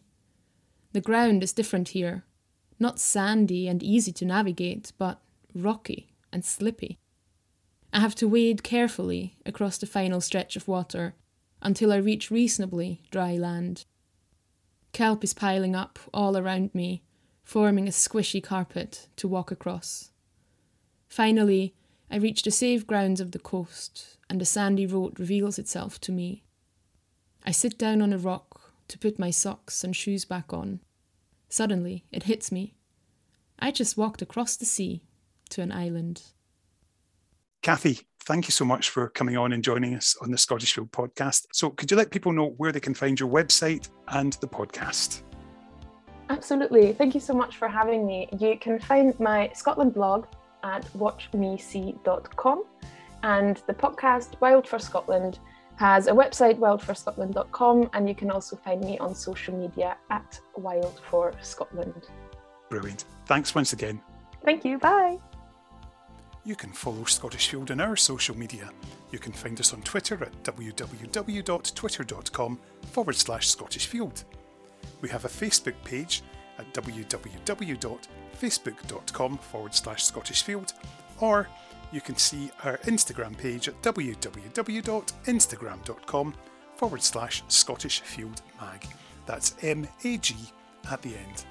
The 0.93 1.01
ground 1.01 1.43
is 1.43 1.53
different 1.53 1.89
here, 1.89 2.25
not 2.79 2.99
sandy 2.99 3.69
and 3.69 3.83
easy 3.83 4.13
to 4.13 4.25
navigate, 4.25 4.93
but 4.97 5.21
rocky 5.55 6.13
and 6.33 6.45
slippy. 6.45 6.99
I 7.93 8.01
have 8.01 8.15
to 8.17 8.29
wade 8.29 8.63
carefully 8.63 9.37
across 9.47 9.79
the 9.79 9.87
final 9.87 10.21
stretch 10.21 10.57
of 10.57 10.69
water 10.69 11.15
until 11.63 11.93
I 11.93 11.97
reach 11.97 12.31
reasonably 12.31 13.03
dry 13.11 13.37
land. 13.37 13.85
Kelp 14.93 15.25
is 15.25 15.35
piling 15.35 15.75
up 15.75 15.99
all 16.13 16.37
around 16.37 16.75
me, 16.75 17.03
forming 17.43 17.89
a 17.89 17.93
squishy 17.93 18.43
carpet 18.43 19.09
to 19.17 19.29
walk 19.29 19.51
across. 19.51 20.11
Finally, 21.09 21.75
I 22.11 22.17
reach 22.17 22.43
the 22.43 22.51
safe 22.51 22.87
grounds 22.87 23.21
of 23.21 23.33
the 23.33 23.39
coast, 23.39 24.17
and 24.31 24.41
the 24.41 24.45
sandy 24.45 24.87
road 24.87 25.19
reveals 25.19 25.59
itself 25.59 26.01
to 26.03 26.13
me. 26.13 26.43
I 27.45 27.51
sit 27.51 27.79
down 27.79 28.03
on 28.03 28.13
a 28.13 28.19
rock 28.19 28.73
to 28.89 28.99
put 28.99 29.19
my 29.19 29.31
socks 29.31 29.85
and 29.85 29.95
shoes 29.95 30.25
back 30.25 30.53
on. 30.53 30.81
Suddenly, 31.49 32.05
it 32.13 32.25
hits 32.25 32.53
me. 32.53 32.75
I 33.59 33.71
just 33.71 33.97
walked 33.97 34.23
across 34.23 34.57
the 34.57 34.65
sea 34.65 35.03
to 35.51 35.63
an 35.63 35.73
island. 35.73 36.23
Kathi, 37.63 38.05
thank 38.25 38.47
you 38.47 38.53
so 38.53 38.65
much 38.65 38.91
for 38.91 39.09
coming 39.09 39.37
on 39.37 39.53
and 39.53 39.65
joining 39.65 39.95
us 39.95 40.17
on 40.23 40.31
the 40.31 40.39
Scottish 40.39 40.75
Field 40.75 40.93
podcast. 40.93 41.47
So, 41.53 41.71
could 41.71 41.91
you 41.91 41.97
let 41.97 42.11
people 42.11 42.33
know 42.33 42.55
where 42.57 42.73
they 42.73 42.81
can 42.81 42.95
find 42.95 43.19
your 43.19 43.29
website 43.29 43.89
and 44.09 44.35
the 44.35 44.49
podcast? 44.49 45.23
Absolutely. 46.31 46.93
Thank 46.93 47.15
you 47.15 47.21
so 47.21 47.35
much 47.35 47.57
for 47.57 47.69
having 47.69 48.07
me. 48.07 48.29
You 48.39 48.59
can 48.61 48.79
find 48.79 49.19
my 49.19 49.51
Scotland 49.55 49.95
blog 49.95 50.27
at 50.63 50.85
watchmesee.com 50.93 52.65
and 53.23 53.63
the 53.67 53.75
podcast 53.75 54.41
Wild 54.41 54.69
for 54.69 54.79
Scotland 54.79 55.39
has 55.77 56.09
a 56.09 56.13
website, 56.13 56.59
wildforscotland.com, 56.59 57.91
and 57.93 58.09
you 58.09 58.15
can 58.15 58.31
also 58.31 58.57
find 58.57 58.81
me 58.81 58.99
on 58.99 59.15
social 59.15 59.57
media 59.57 59.97
at 60.11 60.41
Wild 60.57 61.01
for 61.09 61.33
Scotland. 61.41 62.09
Brilliant. 62.69 63.05
Thanks 63.27 63.55
once 63.55 63.73
again. 63.73 64.01
Thank 64.45 64.65
you. 64.65 64.79
Bye. 64.79 65.19
You 66.49 66.57
can 66.57 66.73
follow 66.73 67.05
Scottish 67.05 67.51
Field 67.51 67.71
on 67.71 67.79
our 67.79 67.95
social 67.95 68.35
media. 68.35 68.71
You 69.11 69.19
can 69.19 69.33
find 69.33 69.61
us 69.61 69.75
on 69.75 69.83
Twitter 69.83 70.15
at 70.15 70.43
www.twitter.com 70.45 72.59
forward 72.91 73.17
slash 73.17 73.49
Scottish 73.49 73.87
Field. 73.87 74.25
We 75.03 75.11
have 75.11 75.27
a 75.27 75.29
Facebook 75.29 75.75
page 75.85 76.23
at 76.59 76.73
www.facebook.com 76.73 79.39
forward 79.39 79.75
slash 79.75 80.05
Scottish 80.05 80.41
Field, 80.41 80.73
or 81.21 81.47
you 81.93 82.01
can 82.01 82.17
see 82.17 82.51
our 82.65 82.79
Instagram 82.79 83.37
page 83.37 83.69
at 83.69 83.83
www.instagram.com 83.83 86.35
forward 86.77 87.03
slash 87.03 87.43
Scottish 87.49 88.01
Field 88.01 88.41
Mag. 88.59 88.87
That's 89.27 89.55
M 89.61 89.87
A 90.03 90.17
G 90.17 90.35
at 90.91 91.03
the 91.03 91.15
end. 91.15 91.45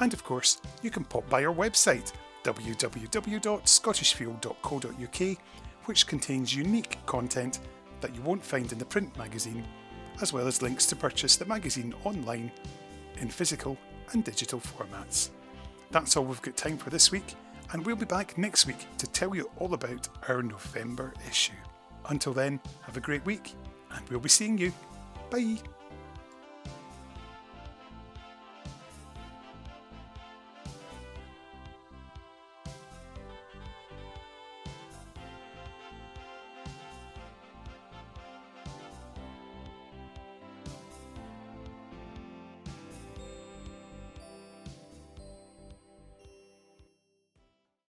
And 0.00 0.12
of 0.12 0.22
course, 0.22 0.60
you 0.82 0.90
can 0.90 1.04
pop 1.04 1.26
by 1.30 1.46
our 1.46 1.54
website 1.54 2.12
www.scottishfield.co.uk, 2.54 5.38
which 5.84 6.06
contains 6.06 6.54
unique 6.54 6.98
content 7.06 7.60
that 8.00 8.14
you 8.14 8.22
won't 8.22 8.44
find 8.44 8.70
in 8.72 8.78
the 8.78 8.84
print 8.84 9.16
magazine, 9.16 9.66
as 10.20 10.32
well 10.32 10.46
as 10.46 10.62
links 10.62 10.86
to 10.86 10.94
purchase 10.96 11.36
the 11.36 11.44
magazine 11.44 11.94
online 12.04 12.50
in 13.18 13.28
physical 13.28 13.76
and 14.12 14.24
digital 14.24 14.60
formats. 14.60 15.30
That's 15.90 16.16
all 16.16 16.24
we've 16.24 16.42
got 16.42 16.56
time 16.56 16.78
for 16.78 16.90
this 16.90 17.10
week 17.10 17.34
and 17.72 17.84
we'll 17.84 17.96
be 17.96 18.06
back 18.06 18.38
next 18.38 18.66
week 18.66 18.86
to 18.98 19.06
tell 19.08 19.34
you 19.34 19.50
all 19.58 19.74
about 19.74 20.08
our 20.28 20.42
November 20.42 21.12
issue. 21.28 21.52
Until 22.08 22.32
then, 22.32 22.60
have 22.82 22.96
a 22.96 23.00
great 23.00 23.24
week, 23.26 23.54
and 23.92 24.08
we'll 24.08 24.20
be 24.20 24.28
seeing 24.28 24.56
you. 24.56 24.72
Bye. 25.30 25.58